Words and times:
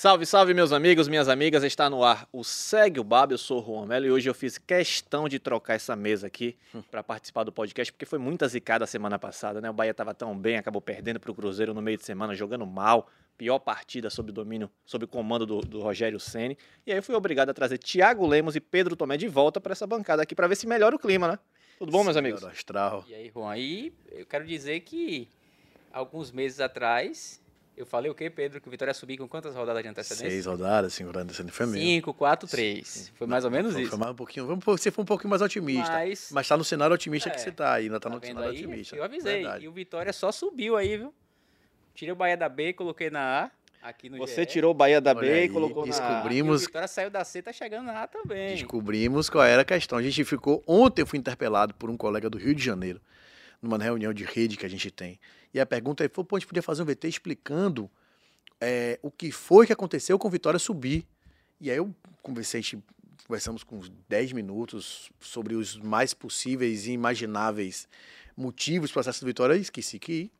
Salve, 0.00 0.24
salve, 0.26 0.54
meus 0.54 0.70
amigos, 0.70 1.08
minhas 1.08 1.28
amigas. 1.28 1.64
Está 1.64 1.90
no 1.90 2.04
ar 2.04 2.28
o 2.32 2.44
Segue 2.44 3.00
o 3.00 3.02
Baba. 3.02 3.32
Eu 3.32 3.38
sou 3.38 3.60
o 3.60 3.66
Juan 3.66 3.84
Melo 3.84 4.06
e 4.06 4.12
hoje 4.12 4.30
eu 4.30 4.32
fiz 4.32 4.56
questão 4.56 5.28
de 5.28 5.40
trocar 5.40 5.74
essa 5.74 5.96
mesa 5.96 6.28
aqui 6.28 6.56
para 6.88 7.02
participar 7.02 7.42
do 7.42 7.50
podcast, 7.50 7.92
porque 7.92 8.06
foi 8.06 8.20
muita 8.20 8.46
zicada 8.46 8.84
a 8.84 8.86
semana 8.86 9.18
passada, 9.18 9.60
né? 9.60 9.68
O 9.68 9.72
Bahia 9.72 9.90
estava 9.90 10.14
tão 10.14 10.38
bem, 10.38 10.56
acabou 10.56 10.80
perdendo 10.80 11.18
para 11.18 11.32
o 11.32 11.34
Cruzeiro 11.34 11.74
no 11.74 11.82
meio 11.82 11.98
de 11.98 12.04
semana, 12.04 12.32
jogando 12.32 12.64
mal. 12.64 13.10
Pior 13.36 13.58
partida 13.58 14.08
sob 14.08 14.30
domínio, 14.30 14.70
sob 14.86 15.04
comando 15.04 15.44
do, 15.44 15.62
do 15.62 15.80
Rogério 15.80 16.20
Ceni. 16.20 16.56
E 16.86 16.92
aí 16.92 16.98
eu 16.98 17.02
fui 17.02 17.16
obrigado 17.16 17.50
a 17.50 17.52
trazer 17.52 17.78
Thiago 17.78 18.24
Lemos 18.24 18.54
e 18.54 18.60
Pedro 18.60 18.94
Tomé 18.94 19.16
de 19.16 19.26
volta 19.26 19.60
para 19.60 19.72
essa 19.72 19.84
bancada 19.84 20.22
aqui, 20.22 20.32
para 20.32 20.46
ver 20.46 20.54
se 20.54 20.68
melhora 20.68 20.94
o 20.94 20.98
clima, 21.00 21.26
né? 21.26 21.38
Tudo 21.76 21.90
bom, 21.90 22.04
meus 22.04 22.16
amigos? 22.16 22.44
Astral. 22.44 23.04
E 23.08 23.16
aí, 23.16 23.32
Juan, 23.34 23.50
aí 23.50 23.92
eu 24.12 24.24
quero 24.24 24.46
dizer 24.46 24.78
que 24.78 25.28
alguns 25.92 26.30
meses 26.30 26.60
atrás 26.60 27.40
eu 27.78 27.86
falei 27.86 28.10
o 28.10 28.14
quê, 28.14 28.28
Pedro? 28.28 28.60
Que 28.60 28.68
o 28.68 28.70
Vitória 28.70 28.90
ia 28.90 28.94
subir 28.94 29.16
com 29.16 29.26
quantas 29.28 29.54
rodadas 29.54 29.82
de 29.82 29.88
antecedência? 29.88 30.28
Seis 30.30 30.46
rodadas, 30.46 30.92
cinco 30.92 31.08
rodadas 31.08 31.26
de 31.28 31.32
antecedência. 31.42 31.56
Foi 31.56 31.66
mesmo. 31.66 31.80
Cinco, 31.80 32.12
quatro, 32.14 32.48
três. 32.48 33.10
Foi 33.16 33.26
mais 33.26 33.44
ou 33.44 33.50
menos 33.50 33.72
foi, 33.72 33.82
isso. 33.82 33.90
Foi 33.90 33.98
mais 33.98 34.12
um 34.12 34.14
pouquinho. 34.16 34.46
Vamos, 34.46 34.64
você 34.64 34.90
foi 34.90 35.02
um 35.02 35.06
pouquinho 35.06 35.30
mais 35.30 35.42
otimista. 35.42 35.90
Mas- 35.92 36.30
Mas 36.32 36.48
tá 36.48 36.56
no 36.56 36.64
cenário 36.64 36.94
otimista 36.94 37.28
É, 37.28 37.32
que 37.32 37.40
você 37.40 37.50
tá 37.52 37.74
aí, 37.74 37.84
ainda 37.84 37.98
tá, 38.00 38.08
Tá 38.10 38.16
no 38.16 38.24
cenário 38.24 38.50
aí? 38.50 38.56
otimista. 38.56 38.96
Eu 38.96 39.04
avisei. 39.04 39.42
Verdade. 39.42 39.64
E 39.64 39.68
o 39.68 39.72
Vitória 39.72 40.12
só 40.12 40.30
subiu 40.32 40.76
aí, 40.76 40.96
viu? 40.96 41.14
Tirei 41.94 42.12
o 42.12 42.16
Bahia 42.16 42.36
da 42.36 42.48
B, 42.48 42.72
coloquei 42.72 43.10
na 43.10 43.44
A. 43.44 43.50
Aqui 43.80 44.08
no 44.10 44.18
Você 44.18 44.40
GE. 44.42 44.46
tirou 44.46 44.72
o 44.72 44.74
Bahia 44.74 45.00
da 45.00 45.12
Olha 45.12 45.20
B 45.20 45.26
e 45.28 45.32
aí, 45.42 45.48
colocou 45.48 45.86
na... 45.86 45.94
E 45.94 45.96
o 45.96 46.00
descobrimos- 46.00 46.62
Vitória 46.66 46.88
saiu 46.88 47.10
da 47.10 47.24
C, 47.24 47.40
tá 47.40 47.52
chegando 47.52 47.86
na 47.86 48.02
A 48.02 48.06
também. 48.08 48.54
Descobrimos 48.56 49.30
qual 49.30 49.44
era 49.44 49.62
a 49.62 49.64
questão. 49.64 49.96
A 49.96 50.02
gente 50.02 50.24
ficou. 50.24 50.62
Ontem 50.66 51.02
eu 51.02 51.06
fui 51.06 51.16
interpelado 51.18 51.72
por 51.74 51.88
um 51.88 51.96
colega 51.96 52.28
do 52.28 52.36
Rio 52.38 52.54
de 52.56 52.62
Janeiro, 52.64 53.00
numa 53.60 53.78
reunião 53.78 54.12
de 54.12 54.24
rede 54.24 54.56
que 54.56 54.64
a 54.66 54.68
gente 54.68 54.90
tem. 54.90 55.18
E 55.52 55.58
a 55.60 55.66
pergunta 55.66 56.08
foi: 56.12 56.24
pô, 56.24 56.36
a 56.36 56.38
gente 56.38 56.46
podia 56.48 56.62
fazer 56.62 56.82
um 56.82 56.84
VT 56.86 57.08
explicando 57.08 57.90
é, 58.60 58.98
o 59.02 59.10
que 59.10 59.30
foi 59.32 59.66
que 59.66 59.72
aconteceu 59.72 60.18
com 60.18 60.28
o 60.28 60.30
Vitória 60.30 60.58
subir. 60.58 61.06
E 61.60 61.70
aí 61.70 61.76
eu 61.76 61.94
conversei, 62.22 62.60
a 62.60 62.62
gente- 62.62 62.82
conversamos 63.26 63.62
com 63.64 63.76
uns 63.78 63.90
10 64.08 64.32
minutos 64.32 65.10
sobre 65.20 65.54
os 65.54 65.76
mais 65.76 66.14
possíveis 66.14 66.86
e 66.86 66.92
imagináveis 66.92 67.88
motivos 68.36 68.90
para 68.92 68.98
o 68.98 69.00
acesso 69.00 69.20
do 69.20 69.26
Vitória 69.26 69.54
e 69.56 69.60
esqueci 69.60 69.98
que 69.98 70.30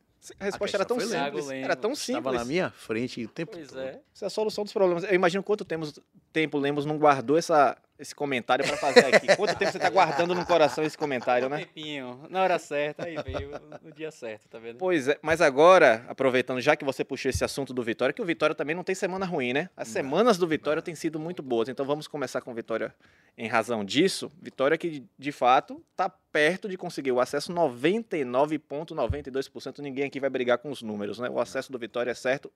A 0.40 0.44
resposta 0.44 0.76
era 0.76 0.84
tão 0.84 0.98
simples. 1.00 1.46
Lemos. 1.46 1.50
Era 1.50 1.76
tão 1.76 1.92
estava 1.92 2.18
simples. 2.30 2.34
na 2.34 2.44
minha 2.44 2.70
frente 2.70 3.24
o 3.24 3.28
tempo 3.28 3.52
Pois 3.52 3.68
todo. 3.68 3.80
é. 3.80 4.00
Isso 4.14 4.24
é 4.24 4.26
a 4.26 4.30
solução 4.30 4.64
dos 4.64 4.72
problemas. 4.72 5.04
Eu 5.04 5.14
imagino 5.14 5.42
quanto 5.42 5.64
temos, 5.64 5.98
tempo 6.32 6.56
Lemos 6.58 6.84
não 6.86 6.96
guardou 6.98 7.36
essa, 7.36 7.76
esse 7.98 8.14
comentário 8.14 8.64
para 8.64 8.76
fazer 8.76 9.12
aqui. 9.14 9.34
Quanto 9.36 9.56
tempo 9.56 9.72
você 9.72 9.78
está 9.78 9.90
guardando 9.90 10.34
no 10.34 10.46
coração 10.46 10.84
esse 10.84 10.96
comentário, 10.96 11.46
Um 11.46 11.50
né? 11.50 11.58
tempinho, 11.58 12.26
na 12.30 12.42
hora 12.42 12.58
certa, 12.58 13.06
aí 13.06 13.16
veio 13.22 13.50
no 13.82 13.92
dia 13.92 14.10
certo, 14.10 14.48
tá 14.48 14.58
vendo? 14.58 14.78
Pois 14.78 15.08
é, 15.08 15.18
mas 15.20 15.40
agora, 15.40 16.04
aproveitando, 16.08 16.60
já 16.60 16.76
que 16.76 16.84
você 16.84 17.04
puxou 17.04 17.28
esse 17.28 17.44
assunto 17.44 17.74
do 17.74 17.82
Vitória, 17.82 18.12
que 18.12 18.22
o 18.22 18.24
Vitória 18.24 18.54
também 18.54 18.76
não 18.76 18.84
tem 18.84 18.94
semana 18.94 19.26
ruim, 19.26 19.52
né? 19.52 19.68
As 19.76 19.88
semanas 19.88 20.38
do 20.38 20.46
Vitória 20.46 20.80
têm 20.80 20.94
sido 20.94 21.18
muito 21.18 21.42
boas. 21.42 21.68
Então 21.68 21.84
vamos 21.84 22.06
começar 22.06 22.40
com 22.40 22.54
Vitória 22.54 22.94
em 23.36 23.48
razão 23.48 23.84
disso. 23.84 24.30
Vitória 24.40 24.78
que, 24.78 25.04
de 25.18 25.32
fato, 25.32 25.82
está 25.90 26.08
perto 26.08 26.68
de 26.68 26.76
conseguir 26.76 27.10
o 27.12 27.20
acesso 27.20 27.52
99,92%. 27.52 29.80
Ninguém 29.80 30.04
aqui 30.04 30.20
vai 30.20 30.30
brigar 30.30 30.58
com 30.58 30.70
os 30.70 30.82
números, 30.82 31.18
né? 31.18 31.28
O 31.28 31.40
acesso 31.40 31.72
do 31.72 31.78
Vitória 31.78 32.10
é 32.10 32.14
certo. 32.14 32.52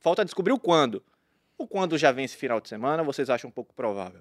Falta 0.00 0.24
descobrir 0.24 0.52
o 0.52 0.58
quando. 0.58 1.02
O 1.56 1.66
quando 1.66 1.96
já 1.96 2.10
vem 2.10 2.24
esse 2.24 2.36
final 2.36 2.60
de 2.60 2.68
semana, 2.68 3.04
vocês 3.04 3.30
acham 3.30 3.48
um 3.48 3.52
pouco 3.52 3.72
provável? 3.74 4.20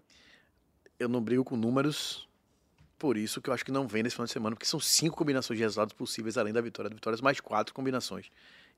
Eu 1.02 1.10
não 1.10 1.22
brigo 1.22 1.44
com 1.44 1.56
números, 1.56 2.28
por 2.98 3.18
isso 3.18 3.42
que 3.42 3.50
eu 3.50 3.54
acho 3.54 3.66
que 3.66 3.72
não 3.72 3.88
vem 3.88 4.04
nesse 4.04 4.16
final 4.16 4.28
de 4.28 4.32
semana, 4.32 4.56
porque 4.56 4.68
são 4.68 4.80
cinco 4.80 5.18
combinações 5.18 5.58
de 5.58 5.64
resultados 5.64 5.94
possíveis 5.94 6.38
além 6.38 6.54
da 6.54 6.62
vitória. 6.62 6.90
Da 6.90 6.94
vitória, 6.94 7.18
mais 7.24 7.40
quatro 7.40 7.74
combinações. 7.74 8.30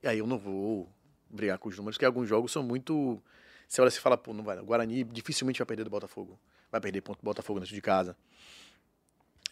E 0.02 0.08
aí 0.08 0.20
eu 0.20 0.26
não 0.26 0.38
vou 0.38 0.90
brigar 1.30 1.58
com 1.58 1.68
os 1.68 1.76
números, 1.76 1.98
porque 1.98 2.06
alguns 2.06 2.30
jogos 2.30 2.52
são 2.52 2.64
muito. 2.64 3.22
Você 3.68 3.82
olha 3.82 3.90
e 3.90 3.92
fala, 3.92 4.18
pô, 4.18 4.34
não 4.34 4.44
vai. 4.44 4.58
O 4.60 4.66
Guarani 4.66 5.04
dificilmente 5.04 5.60
vai 5.60 5.66
perder 5.66 5.84
do 5.84 5.90
Botafogo. 5.90 6.40
Vai 6.72 6.80
perder 6.80 7.02
ponto 7.02 7.20
do 7.20 7.26
Botafogo 7.26 7.60
dentro 7.60 7.76
de 7.76 7.82
casa. 7.82 8.16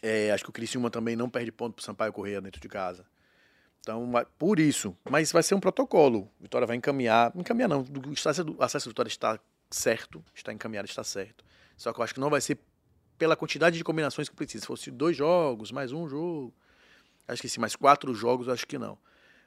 É, 0.00 0.32
acho 0.32 0.42
que 0.42 0.50
o 0.50 0.52
Criciúma 0.52 0.90
também 0.90 1.16
não 1.16 1.28
perde 1.28 1.52
ponto 1.52 1.74
pro 1.74 1.84
Sampaio 1.84 2.12
Correia 2.12 2.40
dentro 2.40 2.60
de 2.60 2.68
casa. 2.68 3.04
Então, 3.80 4.10
por 4.38 4.58
isso. 4.58 4.96
Mas 5.10 5.30
vai 5.32 5.42
ser 5.42 5.54
um 5.54 5.60
protocolo. 5.60 6.30
Vitória 6.40 6.66
vai 6.66 6.76
encaminhar. 6.76 7.30
Encaminhar 7.36 7.68
não. 7.68 7.82
O 7.82 8.62
acesso 8.62 8.86
do 8.86 8.90
Vitória 8.90 9.08
está 9.08 9.38
certo. 9.70 10.24
Está 10.34 10.52
encaminhado, 10.52 10.88
está 10.88 11.04
certo. 11.04 11.44
Só 11.76 11.92
que 11.92 12.00
eu 12.00 12.04
acho 12.04 12.14
que 12.14 12.20
não 12.20 12.30
vai 12.30 12.40
ser 12.40 12.58
pela 13.18 13.36
quantidade 13.36 13.76
de 13.76 13.84
combinações 13.84 14.28
que 14.28 14.34
precisa. 14.34 14.62
Se 14.62 14.66
fosse 14.66 14.90
dois 14.90 15.16
jogos, 15.16 15.70
mais 15.70 15.92
um 15.92 16.08
jogo. 16.08 16.52
Acho 17.26 17.42
que 17.42 17.48
sim, 17.48 17.60
mais 17.60 17.76
quatro 17.76 18.14
jogos, 18.14 18.48
acho 18.48 18.66
que 18.66 18.78
não. 18.78 18.98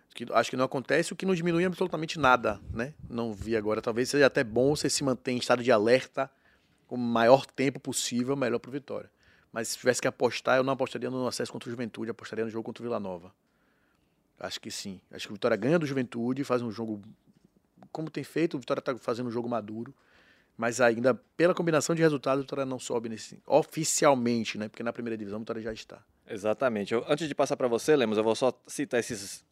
Acho 0.08 0.16
que, 0.16 0.34
acho 0.34 0.50
que 0.50 0.58
não 0.58 0.66
acontece, 0.66 1.12
o 1.14 1.16
que 1.16 1.26
não 1.26 1.36
diminui 1.36 1.66
absolutamente 1.66 2.18
nada, 2.18 2.60
né? 2.72 2.94
Não 3.10 3.34
vi 3.34 3.56
agora. 3.56 3.82
Talvez 3.82 4.10
seja 4.10 4.26
até 4.26 4.44
bom 4.44 4.76
você 4.76 4.90
se 4.90 5.04
manter 5.04 5.32
em 5.32 5.38
estado 5.38 5.64
de 5.64 5.72
alerta 5.72 6.32
o 6.88 6.96
maior 6.96 7.46
tempo 7.46 7.80
possível, 7.80 8.36
melhor 8.36 8.60
para 8.60 8.72
Vitória. 8.72 9.12
Mas 9.52 9.70
se 9.70 9.78
tivesse 9.78 10.02
que 10.02 10.08
apostar, 10.08 10.58
eu 10.58 10.64
não 10.64 10.74
apostaria 10.74 11.10
no 11.10 11.28
acesso 11.28 11.52
contra 11.52 11.68
o 11.68 11.72
Juventude, 11.72 12.12
apostaria 12.12 12.46
no 12.46 12.52
jogo 12.52 12.64
contra 12.64 12.82
o 12.82 12.86
Vila 12.86 13.00
Nova. 13.00 13.34
Acho 14.40 14.60
que 14.60 14.70
sim. 14.70 15.00
Acho 15.12 15.28
que 15.28 15.34
o 15.34 15.36
Vitória 15.36 15.56
ganha 15.58 15.80
do 15.80 15.86
Juventude, 15.86 16.44
faz 16.44 16.62
um 16.62 16.72
jogo 16.72 17.02
como 17.92 18.10
tem 18.10 18.24
feito, 18.24 18.58
o 18.58 18.60
Vitória 18.60 18.80
está 18.80 18.96
fazendo 18.98 19.28
um 19.28 19.32
jogo 19.32 19.48
maduro. 19.48 19.94
Mas 20.58 20.80
ainda, 20.80 21.14
pela 21.36 21.54
combinação 21.54 21.94
de 21.96 22.02
resultados, 22.02 22.40
o 22.40 22.44
Vitória 22.44 22.66
não 22.66 22.80
sobe 22.80 23.10
nesse, 23.10 23.40
oficialmente, 23.46 24.58
né? 24.58 24.68
Porque 24.70 24.84
na 24.84 24.94
primeira 24.94 25.18
divisão 25.18 25.38
o 25.38 25.42
Vitória 25.42 25.62
já 25.62 25.74
está. 25.74 26.00
Exatamente. 26.28 26.94
Eu- 26.94 27.04
antes 27.08 27.28
de 27.28 27.36
passar 27.36 27.58
para 27.58 27.68
você, 27.68 27.96
Lemos, 27.96 28.18
eu 28.18 28.24
vou 28.24 28.36
só 28.36 28.54
citar 28.66 29.00
esses 29.00 29.44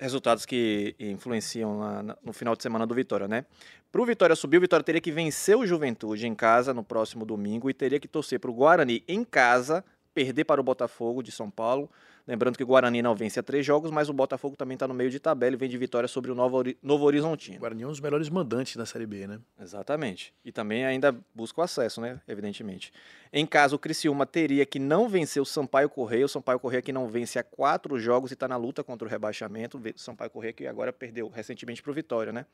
resultados 0.00 0.44
que 0.44 0.94
influenciam 0.98 1.78
na- 1.78 2.02
na- 2.02 2.18
no 2.22 2.32
final 2.32 2.54
de 2.56 2.62
semana 2.62 2.86
do 2.86 2.94
Vitória, 2.94 3.26
né? 3.26 3.44
Para 3.90 4.02
o 4.02 4.04
Vitória 4.06 4.36
subir, 4.36 4.58
o 4.58 4.60
Vitória 4.60 4.84
teria 4.84 5.00
que 5.00 5.10
vencer 5.10 5.56
o 5.56 5.66
Juventude 5.66 6.26
em 6.26 6.34
casa 6.34 6.74
no 6.74 6.84
próximo 6.84 7.24
domingo 7.24 7.70
e 7.70 7.74
teria 7.74 7.98
que 7.98 8.06
torcer 8.08 8.38
para 8.38 8.50
o 8.50 8.54
Guarani 8.54 9.02
em 9.08 9.24
casa, 9.24 9.84
perder 10.12 10.44
para 10.44 10.60
o 10.60 10.64
Botafogo 10.64 11.22
de 11.22 11.32
São 11.32 11.50
Paulo. 11.50 11.90
Lembrando 12.28 12.58
que 12.58 12.62
o 12.62 12.66
Guarani 12.66 13.00
não 13.00 13.14
vence 13.14 13.40
há 13.40 13.42
três 13.42 13.64
jogos, 13.64 13.90
mas 13.90 14.10
o 14.10 14.12
Botafogo 14.12 14.54
também 14.54 14.74
está 14.74 14.86
no 14.86 14.92
meio 14.92 15.08
de 15.08 15.18
tabela 15.18 15.56
e 15.56 15.58
vem 15.58 15.66
de 15.66 15.78
vitória 15.78 16.06
sobre 16.06 16.30
o 16.30 16.34
Novo, 16.34 16.62
Novo 16.82 17.04
O 17.04 17.06
Horizontino. 17.06 17.58
Guarani 17.58 17.84
é 17.84 17.86
um 17.86 17.90
dos 17.90 18.00
melhores 18.00 18.28
mandantes 18.28 18.76
da 18.76 18.84
Série 18.84 19.06
B, 19.06 19.26
né? 19.26 19.40
Exatamente. 19.58 20.34
E 20.44 20.52
também 20.52 20.84
ainda 20.84 21.16
busca 21.34 21.62
o 21.62 21.64
acesso, 21.64 22.02
né? 22.02 22.20
Evidentemente. 22.28 22.92
Em 23.32 23.44
caso, 23.44 23.76
o 23.76 23.78
Criciúma 23.78 24.24
teria 24.26 24.64
que 24.64 24.78
não 24.78 25.08
vencer 25.08 25.42
o 25.42 25.44
Sampaio 25.44 25.88
Correia. 25.88 26.24
O 26.24 26.28
Sampaio 26.28 26.58
Correia 26.58 26.82
que 26.82 26.92
não 26.92 27.08
vence 27.08 27.38
há 27.38 27.42
quatro 27.42 27.98
jogos 27.98 28.30
e 28.30 28.34
está 28.34 28.48
na 28.48 28.56
luta 28.56 28.82
contra 28.82 29.06
o 29.06 29.10
rebaixamento. 29.10 29.78
O 29.78 29.98
Sampaio 29.98 30.30
Correia 30.30 30.52
que 30.52 30.66
agora 30.66 30.92
perdeu 30.92 31.28
recentemente 31.28 31.82
para 31.82 31.90
o 31.90 31.94
Vitória, 31.94 32.32
né? 32.32 32.46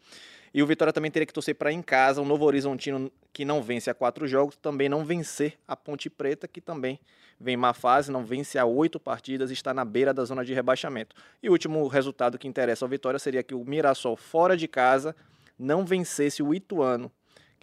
E 0.52 0.62
o 0.62 0.66
Vitória 0.66 0.92
também 0.92 1.10
teria 1.10 1.26
que 1.26 1.32
torcer 1.32 1.54
para 1.54 1.72
em 1.72 1.82
casa 1.82 2.20
o 2.20 2.24
Novo 2.24 2.44
Horizontino 2.44 3.10
que 3.32 3.44
não 3.44 3.62
vence 3.62 3.90
há 3.90 3.94
quatro 3.94 4.26
jogos, 4.26 4.56
também 4.56 4.88
não 4.88 5.04
vencer 5.04 5.58
a 5.66 5.76
Ponte 5.76 6.08
Preta, 6.08 6.46
que 6.46 6.60
também 6.60 6.98
vem 7.40 7.54
em 7.54 7.56
má 7.56 7.72
fase, 7.74 8.10
não 8.10 8.24
vence 8.24 8.58
há 8.58 8.64
oito 8.64 9.00
partidas 9.00 9.50
e 9.50 9.52
está 9.52 9.74
na 9.74 9.84
beira 9.84 10.14
da 10.14 10.24
zona 10.24 10.44
de 10.44 10.54
rebaixamento. 10.54 11.16
E 11.42 11.48
o 11.48 11.52
último 11.52 11.86
resultado 11.88 12.38
que 12.38 12.46
interessa 12.46 12.84
ao 12.84 12.88
Vitória 12.88 13.18
seria 13.18 13.42
que 13.42 13.54
o 13.54 13.64
Mirassol, 13.64 14.16
fora 14.16 14.56
de 14.56 14.68
casa, 14.68 15.14
não 15.58 15.84
vencesse 15.84 16.42
o 16.42 16.54
Ituano, 16.54 17.10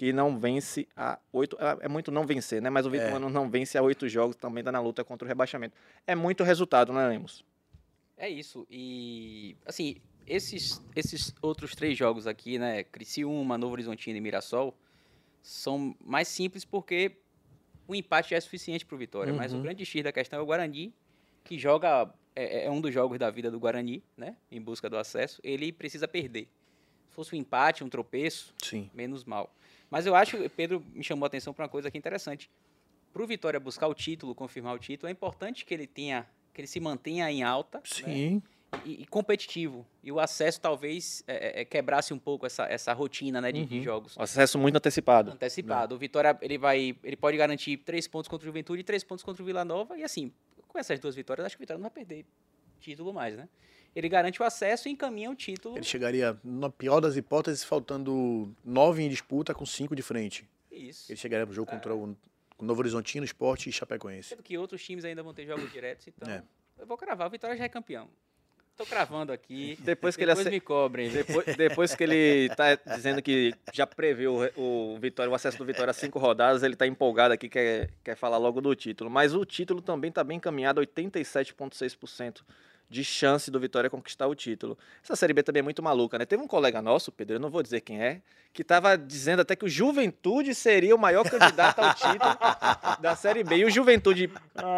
que 0.02 0.12
não 0.12 0.40
vence 0.40 0.88
a 0.98 1.20
oito. 1.32 1.56
É 1.60 1.86
é 1.86 1.88
muito 1.88 2.12
não 2.12 2.26
vencer, 2.26 2.60
né? 2.60 2.72
Mas 2.72 2.88
o 2.88 2.96
É. 2.96 2.98
Ituano 3.06 3.30
não 3.30 3.48
vence 3.48 3.78
a 3.78 3.84
oito 3.84 4.10
jogos, 4.10 4.36
também 4.36 4.62
está 4.62 4.72
na 4.72 4.80
luta 4.82 5.04
contra 5.04 5.24
o 5.24 5.28
rebaixamento. 5.28 5.76
É 6.08 6.16
muito 6.16 6.44
resultado, 6.44 6.92
né, 6.92 7.08
Lemos? 7.08 7.46
É 8.18 8.28
isso. 8.28 8.66
E, 8.68 9.56
assim, 9.64 9.98
esses, 10.26 10.82
esses 10.96 11.36
outros 11.40 11.76
três 11.76 11.96
jogos 11.96 12.26
aqui, 12.26 12.58
né? 12.58 12.84
Criciúma, 12.84 13.59
Novo 13.59 13.74
Horizontino 13.74 14.18
e 14.18 14.22
Mirassol, 14.22 14.76
são 15.40 15.96
mais 16.04 16.28
simples 16.28 16.66
porque 16.66 17.18
o 17.88 17.94
empate 17.94 18.34
é 18.34 18.40
suficiente 18.40 18.84
para 18.84 18.96
o 18.96 18.97
Vitória. 18.97 19.32
Mas 19.32 19.54
o 19.54 19.58
Uhum. 19.58 19.62
grande 19.62 19.86
X 19.86 20.04
da 20.04 20.12
questão 20.12 20.40
é 20.40 20.42
o 20.42 20.46
Guarani, 20.47 20.92
que 21.44 21.59
joga. 21.59 22.12
É, 22.36 22.66
é 22.66 22.72
um 22.72 22.82
dos 22.82 22.92
jogos 22.92 23.20
da 23.20 23.30
vida 23.30 23.52
do 23.52 23.59
Guarani, 23.59 24.04
né? 24.18 24.36
Em 24.52 24.59
busca 24.59 24.90
do 24.90 24.97
acesso. 24.97 25.40
Ele 25.44 25.72
precisa 25.72 26.08
perder. 26.08 26.47
Se 27.09 27.14
fosse 27.14 27.36
um 27.36 27.38
empate, 27.38 27.84
um 27.84 27.90
tropeço, 27.90 28.52
Sim. 28.64 28.90
menos 28.96 29.24
mal. 29.26 29.54
Mas 29.91 30.05
eu 30.05 30.16
acho, 30.16 30.49
Pedro 30.52 30.84
me 30.93 31.03
chamou 31.03 31.26
a 31.26 31.28
atenção 31.28 31.53
para 31.53 31.64
uma 31.66 31.70
coisa 31.70 31.90
aqui 31.90 31.97
interessante. 31.97 32.49
Para 33.14 33.22
o 33.22 33.28
Vitória 33.28 33.59
buscar 33.59 33.88
o 33.88 33.93
título, 33.93 34.34
confirmar 34.34 34.73
o 34.73 34.79
título, 34.79 35.09
é 35.09 35.11
importante 35.11 35.66
que 35.66 35.73
ele 35.73 35.85
tenha, 35.85 36.26
que 36.53 36.61
ele 36.61 36.67
se 36.67 36.79
mantenha 36.79 37.29
em 37.29 37.43
alta, 37.43 37.79
né? 37.79 37.84
Sim. 37.84 38.41
e, 38.85 39.02
e 39.02 39.05
competitivo. 39.05 39.85
E 40.02 40.09
o 40.09 40.17
acesso 40.17 40.61
talvez 40.61 41.22
é, 41.28 41.61
é, 41.61 41.66
quebrasse 41.66 42.14
um 42.14 42.17
pouco 42.17 42.46
essa, 42.46 42.64
essa 42.67 42.93
rotina 42.93 43.41
né, 43.41 43.52
de, 43.52 43.66
de 43.66 43.78
Uhum. 43.79 43.84
jogos. 43.84 44.16
Acesso 44.17 44.58
muito 44.58 44.78
antecipado. 44.78 45.32
Antecipado. 45.32 45.94
O 45.94 45.97
Vitória 45.97 46.37
ele 46.41 46.58
vai, 46.58 46.96
ele 47.03 47.17
pode 47.17 47.35
garantir 47.35 47.76
três 47.78 48.08
pontos 48.08 48.29
contra 48.29 48.46
o 48.46 48.47
Juventude 48.47 48.79
e 48.79 48.84
três 48.85 49.03
pontos 49.03 49.26
contra 49.26 49.44
o 49.44 49.46
Vila 49.46 49.66
Nova. 49.66 49.97
E 49.97 50.03
assim, 50.05 50.32
com 50.70 50.79
essas 50.79 50.97
duas 51.02 51.14
vitórias, 51.16 51.46
acho 51.46 51.58
que 51.58 51.61
o 51.61 51.64
Vitória 51.64 51.78
não 51.79 51.90
vai 51.90 51.91
perder 51.91 52.26
título 52.79 53.14
mais, 53.14 53.35
né? 53.35 53.49
Ele 53.96 54.08
garante 54.08 54.41
o 54.41 54.46
acesso 54.46 54.88
e 54.88 54.91
encaminha 54.91 55.29
o 55.29 55.35
título. 55.35 55.78
Ele 55.78 55.84
chegaria, 55.84 56.38
na 56.43 56.70
pior 56.70 56.99
das 57.02 57.17
hipóteses, 57.17 57.64
faltando 57.64 58.55
nove 58.64 59.03
em 59.03 59.09
disputa 59.09 59.53
com 59.53 59.66
cinco 59.66 59.96
de 59.96 60.02
frente. 60.02 60.47
Isso. 60.72 61.11
Ele 61.11 61.17
chegaria 61.17 61.46
pro 61.46 61.53
jogo 61.53 61.70
contra 61.70 61.93
o 61.93 62.16
Novo 62.61 62.79
Horizontino, 62.79 63.26
Esporte 63.26 63.70
e 63.70 63.72
Chapecoense. 63.73 64.29
Sendo 64.29 64.43
que 64.43 64.58
outros 64.58 64.82
times 64.84 65.03
ainda 65.03 65.22
vão 65.22 65.34
ter 65.34 65.46
jogos 65.46 65.70
diretos, 65.72 66.08
então 66.08 66.32
É. 66.32 66.41
eu 66.79 66.85
vou 66.85 66.97
cravar. 66.97 67.28
O 67.28 67.29
Vitória 67.29 67.58
já 67.58 67.66
é 67.66 67.70
campeão. 67.70 68.08
Tô 68.78 68.85
cravando 68.85 69.34
aqui. 69.34 69.78
Depois 69.84 70.16
que 70.16 70.23
ele 70.23 70.32
Depois 70.32 70.47
ace- 70.47 70.55
me 70.55 70.61
cobrem. 70.61 71.09
Depois, 71.09 71.55
depois 71.58 71.94
que 71.96 72.03
ele 72.03 72.49
tá 72.55 72.73
dizendo 72.96 73.22
que 73.22 73.53
já 73.73 73.85
previu 73.85 74.49
o, 74.55 74.94
o 74.94 74.97
Vitória, 74.99 75.29
o 75.29 75.35
acesso 75.35 75.58
do 75.58 75.66
Vitória 75.66 75.91
a 75.91 75.94
cinco 75.94 76.17
rodadas, 76.17 76.64
ele 76.64 76.76
tá 76.78 76.87
empolgado 76.87 77.34
aqui, 77.34 77.49
quer, 77.49 77.90
quer 78.03 78.16
falar 78.16 78.37
logo 78.37 78.61
do 78.61 78.73
título. 78.73 79.09
Mas 79.09 79.35
o 79.35 79.44
título 79.44 79.82
também 79.82 80.09
tá 80.11 80.23
bem 80.23 80.37
encaminhado, 80.37 80.79
87,6% 80.82 82.41
de 82.91 83.05
chance 83.05 83.49
do 83.49 83.58
Vitória 83.58 83.90
conquistar 83.90 84.28
o 84.28 84.35
título. 84.35 84.78
Essa 85.02 85.16
Série 85.16 85.32
B 85.32 85.41
também 85.41 85.61
é 85.61 85.64
muito 85.64 85.82
maluca, 85.82 86.20
né? 86.20 86.26
Teve 86.26 86.43
um 86.43 86.47
colega 86.47 86.82
nosso, 86.82 87.09
Pedro, 87.09 87.38
eu 87.38 87.40
não 87.40 87.49
vou 87.49 87.64
dizer 87.64 87.79
quem 87.79 88.03
é, 88.03 88.22
que 88.52 88.66
tava 88.66 88.97
dizendo 88.97 89.40
até 89.41 89.55
que 89.55 89.64
o 89.64 89.70
Juventude 89.70 90.53
seria 90.53 90.93
o 90.93 90.99
maior 90.99 91.23
candidato 91.23 91.79
ao 91.79 91.93
título 91.93 92.38
da 92.99 93.16
Série 93.16 93.46
B. 93.46 93.59
E 93.59 93.66
o 93.66 93.70
Juventude 93.70 94.29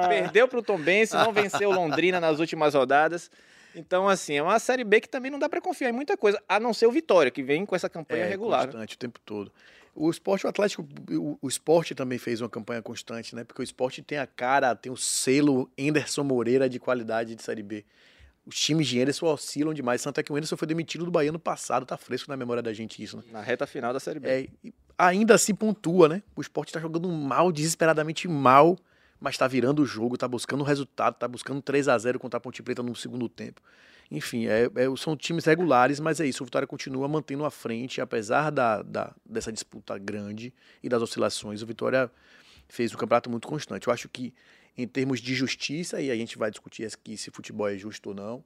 perdeu 0.07 0.47
pro 0.47 0.61
Tombense, 0.61 1.15
não 1.15 1.33
venceu 1.33 1.71
o 1.71 1.73
Londrina 1.73 2.19
nas 2.19 2.39
últimas 2.39 2.75
rodadas. 2.75 3.31
Então, 3.75 4.07
assim, 4.07 4.35
é 4.35 4.43
uma 4.43 4.59
Série 4.59 4.83
B 4.83 5.01
que 5.01 5.09
também 5.09 5.31
não 5.31 5.39
dá 5.39 5.49
para 5.49 5.61
confiar 5.61 5.89
em 5.89 5.93
muita 5.93 6.15
coisa, 6.15 6.41
a 6.47 6.59
não 6.59 6.73
ser 6.73 6.85
o 6.85 6.91
Vitória, 6.91 7.31
que 7.31 7.43
vem 7.43 7.65
com 7.65 7.75
essa 7.75 7.89
campanha 7.89 8.25
regular. 8.25 8.61
né? 8.61 8.63
É, 8.63 8.67
constante 8.67 8.95
o 8.95 8.97
tempo 8.99 9.19
todo. 9.25 9.51
O 9.95 10.09
esporte, 10.09 10.45
o 10.45 10.49
Atlético, 10.49 10.87
o, 11.11 11.37
o 11.41 11.47
esporte 11.47 11.93
também 11.93 12.17
fez 12.17 12.41
uma 12.41 12.49
campanha 12.49 12.81
constante, 12.81 13.35
né? 13.35 13.43
Porque 13.43 13.61
o 13.61 13.63
esporte 13.63 14.01
tem 14.01 14.17
a 14.17 14.25
cara, 14.25 14.75
tem 14.75 14.91
o 14.91 14.97
selo 14.97 15.69
Anderson 15.79 16.23
Moreira 16.23 16.67
de 16.67 16.79
qualidade 16.79 17.35
de 17.35 17.43
Série 17.43 17.61
B. 17.61 17.85
Os 18.45 18.59
times 18.59 18.87
de 18.87 18.99
Anderson 18.99 19.27
oscilam 19.27 19.73
demais. 19.73 20.01
Tanto 20.01 20.19
é 20.19 20.23
que 20.23 20.31
o 20.33 20.35
Anderson 20.35 20.57
foi 20.57 20.67
demitido 20.67 21.05
do 21.05 21.11
Bahia 21.11 21.31
no 21.31 21.39
passado, 21.39 21.85
tá 21.85 21.95
fresco 21.95 22.29
na 22.29 22.35
memória 22.35 22.61
da 22.61 22.73
gente 22.73 23.01
isso, 23.03 23.17
né? 23.17 23.23
Na 23.31 23.41
reta 23.41 23.67
final 23.67 23.93
da 23.93 23.99
Série 23.99 24.19
B. 24.19 24.27
É, 24.27 24.47
e 24.63 24.73
ainda 24.97 25.35
assim 25.35 25.53
pontua, 25.53 26.09
né? 26.09 26.23
O 26.35 26.41
esporte 26.41 26.73
tá 26.73 26.79
jogando 26.79 27.07
mal, 27.09 27.51
desesperadamente 27.51 28.27
mal, 28.27 28.77
mas 29.23 29.37
tá 29.37 29.47
virando 29.47 29.81
o 29.81 29.85
jogo, 29.85 30.17
tá 30.17 30.27
buscando 30.27 30.59
o 30.59 30.63
resultado, 30.65 31.15
tá 31.15 31.29
buscando 31.29 31.61
3 31.61 31.87
a 31.87 31.97
0 31.97 32.19
contra 32.19 32.37
a 32.39 32.41
Ponte 32.41 32.61
Preta 32.61 32.83
no 32.83 32.93
segundo 32.93 33.29
tempo. 33.29 33.61
Enfim, 34.11 34.47
é, 34.47 34.65
é- 34.65 34.95
são 34.97 35.15
times 35.15 35.45
regulares, 35.45 35.97
mas 36.01 36.19
é 36.19 36.25
isso. 36.27 36.43
O 36.43 36.45
Vitória 36.45 36.67
continua 36.67 37.07
mantendo 37.07 37.45
a 37.45 37.49
frente, 37.49 38.01
apesar 38.01 38.51
da, 38.51 38.81
da- 38.81 39.15
dessa 39.25 39.49
disputa 39.49 39.97
grande 39.97 40.53
e 40.83 40.89
das 40.89 41.01
oscilações. 41.01 41.61
O 41.61 41.65
Vitória 41.65 42.11
fez 42.67 42.93
um 42.93 42.97
campeonato 42.97 43.29
muito 43.29 43.47
constante. 43.47 43.87
Eu 43.87 43.93
acho 43.93 44.09
que, 44.09 44.33
em 44.77 44.85
termos 44.85 45.21
de 45.21 45.33
justiça, 45.33 46.01
e 46.01 46.11
a 46.11 46.15
gente 46.17 46.37
vai 46.37 46.51
discutir 46.51 46.85
aqui 46.85 47.15
se 47.15 47.31
futebol 47.31 47.69
é 47.69 47.77
justo 47.77 48.09
ou 48.09 48.15
não, 48.15 48.43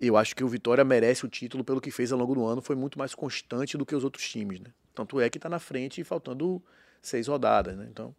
eu 0.00 0.16
acho 0.16 0.34
que 0.34 0.42
o 0.42 0.48
Vitória 0.48 0.82
merece 0.86 1.26
o 1.26 1.28
título 1.28 1.62
pelo 1.62 1.82
que 1.82 1.90
fez 1.90 2.12
ao 2.12 2.18
longo 2.18 2.34
do 2.34 2.46
ano. 2.46 2.62
Foi 2.62 2.74
muito 2.74 2.98
mais 2.98 3.14
constante 3.14 3.76
do 3.76 3.84
que 3.84 3.94
os 3.94 4.04
outros 4.04 4.26
times, 4.26 4.58
né? 4.58 4.70
Tanto 4.94 5.20
é 5.20 5.28
que 5.28 5.38
tá 5.38 5.50
na 5.50 5.58
frente, 5.58 6.02
faltando 6.02 6.62
seis 7.02 7.26
rodadas, 7.26 7.76
né? 7.76 7.86
Então, 7.90 8.16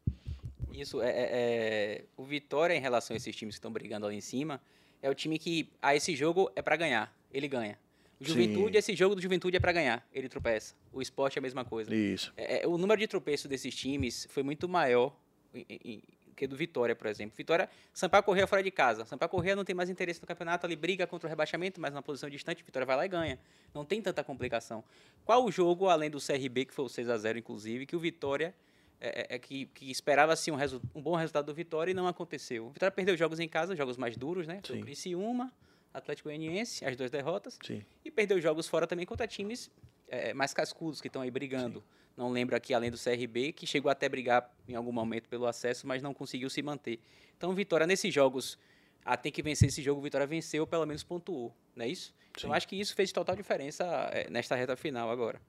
Isso 0.74 1.02
é, 1.02 1.10
é- 1.10 1.30
é- 1.32 2.04
O 2.18 2.24
Vitória, 2.24 2.74
em 2.74 2.80
relação 2.80 3.14
a 3.14 3.18
esses 3.18 3.36
times 3.36 3.56
que 3.56 3.60
estão 3.60 3.72
brigando 3.72 4.06
ali 4.06 4.16
em 4.16 4.22
cima, 4.22 4.62
é 5.02 5.10
o 5.10 5.16
time 5.16 5.38
que. 5.40 5.70
Ah, 5.82 5.96
esse 5.96 6.16
jogo 6.16 6.52
é 6.56 6.62
pra 6.62 6.76
ganhar. 6.76 7.14
Ele 7.32 7.48
ganha. 7.48 7.78
O 8.20 8.26
Sim. 8.26 8.32
Juventude, 8.32 8.78
esse 8.78 8.96
jogo 8.96 9.16
do 9.16 9.22
Juventude 9.22 9.56
é 9.56 9.60
pra 9.60 9.72
ganhar. 9.72 10.06
Ele 10.14 10.28
tropeça. 10.28 10.76
O 10.92 11.02
esporte 11.02 11.38
é 11.38 11.40
a 11.40 11.42
mesma 11.42 11.64
coisa. 11.64 11.94
isso. 11.96 12.34
É, 12.36 12.64
é, 12.64 12.68
o 12.68 12.78
número 12.78 13.00
de 13.00 13.08
tropeços 13.08 13.48
desses 13.48 13.74
times 13.74 14.28
foi 14.30 14.44
muito 14.44 14.68
maior 14.68 15.16
em- 15.54 15.66
em- 15.70 16.04
que 16.36 16.48
do 16.48 16.56
Vitória, 16.56 16.96
por 16.96 17.08
exemplo. 17.08 17.36
Vitória, 17.36 17.70
Sampaio 17.94 18.24
Correia 18.24 18.48
fora 18.48 18.64
de 18.64 18.72
casa. 18.72 19.06
Sampaio 19.06 19.30
Correia 19.30 19.56
não 19.58 19.66
tem 19.66 19.76
mais 19.76 19.90
interesse 19.90 20.22
no 20.22 20.28
campeonato, 20.28 20.66
ele 20.66 20.76
briga 20.78 21.06
contra 21.06 21.28
o 21.28 21.30
rebaixamento, 21.30 21.82
mas 21.82 21.92
numa 21.92 22.02
posição 22.02 22.30
distante, 22.30 22.64
Vitória 22.64 22.86
vai 22.86 22.96
lá 22.96 23.06
e 23.06 23.10
ganha. 23.10 23.38
Não 23.74 23.84
tem 23.84 24.02
tanta 24.02 24.24
complicação. 24.24 24.82
Qual 25.26 25.44
o 25.46 25.52
jogo, 25.52 25.88
além 25.90 26.10
do 26.10 26.18
CRB, 26.20 26.64
que 26.66 26.74
foi 26.74 26.86
o 26.86 26.90
6 26.90 27.10
a 27.10 27.18
0 27.18 27.38
inclusive, 27.40 27.86
que 27.86 27.94
o 27.96 28.00
Vitória 28.00 28.56
é, 29.02 29.22
é- 29.34 29.36
é 29.36 29.40
que, 29.40 29.66
que 29.68 29.90
esperava-se 29.92 30.52
um, 30.52 30.56
resu- 30.56 30.82
um 30.94 31.02
bom 31.02 31.16
resultado 31.16 31.46
do 31.46 31.54
Vitória 31.54 31.92
e 31.92 31.94
não 31.94 32.08
aconteceu. 32.08 32.68
O 32.68 32.70
Vitória 32.70 32.92
perdeu 32.92 33.16
jogos 33.18 33.40
em 33.40 33.48
casa, 33.48 33.76
jogos 33.76 33.98
mais 33.98 34.18
duros, 34.18 34.46
né? 34.48 34.62
Sim. 34.66 34.82
Criciúma, 34.82 35.52
Atlético 35.94 36.30
Goianiense, 36.30 36.86
as 36.86 36.96
duas 36.96 37.10
derrotas. 37.10 37.58
Sim. 37.66 37.84
E 38.04 38.12
perdeu 38.12 38.40
jogos 38.42 38.68
fora 38.68 38.86
também 38.86 39.06
contra 39.06 39.26
times 39.28 39.72
eh, 40.08 40.34
mais 40.34 40.54
cascudos 40.54 41.02
que 41.02 41.08
estão 41.08 41.22
aí 41.22 41.32
brigando. 41.32 41.84
Não 42.18 42.30
lembro 42.32 42.56
aqui, 42.56 42.74
além 42.74 42.92
do 42.92 42.98
CRB, 42.98 43.54
que 43.54 43.66
chegou 43.66 43.90
até 43.90 44.10
brigar 44.10 44.54
em 44.68 44.76
algum 44.76 44.92
momento 44.92 45.30
pelo 45.30 45.46
acesso, 45.48 45.88
mas 45.88 46.02
não 46.02 46.14
conseguiu 46.14 46.50
se 46.50 46.62
manter. 46.62 47.00
Então, 47.38 47.54
Vitória, 47.54 47.88
nesses 47.88 48.14
jogos, 48.14 48.60
ah, 49.06 49.16
tem 49.16 49.32
que 49.32 49.42
vencer 49.42 49.70
esse 49.70 49.82
jogo, 49.82 50.02
Vitória 50.02 50.28
venceu, 50.28 50.68
pelo 50.68 50.86
menos 50.86 51.02
pontuou, 51.04 51.56
não 51.76 51.86
é 51.86 51.88
isso? 51.88 52.14
Então, 52.32 52.50
Sim. 52.50 52.56
acho 52.56 52.68
que 52.68 52.76
isso 52.76 52.94
fez 52.94 53.12
total 53.14 53.36
diferença 53.38 53.86
eh, 54.12 54.30
nesta 54.30 54.56
reta 54.56 54.76
final 54.76 55.10
agora. 55.10 55.42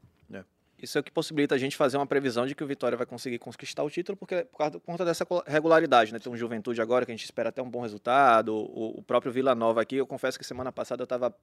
Isso 0.83 0.97
é 0.97 1.01
o 1.01 1.05
que 1.05 1.11
possibilita 1.11 1.55
a 1.55 1.59
gente 1.59 1.77
fazer 1.77 1.97
uma 1.97 2.07
previsão 2.07 2.47
de 2.47 2.55
que 2.55 2.65
o 2.65 2.67
Vitória 2.67 2.97
vai 2.97 3.07
conseguir 3.07 3.39
conquistar 3.39 3.83
o 3.83 3.91
título, 3.91 4.17
porque 4.17 4.45
por, 4.45 4.59
causa, 4.59 4.73
por 4.73 4.81
conta 4.81 5.05
dessa 5.05 5.27
regularidade, 5.47 6.13
né? 6.13 6.19
Tem 6.19 6.33
um 6.33 6.37
Juventude 6.37 6.81
agora 6.81 7.05
que 7.05 7.13
a 7.13 7.15
gente 7.15 7.25
espera 7.25 7.51
até 7.51 7.63
um 7.63 7.69
bom 7.69 7.83
resultado, 7.83 8.55
o, 8.55 8.99
o 8.99 9.03
próprio 9.03 9.31
Vila 9.31 9.55
Nova 9.55 9.83
aqui, 9.83 9.97
eu 9.97 10.07
confesso 10.07 10.39
que 10.39 10.45
semana 10.45 10.73
passada 10.73 11.03
eu 11.03 11.05
estava 11.05 11.35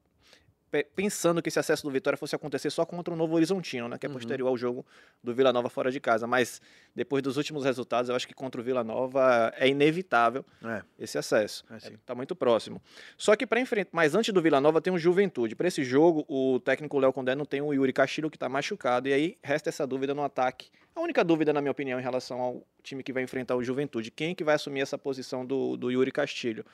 pensando 0.96 1.42
que 1.42 1.50
esse 1.50 1.60
acesso 1.60 1.84
do 1.84 1.92
Vitória 1.92 2.18
fosse 2.18 2.36
acontecer 2.36 2.69
só 2.69 2.86
contra 2.86 3.14
o 3.14 3.18
Novo 3.18 3.36
Horizontino, 3.36 3.88
né? 3.88 3.98
Que 3.98 4.06
é 4.06 4.10
Uhum. 4.10 4.16
posterior 4.16 4.48
ao 4.48 4.58
jogo 4.58 4.86
do 5.24 5.34
Vila 5.34 5.54
Nova 5.54 5.69
fora 5.69 5.90
de 5.92 6.00
casa, 6.00 6.28
mas 6.28 6.62
depois 6.96 7.24
dos 7.24 7.38
últimos 7.38 7.64
resultados, 7.64 8.10
eu 8.10 8.16
acho 8.16 8.28
que 8.28 8.34
contra 8.34 8.60
o 8.60 8.64
Vila 8.64 8.84
Nova 8.84 9.54
é 9.58 9.68
inevitável 9.68 10.46
É, 10.64 10.81
esse 11.00 11.18
acesso. 11.18 11.64
É, 11.69 11.80
sim. 11.80 11.94
Está 11.94 12.14
muito 12.14 12.36
próximo. 12.36 12.81
Só 13.18 13.36
que 13.36 13.46
para 13.48 13.60
enfrentar, 13.60 13.90
mas 13.94 14.14
antes 14.16 14.34
do 14.34 14.42
Vila 14.42 14.60
Nova 14.60 14.81
tem 14.81 14.92
o 14.92 14.98
Juventude. 14.98 15.56
Para 15.56 15.68
esse 15.68 15.84
jogo, 15.84 16.25
o 16.28 16.60
técnico 16.60 17.00
Léo 17.00 17.14
Condé 17.14 17.34
não 17.36 17.46
tem 17.46 17.62
o 17.62 17.74
Yuri 17.74 17.94
Castilho 17.94 18.30
que 18.30 18.36
está 18.36 18.50
machucado 18.50 19.08
e 19.08 19.14
aí 19.14 19.36
resta 19.42 19.69
essa 19.69 19.88
dúvida 19.88 20.14
no 20.14 20.24
ataque. 20.24 20.69
A 20.96 21.00
única 21.00 21.24
dúvida, 21.24 21.54
na 21.54 21.62
minha 21.62 21.72
opinião, 21.72 22.00
em 22.00 22.04
relação 22.04 22.42
ao 22.42 22.64
time 22.84 23.04
que 23.04 23.14
vai 23.14 23.22
enfrentar 23.24 23.56
o 23.56 23.64
Juventude, 23.64 24.10
quem 24.12 24.34
que 24.34 24.44
vai 24.44 24.56
assumir 24.56 24.81
essa 24.81 24.98
posição 24.98 25.46
do, 25.46 25.78
do 25.78 25.92
Yuri 25.92 26.12
Castilho? 26.12 26.66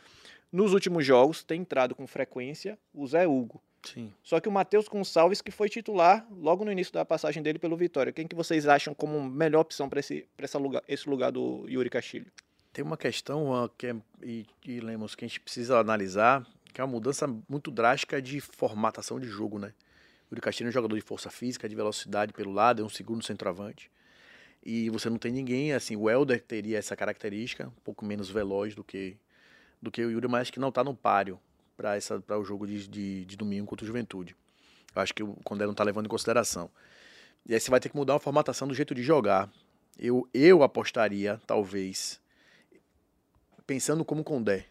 Nos 0.51 0.71
últimos 0.73 1.05
jogos 1.05 1.43
tem 1.43 1.61
entrado 1.61 1.93
com 1.95 2.05
frequência 2.07 2.77
o 2.93 3.05
Zé 3.07 3.27
Hugo. 3.27 3.61
Sim. 3.83 4.13
Só 4.23 4.39
que 4.39 4.49
o 4.49 4.51
Matheus 4.51 4.87
Gonçalves, 4.87 5.41
que 5.41 5.51
foi 5.51 5.69
titular 5.69 6.27
logo 6.31 6.63
no 6.63 6.71
início 6.71 6.93
da 6.93 7.05
passagem 7.05 7.41
dele 7.41 7.59
pelo 7.59 7.77
Vitória. 7.77 8.11
Quem 8.11 8.27
que 8.27 8.35
vocês 8.35 8.67
acham 8.67 8.93
como 8.93 9.21
melhor 9.23 9.61
opção 9.61 9.89
para 9.89 9.99
esse, 9.99 10.27
pra 10.35 10.45
essa 10.45 10.57
lugar, 10.57 10.83
esse 10.87 11.09
lugar 11.09 11.31
do 11.31 11.65
Yuri 11.67 11.89
Castilho? 11.89 12.31
Tem 12.71 12.83
uma 12.83 12.97
questão 12.97 13.53
ah, 13.53 13.69
que 13.77 13.87
é, 13.87 13.95
e, 14.21 14.45
e 14.65 14.79
Lemos, 14.79 15.15
que 15.15 15.25
a 15.25 15.27
gente 15.27 15.39
precisa 15.39 15.77
analisar, 15.77 16.45
que 16.73 16.81
é 16.81 16.83
uma 16.83 16.91
mudança 16.91 17.27
muito 17.47 17.69
drástica 17.69 18.21
de 18.21 18.41
formatação 18.41 19.19
de 19.19 19.27
jogo, 19.27 19.59
né? 19.59 19.73
O 20.29 20.33
Yuri 20.33 20.41
Castilho 20.41 20.67
é 20.67 20.69
um 20.69 20.73
jogador 20.73 20.95
de 20.95 21.01
força 21.01 21.29
física, 21.29 21.69
de 21.69 21.75
velocidade 21.75 22.33
pelo 22.33 22.51
lado, 22.51 22.81
é 22.81 22.85
um 22.85 22.89
segundo 22.89 23.23
centroavante. 23.23 23.91
E 24.65 24.89
você 24.89 25.09
não 25.09 25.17
tem 25.17 25.31
ninguém, 25.31 25.73
assim, 25.73 25.95
o 25.95 26.09
Helder 26.09 26.41
teria 26.41 26.77
essa 26.77 26.95
característica, 26.95 27.67
um 27.67 27.81
pouco 27.83 28.05
menos 28.05 28.29
veloz 28.29 28.73
do 28.73 28.83
que, 28.83 29.17
do 29.81 29.91
que 29.91 30.03
o 30.03 30.09
Yuri, 30.09 30.27
mas 30.27 30.49
que 30.49 30.59
não 30.59 30.69
está 30.69 30.83
no 30.83 30.95
páreo 30.95 31.39
para 32.25 32.39
o 32.39 32.43
jogo 32.43 32.65
de, 32.65 32.87
de, 32.87 33.25
de 33.25 33.37
domingo 33.37 33.67
contra 33.67 33.83
o 33.83 33.87
Juventude. 33.87 34.35
Eu 34.95 35.01
acho 35.01 35.13
que 35.13 35.23
o 35.23 35.33
Condé 35.43 35.65
não 35.65 35.71
está 35.71 35.83
levando 35.83 36.05
em 36.05 36.09
consideração. 36.09 36.69
E 37.45 37.53
aí 37.53 37.59
você 37.59 37.69
vai 37.69 37.79
ter 37.79 37.89
que 37.89 37.95
mudar 37.95 38.15
a 38.15 38.19
formatação 38.19 38.67
do 38.67 38.73
jeito 38.73 38.95
de 38.95 39.03
jogar. 39.03 39.51
Eu, 39.97 40.27
eu 40.33 40.63
apostaria, 40.63 41.41
talvez, 41.45 42.19
pensando 43.67 44.05
como 44.05 44.23
Condé, 44.23 44.65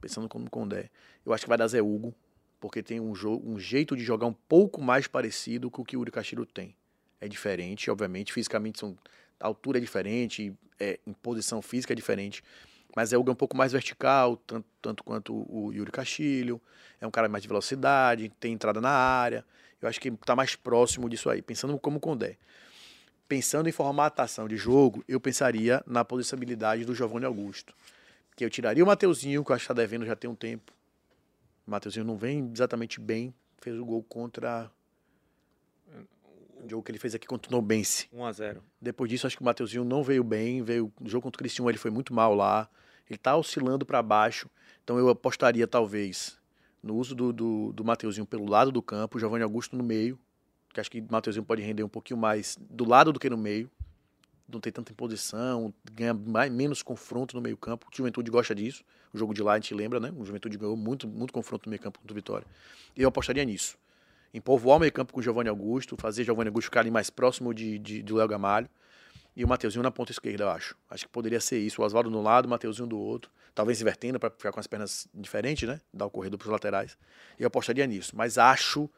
pensando 0.00 0.28
como 0.28 0.50
Condé, 0.50 0.90
eu 1.24 1.32
acho 1.32 1.44
que 1.44 1.48
vai 1.48 1.58
dar 1.58 1.68
Zé 1.68 1.80
Hugo, 1.80 2.14
porque 2.60 2.82
tem 2.82 3.00
um, 3.00 3.12
um 3.44 3.58
jeito 3.58 3.96
de 3.96 4.02
jogar 4.02 4.26
um 4.26 4.32
pouco 4.32 4.80
mais 4.80 5.06
parecido 5.06 5.70
com 5.70 5.82
o 5.82 5.84
que 5.84 5.96
o 5.96 6.00
Uri 6.00 6.10
Castilho 6.10 6.44
tem. 6.44 6.74
É 7.20 7.28
diferente, 7.28 7.90
obviamente, 7.90 8.32
fisicamente 8.32 8.78
são, 8.78 8.96
a 9.40 9.46
altura 9.46 9.78
é 9.78 9.80
diferente, 9.80 10.54
é, 10.78 10.98
em 11.06 11.12
posição 11.12 11.62
física 11.62 11.92
é 11.92 11.96
diferente, 11.96 12.42
mas 12.96 13.12
é 13.12 13.18
um 13.18 13.24
pouco 13.34 13.54
mais 13.54 13.72
vertical, 13.72 14.38
tanto, 14.38 14.66
tanto 14.80 15.04
quanto 15.04 15.34
o 15.34 15.70
Yuri 15.70 15.92
Castilho, 15.92 16.58
é 16.98 17.06
um 17.06 17.10
cara 17.10 17.28
mais 17.28 17.42
de 17.42 17.48
velocidade, 17.48 18.32
tem 18.40 18.54
entrada 18.54 18.80
na 18.80 18.88
área, 18.88 19.44
eu 19.82 19.86
acho 19.86 20.00
que 20.00 20.08
está 20.08 20.34
mais 20.34 20.56
próximo 20.56 21.06
disso 21.06 21.28
aí, 21.28 21.42
pensando 21.42 21.78
como 21.78 22.00
Condé. 22.00 22.38
Pensando 23.28 23.68
em 23.68 23.72
formatação 23.72 24.48
de 24.48 24.56
jogo, 24.56 25.04
eu 25.06 25.20
pensaria 25.20 25.82
na 25.86 26.06
possibilidade 26.06 26.86
do 26.86 26.94
Giovanni 26.94 27.26
Augusto. 27.26 27.74
Que 28.34 28.44
eu 28.44 28.48
tiraria 28.48 28.82
o 28.82 28.86
Mateuzinho, 28.86 29.44
que 29.44 29.50
eu 29.50 29.54
acho 29.54 29.66
que 29.66 29.72
está 29.72 29.82
devendo 29.82 30.06
já 30.06 30.16
tem 30.16 30.30
um 30.30 30.34
tempo. 30.34 30.72
O 31.66 31.70
Mateuzinho 31.70 32.04
não 32.04 32.16
vem 32.16 32.50
exatamente 32.54 32.98
bem. 33.00 33.34
Fez 33.58 33.76
o 33.76 33.84
gol 33.84 34.02
contra. 34.04 34.70
O 36.62 36.68
jogo 36.68 36.82
que 36.82 36.92
ele 36.92 36.98
fez 36.98 37.14
aqui 37.14 37.26
contra 37.26 37.50
o 37.50 37.52
Nobense. 37.52 38.08
1 38.12 38.24
a 38.24 38.32
0 38.32 38.62
Depois 38.80 39.10
disso, 39.10 39.26
acho 39.26 39.36
que 39.36 39.42
o 39.42 39.44
Mateuzinho 39.44 39.84
não 39.84 40.04
veio 40.04 40.22
bem. 40.22 40.62
Veio 40.62 40.92
no 41.00 41.08
jogo 41.08 41.24
contra 41.24 41.36
o 41.36 41.40
Cristiano, 41.40 41.68
ele 41.68 41.78
foi 41.78 41.90
muito 41.90 42.14
mal 42.14 42.32
lá. 42.32 42.70
Ele 43.08 43.18
tá 43.18 43.36
oscilando 43.36 43.86
para 43.86 44.02
baixo. 44.02 44.48
Então 44.82 44.98
eu 44.98 45.08
apostaria, 45.08 45.66
talvez, 45.66 46.38
no 46.82 46.96
uso 46.96 47.14
do, 47.14 47.32
do, 47.32 47.72
do 47.72 47.84
Mateuzinho 47.84 48.26
pelo 48.26 48.48
lado 48.48 48.70
do 48.70 48.82
campo, 48.82 49.18
Giovanni 49.18 49.42
Augusto 49.42 49.76
no 49.76 49.84
meio. 49.84 50.18
Que 50.72 50.80
acho 50.80 50.90
que 50.90 51.00
o 51.00 51.06
Mateuzinho 51.10 51.44
pode 51.44 51.62
render 51.62 51.82
um 51.82 51.88
pouquinho 51.88 52.18
mais 52.18 52.58
do 52.60 52.84
lado 52.84 53.12
do 53.12 53.18
que 53.18 53.30
no 53.30 53.36
meio. 53.36 53.70
não 54.48 54.60
ter 54.60 54.72
tanta 54.72 54.92
imposição, 54.92 55.72
ganha 55.92 56.12
mais, 56.12 56.52
menos 56.52 56.82
confronto 56.82 57.34
no 57.34 57.42
meio 57.42 57.56
campo. 57.56 57.86
O 57.90 57.96
Juventude 57.96 58.30
gosta 58.30 58.54
disso. 58.54 58.84
O 59.12 59.18
jogo 59.18 59.32
de 59.32 59.42
lá 59.42 59.52
a 59.52 59.56
gente 59.56 59.74
lembra, 59.74 59.98
né? 59.98 60.12
O 60.16 60.24
Juventude 60.24 60.58
ganhou 60.58 60.76
muito, 60.76 61.08
muito 61.08 61.32
confronto 61.32 61.66
no 61.66 61.70
meio 61.70 61.80
campo 61.80 61.98
contra 61.98 62.12
o 62.12 62.14
Vitória. 62.14 62.46
E 62.94 63.02
eu 63.02 63.08
apostaria 63.08 63.44
nisso. 63.44 63.78
Em 64.34 64.40
povoar 64.40 64.76
o 64.76 64.80
meio 64.80 64.92
campo 64.92 65.12
com 65.12 65.20
o 65.20 65.22
Giovanni 65.22 65.48
Augusto, 65.48 65.96
fazer 65.98 66.24
Giovanni 66.24 66.48
Augusto 66.48 66.66
ficar 66.66 66.80
ali 66.80 66.90
mais 66.90 67.08
próximo 67.08 67.54
de, 67.54 67.78
de, 67.78 68.02
do 68.02 68.16
Léo 68.16 68.28
Gamalho. 68.28 68.68
E 69.36 69.44
o 69.44 69.48
Mateuzinho 69.48 69.82
na 69.82 69.90
ponta 69.90 70.10
esquerda, 70.10 70.44
eu 70.44 70.48
acho. 70.48 70.74
Acho 70.88 71.04
que 71.04 71.10
poderia 71.10 71.40
ser 71.40 71.58
isso. 71.58 71.82
O 71.82 71.84
Oswaldo 71.84 72.10
no 72.10 72.22
lado, 72.22 72.46
o 72.46 72.48
Mateuzinho 72.48 72.88
do 72.88 72.98
outro. 72.98 73.30
Talvez 73.54 73.80
invertendo 73.80 74.18
para 74.18 74.30
ficar 74.30 74.50
com 74.50 74.58
as 74.58 74.66
pernas 74.66 75.06
diferentes, 75.12 75.68
né? 75.68 75.80
Dar 75.92 76.06
o 76.06 76.10
corredor 76.10 76.38
para 76.38 76.46
os 76.46 76.52
laterais. 76.52 76.98
E 77.38 77.42
eu 77.42 77.46
apostaria 77.46 77.86
nisso. 77.86 78.16
Mas 78.16 78.38
acho. 78.38 78.88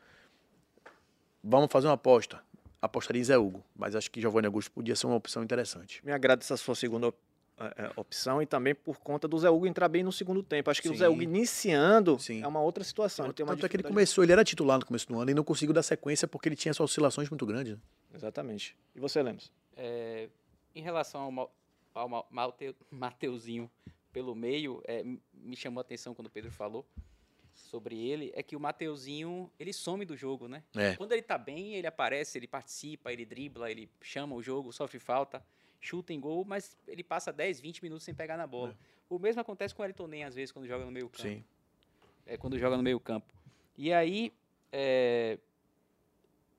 Vamos 1.43 1.71
fazer 1.73 1.89
uma 1.89 1.95
aposta. 1.95 2.41
Apostaria 2.81 3.21
em 3.21 3.25
Zé 3.25 3.37
Hugo. 3.37 3.65
Mas 3.77 3.97
acho 3.97 4.11
que 4.11 4.21
Giovanni 4.21 4.47
Augusto 4.47 4.71
podia 4.71 4.95
ser 4.95 5.07
uma 5.07 5.17
opção 5.17 5.43
interessante. 5.43 6.01
Me 6.05 6.13
agrada 6.13 6.43
essa 6.43 6.57
sua 6.57 6.77
segunda 6.77 7.13
é, 7.59 7.91
opção 7.97 8.41
e 8.41 8.47
também 8.47 8.75
por 8.75 8.99
conta 8.99 9.27
do 9.27 9.37
Zé 9.39 9.51
Hugo 9.51 9.67
entrar 9.67 9.89
bem 9.89 10.05
no 10.05 10.13
segundo 10.13 10.43
tempo. 10.43 10.71
Acho 10.71 10.81
que 10.81 10.89
Sim. 10.89 10.95
o 10.95 10.99
Zé 10.99 11.09
Hugo 11.09 11.23
iniciando 11.23 12.17
Sim. 12.19 12.43
é 12.43 12.47
uma 12.47 12.61
outra 12.61 12.85
situação. 12.85 13.27
Ele 13.27 13.35
Tanto 13.35 13.67
é 13.67 13.69
que 13.69 13.77
ele 13.77 13.83
começou, 13.83 14.23
ele 14.23 14.33
era 14.33 14.45
titular 14.45 14.79
no 14.79 14.87
começo 14.87 15.09
do 15.09 15.19
ano 15.19 15.31
e 15.33 15.35
não 15.35 15.43
conseguiu 15.43 15.75
dar 15.75 15.83
sequência 15.83 16.29
porque 16.29 16.49
ele 16.49 16.57
tinha 16.57 16.71
essas 16.71 16.81
oscilações 16.81 17.29
muito 17.29 17.45
grandes. 17.45 17.75
né? 17.75 17.81
Exatamente. 18.15 18.77
E 18.95 19.01
você, 19.01 19.21
Lemos? 19.21 19.51
É, 19.81 20.29
em 20.75 20.83
relação 20.83 21.23
ao, 21.23 21.31
Ma- 21.33 21.49
ao 21.95 22.09
Ma- 22.09 22.25
Mate- 22.31 22.75
Mateuzinho 22.91 23.71
pelo 24.13 24.35
meio, 24.35 24.83
é, 24.85 25.03
me 25.33 25.55
chamou 25.57 25.81
a 25.81 25.83
atenção 25.83 26.15
quando 26.15 26.27
o 26.27 26.31
Pedro 26.31 26.51
falou 26.51 26.85
sobre 27.55 27.97
ele, 27.97 28.33
é 28.35 28.43
que 28.43 28.57
o 28.57 28.61
Mateuzinho, 28.61 29.51
ele 29.59 29.73
some 29.73 30.05
do 30.05 30.17
jogo, 30.17 30.49
né? 30.49 30.63
É. 30.77 30.97
Quando 30.97 31.13
ele 31.13 31.23
tá 31.23 31.37
bem, 31.39 31.75
ele 31.75 31.87
aparece, 31.87 32.39
ele 32.39 32.47
participa, 32.49 33.13
ele 33.13 33.25
dribla, 33.25 33.71
ele 33.71 33.89
chama 34.01 34.35
o 34.35 34.43
jogo, 34.43 34.73
sofre 34.73 34.99
falta, 34.99 35.45
chuta 35.81 36.13
em 36.13 36.21
gol, 36.21 36.45
mas 36.45 36.77
ele 36.87 37.05
passa 37.05 37.33
10, 37.33 37.61
20 37.61 37.83
minutos 37.83 38.05
sem 38.05 38.15
pegar 38.15 38.37
na 38.37 38.47
bola. 38.47 38.77
O 39.09 39.19
mesmo 39.19 39.41
acontece 39.41 39.75
com 39.75 39.83
o 39.83 39.85
Ayrton 39.85 40.09
às 40.27 40.35
vezes, 40.35 40.51
quando 40.53 40.67
joga 40.67 40.85
no 40.85 40.91
meio 40.91 41.09
campo 41.09 41.23
Sim. 41.29 41.45
é, 42.27 42.37
quando 42.37 42.59
joga 42.59 42.77
no 42.77 42.83
meio 42.83 42.99
campo. 43.01 43.33
E 43.77 43.93
aí, 43.93 44.33
é, 44.73 45.39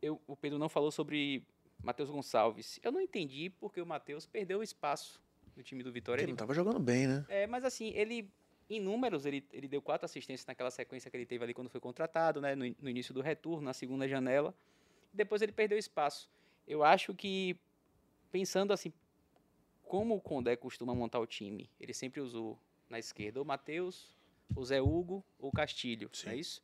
eu, 0.01 0.21
o 0.27 0.35
Pedro 0.35 0.57
não 0.57 0.69
falou 0.69 0.91
sobre 0.91 1.43
Matheus 1.83 2.09
Gonçalves. 2.09 2.79
Eu 2.83 2.91
não 2.91 3.01
entendi 3.01 3.49
porque 3.49 3.81
o 3.81 3.85
Matheus 3.85 4.25
perdeu 4.25 4.61
espaço 4.61 5.21
no 5.55 5.63
time 5.63 5.83
do 5.83 5.91
Vitória. 5.91 6.21
Ele 6.21 6.25
Ele, 6.27 6.31
não 6.33 6.37
tava 6.37 6.53
jogando 6.53 6.79
bem, 6.79 7.07
né? 7.07 7.25
é, 7.29 7.47
mas 7.47 7.63
assim, 7.63 7.91
ele, 7.95 8.29
em 8.69 8.79
números, 8.79 9.25
ele, 9.25 9.45
ele 9.51 9.67
deu 9.67 9.81
quatro 9.81 10.05
assistências 10.05 10.45
naquela 10.45 10.71
sequência 10.71 11.09
que 11.09 11.17
ele 11.17 11.25
teve 11.25 11.43
ali 11.43 11.53
quando 11.53 11.69
foi 11.69 11.79
contratado, 11.79 12.39
né, 12.41 12.55
no, 12.55 12.65
no 12.79 12.89
início 12.89 13.13
do 13.13 13.21
retorno, 13.21 13.63
na 13.63 13.73
segunda 13.73 14.07
janela. 14.07 14.53
Depois 15.13 15.41
ele 15.41 15.51
perdeu 15.51 15.77
espaço. 15.77 16.29
Eu 16.67 16.83
acho 16.83 17.13
que, 17.15 17.57
pensando 18.31 18.71
assim, 18.73 18.93
como 19.83 20.15
o 20.15 20.21
Condé 20.21 20.55
costuma 20.55 20.93
montar 20.93 21.19
o 21.19 21.25
time, 21.25 21.69
ele 21.79 21.93
sempre 21.93 22.21
usou 22.21 22.59
na 22.87 22.99
esquerda 22.99 23.41
o 23.41 23.45
Matheus, 23.45 24.15
o 24.55 24.63
Zé 24.63 24.81
Hugo 24.81 25.23
ou 25.39 25.49
o 25.49 25.51
Castilho, 25.51 26.09
é 26.13 26.15
Sim. 26.15 26.35
isso? 26.35 26.63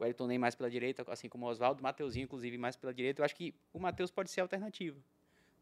O 0.00 0.04
Elton 0.06 0.26
nem 0.26 0.38
mais 0.38 0.54
pela 0.54 0.70
direita, 0.70 1.04
assim 1.08 1.28
como 1.28 1.44
o 1.44 1.48
Oswaldo, 1.50 1.80
o 1.80 1.82
Mateuzinho, 1.82 2.24
inclusive, 2.24 2.56
mais 2.56 2.74
pela 2.74 2.92
direita. 2.94 3.20
Eu 3.20 3.24
acho 3.26 3.36
que 3.36 3.54
o 3.72 3.78
Matheus 3.78 4.10
pode 4.10 4.30
ser 4.30 4.40
a 4.40 4.44
alternativa 4.44 4.98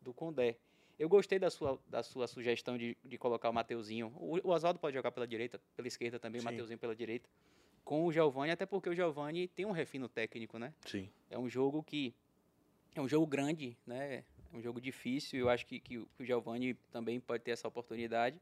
do 0.00 0.14
Condé. 0.14 0.56
Eu 0.96 1.08
gostei 1.08 1.38
da 1.40 1.50
sua, 1.50 1.78
da 1.88 2.02
sua 2.04 2.26
sugestão 2.28 2.78
de, 2.78 2.96
de 3.04 3.18
colocar 3.18 3.50
o 3.50 3.52
Mateuzinho. 3.52 4.12
O, 4.16 4.36
o 4.48 4.50
Oswaldo 4.52 4.78
pode 4.78 4.94
jogar 4.94 5.10
pela 5.10 5.26
direita, 5.26 5.60
pela 5.76 5.88
esquerda 5.88 6.20
também, 6.20 6.40
Sim. 6.40 6.46
o 6.46 6.50
Mateuzinho 6.50 6.78
pela 6.78 6.94
direita. 6.94 7.28
Com 7.84 8.04
o 8.04 8.12
Giovani, 8.12 8.52
até 8.52 8.64
porque 8.64 8.88
o 8.88 8.94
Giovani 8.94 9.48
tem 9.48 9.66
um 9.66 9.72
refino 9.72 10.08
técnico, 10.08 10.56
né? 10.58 10.72
Sim. 10.86 11.10
É 11.28 11.38
um 11.38 11.48
jogo 11.48 11.82
que. 11.82 12.14
É 12.94 13.00
um 13.00 13.08
jogo 13.08 13.26
grande, 13.26 13.76
né? 13.86 14.22
É 14.52 14.56
um 14.56 14.60
jogo 14.62 14.80
difícil. 14.80 15.40
Eu 15.40 15.48
acho 15.48 15.66
que, 15.66 15.80
que, 15.80 15.98
o- 15.98 16.06
que 16.16 16.22
o 16.22 16.26
Giovani 16.26 16.74
também 16.92 17.18
pode 17.18 17.42
ter 17.42 17.52
essa 17.52 17.66
oportunidade. 17.66 18.40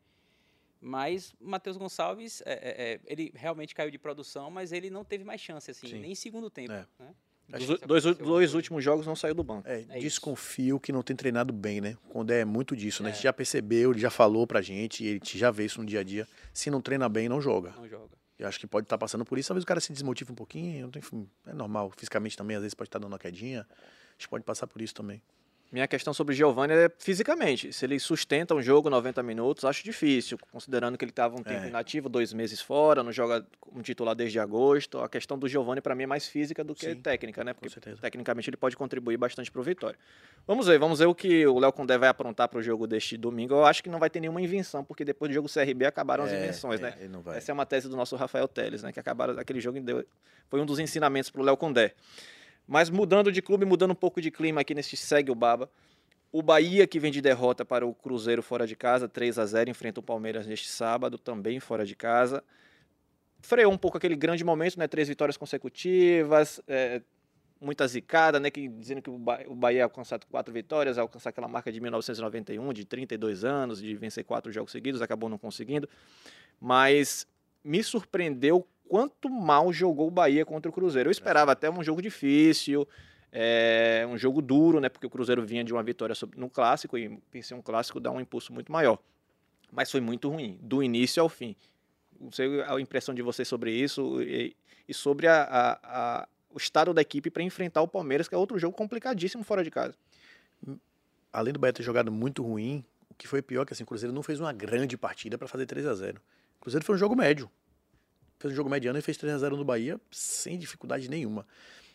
Mas 0.80 1.34
o 1.40 1.48
Matheus 1.48 1.76
Gonçalves, 1.76 2.42
é, 2.44 2.52
é, 2.52 2.92
é, 2.94 3.00
ele 3.06 3.32
realmente 3.34 3.74
caiu 3.74 3.90
de 3.90 3.98
produção, 3.98 4.50
mas 4.50 4.72
ele 4.72 4.90
não 4.90 5.04
teve 5.04 5.24
mais 5.24 5.40
chance, 5.40 5.70
assim, 5.70 5.88
Sim. 5.88 6.00
nem 6.00 6.12
em 6.12 6.14
segundo 6.14 6.50
tempo. 6.50 6.72
É. 6.72 6.86
Né? 6.98 7.14
Dos 7.48 7.66
dois, 7.66 8.04
aconteceu 8.04 8.14
dois 8.26 8.54
últimos 8.54 8.82
jogos 8.82 9.06
não 9.06 9.14
saiu 9.14 9.34
do 9.34 9.44
banco. 9.44 9.68
É, 9.68 9.76
É 9.88 9.98
isso. 9.98 10.00
desconfio 10.00 10.80
que 10.80 10.90
não 10.92 11.00
tem 11.02 11.14
treinado 11.14 11.52
bem, 11.52 11.80
né? 11.80 11.96
Quando 12.08 12.32
é 12.32 12.44
muito 12.44 12.74
disso, 12.76 13.02
né? 13.04 13.08
A 13.08 13.12
É. 13.12 13.14
gente 13.14 13.22
já 13.22 13.32
percebeu, 13.32 13.92
ele 13.92 14.00
já 14.00 14.10
falou 14.10 14.46
pra 14.46 14.60
gente, 14.60 15.04
ele 15.04 15.20
já 15.24 15.50
vê 15.52 15.64
isso 15.64 15.80
no 15.80 15.86
dia 15.86 16.00
a 16.00 16.02
dia. 16.02 16.26
Se 16.52 16.70
não 16.70 16.80
treina 16.80 17.08
bem, 17.08 17.28
não 17.28 17.40
joga. 17.40 17.70
Não 17.76 17.88
joga. 17.88 18.16
Eu 18.38 18.48
acho 18.48 18.58
que 18.58 18.66
pode 18.66 18.84
estar 18.84 18.98
passando 18.98 19.24
por 19.24 19.38
isso. 19.38 19.48
Talvez 19.48 19.62
o 19.62 19.66
cara 19.66 19.80
se 19.80 19.92
desmotive 19.92 20.30
um 20.32 20.34
pouquinho, 20.34 20.90
tem, 20.90 21.02
é 21.46 21.52
normal. 21.54 21.90
Fisicamente 21.96 22.36
também, 22.36 22.56
às 22.56 22.62
vezes 22.62 22.74
pode 22.74 22.88
estar 22.88 22.98
dando 22.98 23.12
uma 23.12 23.18
quedinha. 23.18 23.66
Acho 24.18 24.26
que 24.26 24.28
pode 24.28 24.44
passar 24.44 24.66
por 24.66 24.82
isso 24.82 24.92
também. 24.94 25.22
Minha 25.72 25.88
questão 25.88 26.14
sobre 26.14 26.34
Giovanni 26.34 26.72
é 26.72 26.90
fisicamente. 26.96 27.72
Se 27.72 27.84
ele 27.84 27.98
sustenta 27.98 28.54
um 28.54 28.62
jogo 28.62 28.88
90 28.88 29.20
minutos, 29.22 29.64
acho 29.64 29.82
difícil, 29.82 30.38
considerando 30.52 30.96
que 30.96 31.04
ele 31.04 31.10
estava 31.10 31.34
um 31.34 31.42
tempo 31.42 31.64
É. 31.64 31.68
inativo, 31.68 32.08
dois 32.08 32.32
meses 32.32 32.60
fora, 32.60 33.02
não 33.02 33.10
joga 33.10 33.44
como 33.60 33.82
titular 33.82 34.14
desde 34.14 34.38
agosto. 34.38 34.98
A 35.00 35.08
questão 35.08 35.36
do 35.36 35.48
Giovanni, 35.48 35.80
para 35.80 35.94
mim, 35.94 36.04
é 36.04 36.06
mais 36.06 36.28
física 36.28 36.62
do 36.62 36.74
que 36.74 36.86
Sim, 36.86 37.00
técnica, 37.00 37.42
né? 37.42 37.52
Porque 37.52 37.68
tecnicamente 38.00 38.48
ele 38.48 38.56
pode 38.56 38.76
contribuir 38.76 39.16
bastante 39.16 39.50
para 39.50 39.60
o 39.60 39.64
Vitória. 39.64 39.98
Vamos 40.46 40.66
ver, 40.68 40.78
vamos 40.78 41.00
ver 41.00 41.06
o 41.06 41.14
que 41.14 41.44
o 41.46 41.58
Léo 41.58 41.72
Condé 41.72 41.98
vai 41.98 42.08
aprontar 42.08 42.48
para 42.48 42.60
o 42.60 42.62
jogo 42.62 42.86
deste 42.86 43.16
domingo. 43.16 43.54
Eu 43.54 43.64
acho 43.66 43.82
que 43.82 43.90
não 43.90 43.98
vai 43.98 44.08
ter 44.08 44.20
nenhuma 44.20 44.40
invenção, 44.40 44.84
porque 44.84 45.04
depois 45.04 45.28
do 45.30 45.34
jogo 45.34 45.48
CRB 45.48 45.84
acabaram 45.84 46.22
as 46.24 46.30
É, 46.32 46.38
invenções, 46.44 46.80
é, 46.80 46.84
né? 46.84 47.08
Não 47.10 47.20
vai. 47.22 47.38
Essa 47.38 47.50
é 47.50 47.52
uma 47.52 47.66
tese 47.66 47.88
do 47.88 47.96
nosso 47.96 48.14
Rafael 48.14 48.46
Teles, 48.46 48.84
né? 48.84 48.92
Que 48.92 49.00
acabaram 49.00 49.36
aquele 49.38 49.60
jogo 49.60 49.78
e 49.78 49.80
deu, 49.80 50.06
foi 50.48 50.60
um 50.60 50.64
dos 50.66 50.78
ensinamentos 50.78 51.28
para 51.28 51.40
o 51.42 51.44
Léo 51.44 51.56
Condé. 51.56 51.92
Mas 52.66 52.90
mudando 52.90 53.30
de 53.30 53.40
clube, 53.40 53.64
mudando 53.64 53.92
um 53.92 53.96
pouco 53.96 54.20
de 54.20 54.30
clima 54.30 54.60
aqui 54.60 54.74
neste 54.74 54.96
segue 54.96 55.30
o 55.30 55.34
Baba. 55.34 55.70
O 56.32 56.42
Bahia, 56.42 56.86
que 56.86 56.98
vem 56.98 57.12
de 57.12 57.20
derrota 57.20 57.64
para 57.64 57.86
o 57.86 57.94
Cruzeiro 57.94 58.42
fora 58.42 58.66
de 58.66 58.74
casa, 58.74 59.08
3 59.08 59.38
a 59.38 59.46
0 59.46 59.70
enfrenta 59.70 60.00
o 60.00 60.02
Palmeiras 60.02 60.46
neste 60.46 60.68
sábado, 60.68 61.16
também 61.16 61.60
fora 61.60 61.86
de 61.86 61.94
casa. 61.94 62.42
Freou 63.40 63.72
um 63.72 63.78
pouco 63.78 63.96
aquele 63.96 64.16
grande 64.16 64.42
momento, 64.44 64.78
né? 64.78 64.88
Três 64.88 65.06
vitórias 65.08 65.36
consecutivas, 65.36 66.60
é, 66.66 67.00
muita 67.60 67.86
zicada, 67.86 68.40
né? 68.40 68.50
Que, 68.50 68.66
dizendo 68.68 69.00
que 69.00 69.08
o 69.08 69.16
Ba- 69.16 69.44
o 69.46 69.54
Bahia 69.54 69.78
ia 69.78 69.84
alcançar 69.84 70.18
quatro 70.24 70.52
vitórias, 70.52 70.96
ia 70.96 71.02
alcançar 71.02 71.30
aquela 71.30 71.46
marca 71.46 71.70
de 71.70 71.80
1991, 71.80 72.72
de 72.72 72.84
32 72.84 73.44
anos, 73.44 73.80
de 73.80 73.94
vencer 73.94 74.24
quatro 74.24 74.50
jogos 74.50 74.72
seguidos, 74.72 75.00
acabou 75.00 75.28
não 75.28 75.38
conseguindo. 75.38 75.88
Mas 76.60 77.26
me 77.62 77.82
surpreendeu 77.82 78.66
quanto 78.88 79.28
mal 79.28 79.72
jogou 79.72 80.08
o 80.08 80.10
Bahia 80.10 80.44
contra 80.44 80.70
o 80.70 80.72
Cruzeiro. 80.72 81.08
Eu 81.08 81.12
esperava 81.12 81.52
até 81.52 81.70
um 81.70 81.82
jogo 81.82 82.00
difícil, 82.02 82.86
é, 83.32 84.06
um 84.08 84.16
jogo 84.16 84.40
duro, 84.40 84.80
né? 84.80 84.88
Porque 84.88 85.06
o 85.06 85.10
Cruzeiro 85.10 85.44
vinha 85.44 85.62
de 85.64 85.72
uma 85.72 85.82
vitória 85.82 86.14
sobre- 86.14 86.38
no 86.38 86.48
clássico 86.48 86.96
e 86.96 87.18
pensei 87.30 87.56
um 87.56 87.62
clássico 87.62 88.00
dá 88.00 88.10
um 88.10 88.20
impulso 88.20 88.52
muito 88.52 88.70
maior. 88.72 88.98
Mas 89.72 89.90
foi 89.90 90.00
muito 90.00 90.28
ruim, 90.28 90.58
do 90.62 90.82
início 90.82 91.22
ao 91.22 91.28
fim. 91.28 91.54
Não 92.20 92.30
sei 92.32 92.62
a 92.62 92.80
impressão 92.80 93.14
de 93.14 93.20
vocês 93.22 93.46
sobre 93.46 93.70
isso 93.72 94.22
e, 94.22 94.56
e 94.88 94.94
sobre 94.94 95.26
a- 95.26 95.42
a- 95.42 95.78
a- 95.82 96.28
o 96.50 96.56
estado 96.56 96.94
da 96.94 97.02
equipe 97.02 97.30
para 97.30 97.42
enfrentar 97.42 97.82
o 97.82 97.88
Palmeiras, 97.88 98.28
que 98.28 98.34
é 98.34 98.38
outro 98.38 98.58
jogo 98.58 98.74
complicadíssimo 98.76 99.42
fora 99.44 99.62
de 99.62 99.70
casa. 99.70 99.94
Além 101.32 101.52
do 101.52 101.58
Bahia 101.58 101.72
ter 101.72 101.82
jogado 101.82 102.10
muito 102.10 102.42
ruim, 102.42 102.82
o 103.10 103.14
que 103.14 103.28
foi 103.28 103.42
pior 103.42 103.62
é 103.62 103.66
que 103.66 103.72
assim, 103.74 103.82
o 103.82 103.86
Cruzeiro 103.86 104.14
não 104.14 104.22
fez 104.22 104.40
uma 104.40 104.52
grande 104.52 104.96
partida 104.96 105.36
para 105.36 105.46
fazer 105.48 105.66
3 105.66 105.86
a 105.86 105.94
0 105.94 106.20
O 106.58 106.60
Cruzeiro 106.62 106.84
foi 106.86 106.94
um 106.94 106.98
jogo 106.98 107.14
médio. 107.14 107.50
Fez 108.38 108.52
um 108.52 108.56
jogo 108.56 108.68
mediano 108.68 108.98
e 108.98 109.02
fez 109.02 109.16
3 109.16 109.34
a 109.34 109.38
0 109.38 109.56
no 109.56 109.64
Bahia 109.64 110.00
sem 110.10 110.58
dificuldade 110.58 111.08
nenhuma. 111.08 111.46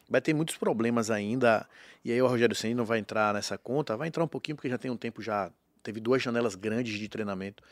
Vai 0.09 0.19
ter 0.19 0.33
muitos 0.33 0.57
problemas 0.57 1.09
ainda. 1.09 1.67
E 2.03 2.11
aí 2.11 2.21
o 2.21 2.27
Rogério 2.27 2.55
Senna 2.55 2.75
não 2.75 2.85
vai 2.85 2.99
entrar 2.99 3.33
nessa 3.33 3.57
conta. 3.57 3.95
Vai 3.95 4.07
entrar 4.07 4.23
um 4.23 4.27
pouquinho 4.27 4.55
porque 4.55 4.69
já 4.69 4.77
tem 4.77 4.91
um 4.91 4.97
tempo 4.97 5.21
já. 5.21 5.51
Teve 5.81 5.99
duas 5.99 6.21
janelas 6.21 6.55
grandes 6.55 6.99
de 6.99 7.07
treinamento. 7.07 7.63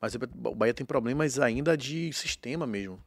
Mas 0.00 0.14
o 0.14 0.54
Bahia 0.54 0.72
tem 0.72 0.86
problemas 0.86 1.38
ainda 1.38 1.76
de 1.76 2.12
sistema 2.12 2.66
mesmo. 2.66 2.98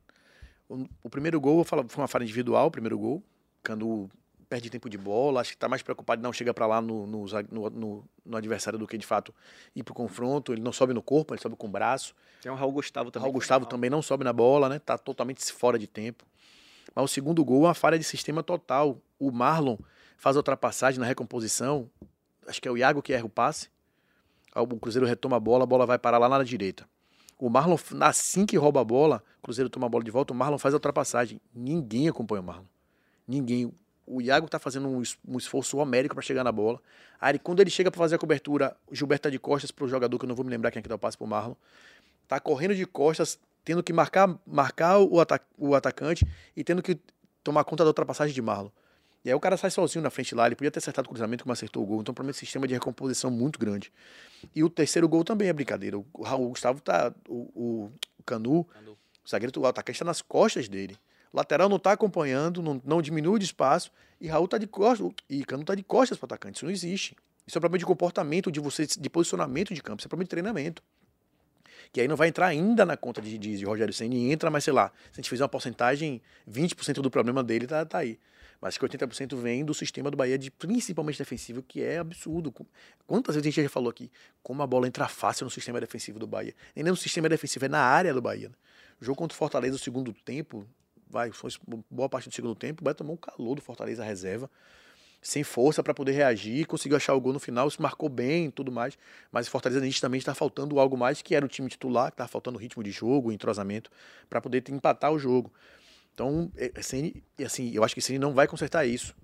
O, 0.69 0.85
o 1.03 1.09
primeiro 1.09 1.39
gol, 1.39 1.59
eu 1.59 1.63
falo, 1.63 1.85
foi 1.87 2.01
uma 2.01 2.07
falha 2.07 2.23
individual, 2.23 2.67
o 2.67 2.71
primeiro 2.71 2.97
gol. 2.99 3.23
Quando 3.65 4.09
perde 4.49 4.69
tempo 4.69 4.89
de 4.89 4.97
bola, 4.97 5.41
acho 5.41 5.51
que 5.51 5.55
está 5.55 5.67
mais 5.67 5.81
preocupado 5.81 6.21
não 6.21 6.31
chegar 6.31 6.53
para 6.53 6.65
lá 6.65 6.81
no, 6.81 7.05
no, 7.05 7.25
no- 7.51 7.69
no- 7.69 8.05
no 8.25 8.37
adversário 8.37 8.79
do 8.79 8.87
que 8.87 8.97
de 8.97 9.05
fato 9.05 9.33
ir 9.75 9.83
pro 9.83 9.93
confronto. 9.93 10.53
Ele 10.53 10.61
não 10.61 10.71
sobe 10.71 10.93
no 10.93 11.01
corpo, 11.01 11.33
ele 11.33 11.41
sobe 11.41 11.55
com 11.55 11.67
o 11.67 11.69
braço. 11.69 12.15
Tem 12.41 12.51
o 12.51 12.55
Raul 12.55 12.71
Gustavo 12.71 13.11
também. 13.11 13.23
Raul 13.23 13.33
foi 13.33 13.39
Gustavo 13.39 13.63
mal. 13.63 13.69
também 13.69 13.89
não 13.89 14.01
sobe 14.01 14.23
na 14.23 14.31
bola, 14.33 14.69
né? 14.69 14.79
Tá 14.79 14.97
totalmente 14.97 15.43
fora 15.51 15.77
de 15.77 15.87
tempo. 15.87 16.25
Mas 16.95 17.05
o 17.05 17.07
segundo 17.07 17.43
gol 17.43 17.63
é 17.63 17.67
uma 17.67 17.73
falha 17.73 17.97
de 17.99 18.03
sistema 18.05 18.41
total. 18.41 18.99
O 19.19 19.31
Marlon 19.31 19.77
faz 20.17 20.35
a 20.35 20.39
ultrapassagem 20.39 20.99
na 20.99 21.05
recomposição. 21.05 21.89
Acho 22.47 22.61
que 22.61 22.67
é 22.67 22.71
o 22.71 22.77
Iago 22.77 23.01
que 23.01 23.11
erra 23.13 23.25
o 23.25 23.29
passe. 23.29 23.69
O 24.55 24.79
Cruzeiro 24.79 25.05
retoma 25.05 25.35
a 25.37 25.39
bola, 25.39 25.63
a 25.65 25.67
bola 25.67 25.85
vai 25.85 25.99
parar 25.99 26.17
lá 26.17 26.29
na 26.29 26.43
direita. 26.43 26.87
O 27.37 27.49
Marlon, 27.49 27.75
assim 28.01 28.45
que 28.45 28.57
rouba 28.57 28.81
a 28.81 28.83
bola, 28.83 29.21
o 29.39 29.43
Cruzeiro 29.43 29.69
toma 29.69 29.85
a 29.85 29.89
bola 29.89 30.03
de 30.03 30.09
volta, 30.09 30.33
o 30.33 30.35
Marlon 30.35 30.57
faz 30.57 30.73
a 30.73 30.77
ultrapassagem. 30.77 31.39
Ninguém 31.53 32.07
acompanha 32.07 32.41
o 32.41 32.43
Marlon. 32.45 32.65
Ninguém. 33.27 33.71
O 34.07 34.21
Iago 34.21 34.47
tá 34.47 34.57
fazendo 34.57 34.87
um, 34.87 35.01
es- 35.01 35.17
um 35.27 35.37
esforço 35.37 35.77
homérico 35.77 36.15
para 36.15 36.21
chegar 36.23 36.43
na 36.43 36.51
bola. 36.51 36.81
Aí 37.19 37.37
quando 37.37 37.59
ele 37.59 37.69
chega 37.69 37.91
para 37.91 37.99
fazer 37.99 38.15
a 38.15 38.17
cobertura, 38.17 38.75
o 38.89 38.95
Gilberto 38.95 39.23
tá 39.23 39.29
de 39.29 39.37
costas 39.37 39.69
pro 39.69 39.87
jogador, 39.87 40.17
que 40.17 40.23
eu 40.25 40.29
não 40.29 40.35
vou 40.35 40.45
me 40.45 40.49
lembrar 40.51 40.71
quem 40.71 40.79
é 40.79 40.83
que 40.83 40.87
dá 40.89 40.95
o 40.95 40.99
passe 40.99 41.17
pro 41.17 41.27
Marlon. 41.27 41.55
Tá 42.27 42.39
correndo 42.39 42.73
de 42.73 42.85
costas, 42.85 43.37
tendo 43.65 43.83
que 43.83 43.91
marcar, 43.91 44.33
marcar 44.45 44.97
o, 44.99 45.19
ata 45.19 45.41
o 45.57 45.75
atacante 45.75 46.25
e 46.55 46.63
tendo 46.63 46.81
que 46.81 46.97
tomar 47.43 47.63
conta 47.65 47.83
da 47.83 47.89
ultrapassagem 47.89 48.33
de 48.33 48.41
Marlon. 48.41 48.69
E 49.25 49.29
aí 49.29 49.35
o 49.35 49.39
cara 49.41 49.57
sai 49.57 49.69
sozinho 49.71 50.01
na 50.01 50.09
frente 50.09 50.33
lá, 50.33 50.45
ele 50.45 50.55
podia 50.55 50.71
ter 50.71 50.79
acertado 50.79 51.05
o 51.07 51.09
cruzamento 51.09 51.43
como 51.43 51.51
acertou 51.51 51.83
o 51.83 51.85
gol. 51.85 51.99
Então, 51.99 52.13
para 52.13 52.23
mim, 52.23 52.29
esse 52.29 52.39
sistema 52.39 52.65
de 52.65 52.73
recomposição 52.73 53.29
muito 53.29 53.59
grande. 53.59 53.91
E 54.55 54.63
o 54.63 54.69
terceiro 54.69 55.07
gol 55.09 55.23
também 55.25 55.49
é 55.49 55.53
brincadeira. 55.53 55.97
O 55.97 56.23
Raul 56.23 56.47
Gustavo 56.49 56.79
tá. 56.79 57.13
O, 57.27 57.35
o, 57.53 57.91
o 58.19 58.23
Canu, 58.23 58.63
Canu. 58.63 58.91
o 59.25 59.29
zagueiro, 59.29 59.51
o 59.59 59.65
atacante 59.65 59.95
está 59.97 60.05
nas 60.05 60.21
costas 60.21 60.69
dele. 60.69 60.97
O 61.31 61.37
lateral 61.37 61.69
não 61.69 61.77
está 61.77 61.91
acompanhando, 61.91 62.61
não, 62.61 62.81
não 62.83 63.01
diminui 63.01 63.39
de 63.39 63.45
espaço. 63.45 63.91
E 64.19 64.27
Raul 64.27 64.47
tá 64.47 64.57
de 64.57 64.67
costas. 64.67 65.11
E 65.29 65.43
Canu 65.45 65.63
tá 65.63 65.75
de 65.75 65.83
costas 65.83 66.17
para 66.17 66.25
o 66.25 66.27
atacante. 66.27 66.57
Isso 66.57 66.65
não 66.65 66.71
existe. 66.71 67.15
Isso 67.45 67.57
é 67.57 67.61
problema 67.61 67.79
de 67.79 67.85
comportamento 67.85 68.51
de 68.51 68.59
você, 68.59 68.85
de 68.85 69.09
posicionamento 69.09 69.73
de 69.73 69.81
campo. 69.81 69.99
Isso 70.01 70.07
é 70.07 70.09
problema 70.09 70.25
de 70.25 70.29
treinamento. 70.29 70.83
Que 71.91 72.01
aí 72.01 72.07
não 72.07 72.15
vai 72.15 72.27
entrar 72.27 72.47
ainda 72.47 72.85
na 72.85 72.97
conta 72.97 73.21
de, 73.21 73.37
de, 73.37 73.57
de 73.57 73.65
Rogério 73.65 73.93
Senna 73.93 74.15
e 74.15 74.31
entra, 74.31 74.49
mas 74.49 74.63
sei 74.63 74.73
lá, 74.73 74.91
se 75.11 75.13
a 75.13 75.15
gente 75.21 75.29
fizer 75.29 75.43
uma 75.43 75.49
porcentagem, 75.49 76.21
20% 76.49 76.95
do 76.95 77.09
problema 77.09 77.43
dele 77.43 77.65
tá, 77.65 77.85
tá 77.85 77.99
aí. 77.99 78.19
Mas 78.59 78.77
que 78.77 78.83
80% 78.83 79.35
vem 79.35 79.63
do 79.63 79.73
sistema 79.73 80.09
do 80.09 80.17
Bahia, 80.17 80.37
de, 80.37 80.49
principalmente 80.49 81.17
defensivo, 81.17 81.61
que 81.61 81.81
é 81.81 81.99
absurdo. 81.99 82.53
Quantas 83.05 83.35
vezes 83.35 83.45
a 83.45 83.49
gente 83.49 83.63
já 83.63 83.69
falou 83.69 83.89
aqui 83.89 84.11
como 84.41 84.63
a 84.63 84.67
bola 84.67 84.87
entra 84.87 85.07
fácil 85.07 85.43
no 85.45 85.51
sistema 85.51 85.79
defensivo 85.79 86.17
do 86.17 86.25
Bahia? 86.25 86.55
Nem 86.75 86.83
no 86.83 86.97
sistema 86.97 87.29
defensivo, 87.29 87.65
é 87.65 87.69
na 87.69 87.81
área 87.81 88.13
do 88.13 88.21
Bahia. 88.21 88.51
O 88.99 89.05
jogo 89.05 89.15
contra 89.15 89.35
o 89.35 89.37
Fortaleza, 89.37 89.75
o 89.75 89.79
segundo 89.79 90.11
tempo, 90.11 90.67
vai, 91.09 91.31
foi 91.31 91.51
boa 91.89 92.09
parte 92.09 92.29
do 92.29 92.35
segundo 92.35 92.55
tempo, 92.55 92.83
vai 92.83 92.93
tomar 92.93 93.13
um 93.13 93.17
calor 93.17 93.55
do 93.55 93.61
Fortaleza 93.61 94.03
reserva 94.03 94.49
sem 95.21 95.43
força 95.43 95.83
para 95.83 95.93
poder 95.93 96.11
reagir, 96.11 96.65
conseguiu 96.65 96.95
achar 96.95 97.13
o 97.13 97.19
gol 97.19 97.33
no 97.33 97.39
final, 97.39 97.69
se 97.69 97.81
marcou 97.81 98.07
bem 98.07 98.45
e 98.45 98.51
tudo 98.51 98.71
mais. 98.71 98.97
Mas 99.31 99.47
o 99.47 99.51
Fortaleza 99.51 99.81
também 99.99 100.19
está 100.19 100.33
faltando 100.33 100.79
algo 100.79 100.95
mais, 100.95 101.21
que 101.21 101.35
era 101.35 101.45
o 101.45 101.49
time 101.49 101.67
titular, 101.67 102.11
que 102.11 102.13
estava 102.13 102.29
faltando 102.29 102.57
ritmo 102.57 102.83
de 102.83 102.91
jogo, 102.91 103.31
entrosamento, 103.31 103.91
para 104.29 104.39
poder 104.39 104.63
empatar 104.69 105.11
o 105.11 105.19
jogo. 105.19 105.51
Então, 106.13 106.51
Ceni, 106.81 107.23
assim, 107.45 107.71
eu 107.73 107.83
acho 107.83 107.93
que 107.93 108.01
Ceni 108.01 108.19
não 108.19 108.33
vai 108.33 108.47
consertar 108.47 108.85
isso. 108.85 109.15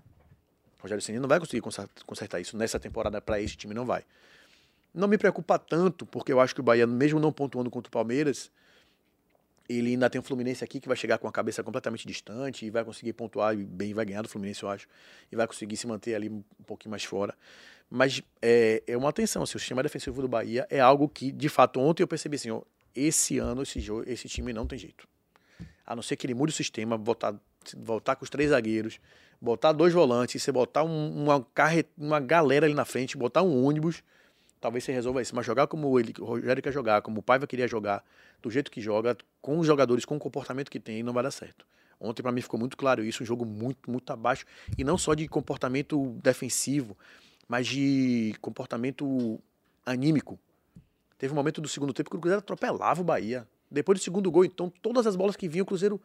O 0.79 0.83
Rogério 0.83 1.01
Ceni 1.01 1.19
não 1.19 1.29
vai 1.29 1.39
conseguir 1.39 1.61
consertar 2.05 2.41
isso 2.41 2.57
nessa 2.57 2.79
temporada 2.79 3.21
para 3.21 3.39
esse 3.39 3.55
time, 3.55 3.73
não 3.73 3.85
vai. 3.85 4.03
Não 4.93 5.07
me 5.07 5.17
preocupa 5.17 5.57
tanto, 5.57 6.05
porque 6.05 6.33
eu 6.33 6.39
acho 6.39 6.53
que 6.53 6.59
o 6.59 6.63
Bahia, 6.63 6.85
mesmo 6.85 7.19
não 7.19 7.31
pontuando 7.31 7.71
contra 7.71 7.87
o 7.87 7.91
Palmeiras, 7.91 8.51
ele 9.67 9.91
ainda 9.91 10.09
tem 10.09 10.19
o 10.19 10.23
Fluminense 10.23 10.63
aqui 10.63 10.79
que 10.79 10.87
vai 10.87 10.97
chegar 10.97 11.17
com 11.17 11.27
a 11.27 11.31
cabeça 11.31 11.63
completamente 11.63 12.07
distante 12.07 12.65
e 12.65 12.69
vai 12.69 12.83
conseguir 12.83 13.13
pontuar 13.13 13.55
bem, 13.55 13.93
vai 13.93 14.05
ganhar 14.05 14.21
do 14.21 14.29
Fluminense, 14.29 14.63
eu 14.63 14.69
acho, 14.69 14.87
e 15.31 15.35
vai 15.35 15.47
conseguir 15.47 15.77
se 15.77 15.87
manter 15.87 16.15
ali 16.15 16.29
um 16.29 16.43
pouquinho 16.65 16.91
mais 16.91 17.03
fora. 17.03 17.33
Mas 17.89 18.21
é, 18.41 18.83
é 18.87 18.97
uma 18.97 19.09
atenção, 19.09 19.43
assim, 19.43 19.55
o 19.55 19.59
sistema 19.59 19.83
defensivo 19.83 20.21
do 20.21 20.27
Bahia 20.27 20.67
é 20.69 20.79
algo 20.79 21.07
que, 21.07 21.31
de 21.31 21.47
fato, 21.47 21.79
ontem 21.79 22.03
eu 22.03 22.07
percebi 22.07 22.35
assim, 22.35 22.51
ó, 22.51 22.61
esse 22.95 23.37
ano 23.37 23.63
esse, 23.63 23.79
jogo, 23.79 24.03
esse 24.07 24.27
time 24.27 24.51
não 24.51 24.65
tem 24.67 24.77
jeito. 24.77 25.07
A 25.85 25.95
não 25.95 26.01
ser 26.01 26.15
que 26.15 26.25
ele 26.25 26.33
mude 26.33 26.51
o 26.51 26.55
sistema, 26.55 26.97
voltar, 26.97 27.35
voltar 27.77 28.15
com 28.15 28.23
os 28.23 28.29
três 28.29 28.49
zagueiros, 28.49 28.99
botar 29.39 29.73
dois 29.73 29.93
volantes, 29.93 30.41
você 30.41 30.51
botar 30.51 30.83
um, 30.83 31.23
uma, 31.23 31.45
carre, 31.53 31.85
uma 31.97 32.19
galera 32.19 32.65
ali 32.65 32.73
na 32.73 32.85
frente, 32.85 33.17
botar 33.17 33.43
um 33.43 33.63
ônibus, 33.63 34.01
talvez 34.63 34.85
você 34.85 34.93
resolva 34.93 35.21
isso. 35.21 35.35
Mas 35.35 35.45
jogar 35.45 35.67
como 35.67 35.99
ele, 35.99 36.13
o 36.19 36.23
Rogério 36.23 36.63
quer 36.63 36.71
jogar, 36.71 37.01
como 37.01 37.19
o 37.19 37.21
Paiva 37.21 37.45
queria 37.45 37.67
jogar, 37.67 38.01
do 38.41 38.49
jeito 38.49 38.71
que 38.71 38.79
joga, 38.79 39.17
com 39.41 39.59
os 39.59 39.67
jogadores, 39.67 40.05
com 40.05 40.15
o 40.15 40.19
comportamento 40.19 40.71
que 40.71 40.79
tem, 40.79 41.03
não 41.03 41.11
vai 41.11 41.21
dar 41.21 41.31
certo. 41.31 41.65
Ontem 41.99 42.23
para 42.23 42.31
mim 42.31 42.41
ficou 42.41 42.57
muito 42.57 42.77
claro 42.77 43.03
isso, 43.03 43.23
um 43.23 43.25
jogo 43.25 43.45
muito, 43.45 43.91
muito 43.91 44.09
abaixo, 44.11 44.45
e 44.77 44.83
não 44.83 44.97
só 44.97 45.13
de 45.13 45.27
comportamento 45.27 46.17
defensivo, 46.23 46.97
mas 47.45 47.67
de 47.67 48.33
comportamento 48.39 49.37
anímico. 49.85 50.39
Teve 51.17 51.33
um 51.33 51.35
momento 51.35 51.59
do 51.59 51.67
segundo 51.67 51.93
tempo 51.93 52.09
que 52.09 52.15
o 52.15 52.19
Cruzeiro 52.19 52.39
atropelava 52.39 53.01
o 53.01 53.03
Bahia. 53.03 53.45
Depois 53.69 53.99
do 53.99 54.03
segundo 54.03 54.31
gol, 54.31 54.45
então, 54.45 54.71
todas 54.81 55.05
as 55.05 55.15
bolas 55.17 55.35
que 55.35 55.49
vinham, 55.49 55.63
o 55.63 55.65
Cruzeiro 55.65 55.99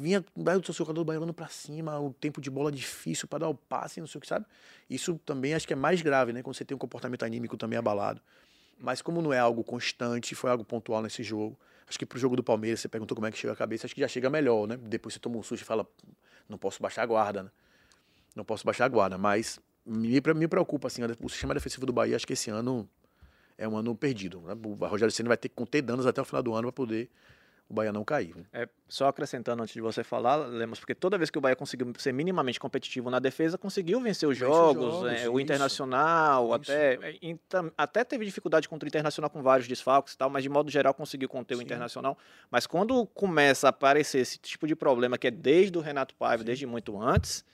vinha 0.00 0.24
o 0.34 0.64
seu 0.64 0.74
jogador 0.74 1.04
do 1.04 1.04
Bahia 1.04 1.32
para 1.32 1.48
cima, 1.48 2.00
o 2.00 2.12
tempo 2.14 2.40
de 2.40 2.50
bola 2.50 2.72
difícil 2.72 3.28
para 3.28 3.40
dar 3.40 3.48
o 3.48 3.54
passe, 3.54 4.00
não 4.00 4.06
sei 4.06 4.18
o 4.18 4.22
que 4.22 4.26
sabe. 4.26 4.46
Isso 4.88 5.20
também 5.26 5.52
acho 5.52 5.66
que 5.66 5.74
é 5.74 5.76
mais 5.76 6.00
grave, 6.00 6.32
né? 6.32 6.42
Quando 6.42 6.56
você 6.56 6.64
tem 6.64 6.74
um 6.74 6.78
comportamento 6.78 7.22
anímico 7.22 7.56
também 7.56 7.78
abalado. 7.78 8.20
Mas 8.78 9.02
como 9.02 9.20
não 9.20 9.30
é 9.30 9.38
algo 9.38 9.62
constante, 9.62 10.34
foi 10.34 10.50
algo 10.50 10.64
pontual 10.64 11.02
nesse 11.02 11.22
jogo. 11.22 11.58
Acho 11.86 11.98
que 11.98 12.06
pro 12.06 12.18
jogo 12.18 12.34
do 12.34 12.42
Palmeiras, 12.42 12.80
você 12.80 12.88
perguntou 12.88 13.14
como 13.14 13.26
é 13.26 13.30
que 13.30 13.36
chega 13.36 13.52
a 13.52 13.56
cabeça, 13.56 13.86
acho 13.86 13.94
que 13.94 14.00
já 14.00 14.08
chega 14.08 14.30
melhor, 14.30 14.66
né? 14.66 14.78
Depois 14.78 15.12
você 15.12 15.20
toma 15.20 15.36
um 15.36 15.42
susto 15.42 15.62
e 15.62 15.66
fala, 15.66 15.86
não 16.48 16.56
posso 16.56 16.80
baixar 16.80 17.02
a 17.02 17.06
guarda, 17.06 17.42
né? 17.42 17.50
Não 18.34 18.44
posso 18.44 18.64
baixar 18.64 18.86
a 18.86 18.88
guarda, 18.88 19.18
mas 19.18 19.60
me, 19.84 20.20
me 20.34 20.48
preocupa, 20.48 20.86
assim, 20.86 21.02
o 21.20 21.28
sistema 21.28 21.52
defensivo 21.52 21.84
do 21.84 21.92
Bahia, 21.92 22.16
acho 22.16 22.26
que 22.26 22.32
esse 22.32 22.48
ano 22.48 22.88
é 23.58 23.68
um 23.68 23.76
ano 23.76 23.94
perdido. 23.94 24.40
Né? 24.40 24.56
O 24.64 24.86
Rogério 24.86 25.12
Senna 25.12 25.28
vai 25.28 25.36
ter 25.36 25.50
que 25.50 25.54
conter 25.54 25.82
danos 25.82 26.06
até 26.06 26.22
o 26.22 26.24
final 26.24 26.42
do 26.42 26.54
ano 26.54 26.68
para 26.68 26.72
poder 26.72 27.10
o 27.70 27.74
Bahia 27.74 27.92
não 27.92 28.04
cair. 28.04 28.34
Né? 28.34 28.42
É, 28.52 28.68
só 28.88 29.06
acrescentando 29.06 29.62
antes 29.62 29.72
de 29.72 29.80
você 29.80 30.02
falar, 30.02 30.34
Lemos, 30.34 30.80
porque 30.80 30.94
toda 30.94 31.16
vez 31.16 31.30
que 31.30 31.38
o 31.38 31.40
Bahia 31.40 31.54
conseguiu 31.54 31.92
ser 31.96 32.12
minimamente 32.12 32.58
competitivo 32.58 33.08
na 33.08 33.20
defesa, 33.20 33.56
conseguiu 33.56 34.00
vencer 34.00 34.28
os 34.28 34.36
jogos, 34.36 34.94
jogos 34.94 35.12
é, 35.12 35.28
o 35.28 35.38
Internacional, 35.38 36.46
isso. 36.46 36.54
até 36.54 36.98
então, 37.22 37.72
até 37.78 38.02
teve 38.02 38.24
dificuldade 38.24 38.68
contra 38.68 38.84
o 38.84 38.88
Internacional 38.88 39.30
com 39.30 39.40
vários 39.40 39.68
desfalques 39.68 40.14
e 40.14 40.18
tal, 40.18 40.28
mas 40.28 40.42
de 40.42 40.48
modo 40.48 40.68
geral 40.68 40.92
conseguiu 40.92 41.28
conter 41.28 41.54
Sim. 41.54 41.60
o 41.60 41.64
Internacional. 41.64 42.18
Mas 42.50 42.66
quando 42.66 43.06
começa 43.06 43.68
a 43.68 43.70
aparecer 43.70 44.18
esse 44.18 44.36
tipo 44.38 44.66
de 44.66 44.74
problema, 44.74 45.16
que 45.16 45.28
é 45.28 45.30
desde 45.30 45.78
o 45.78 45.80
Renato 45.80 46.16
Paiva, 46.16 46.42
Sim. 46.42 46.46
desde 46.46 46.66
muito 46.66 47.00
antes, 47.00 47.44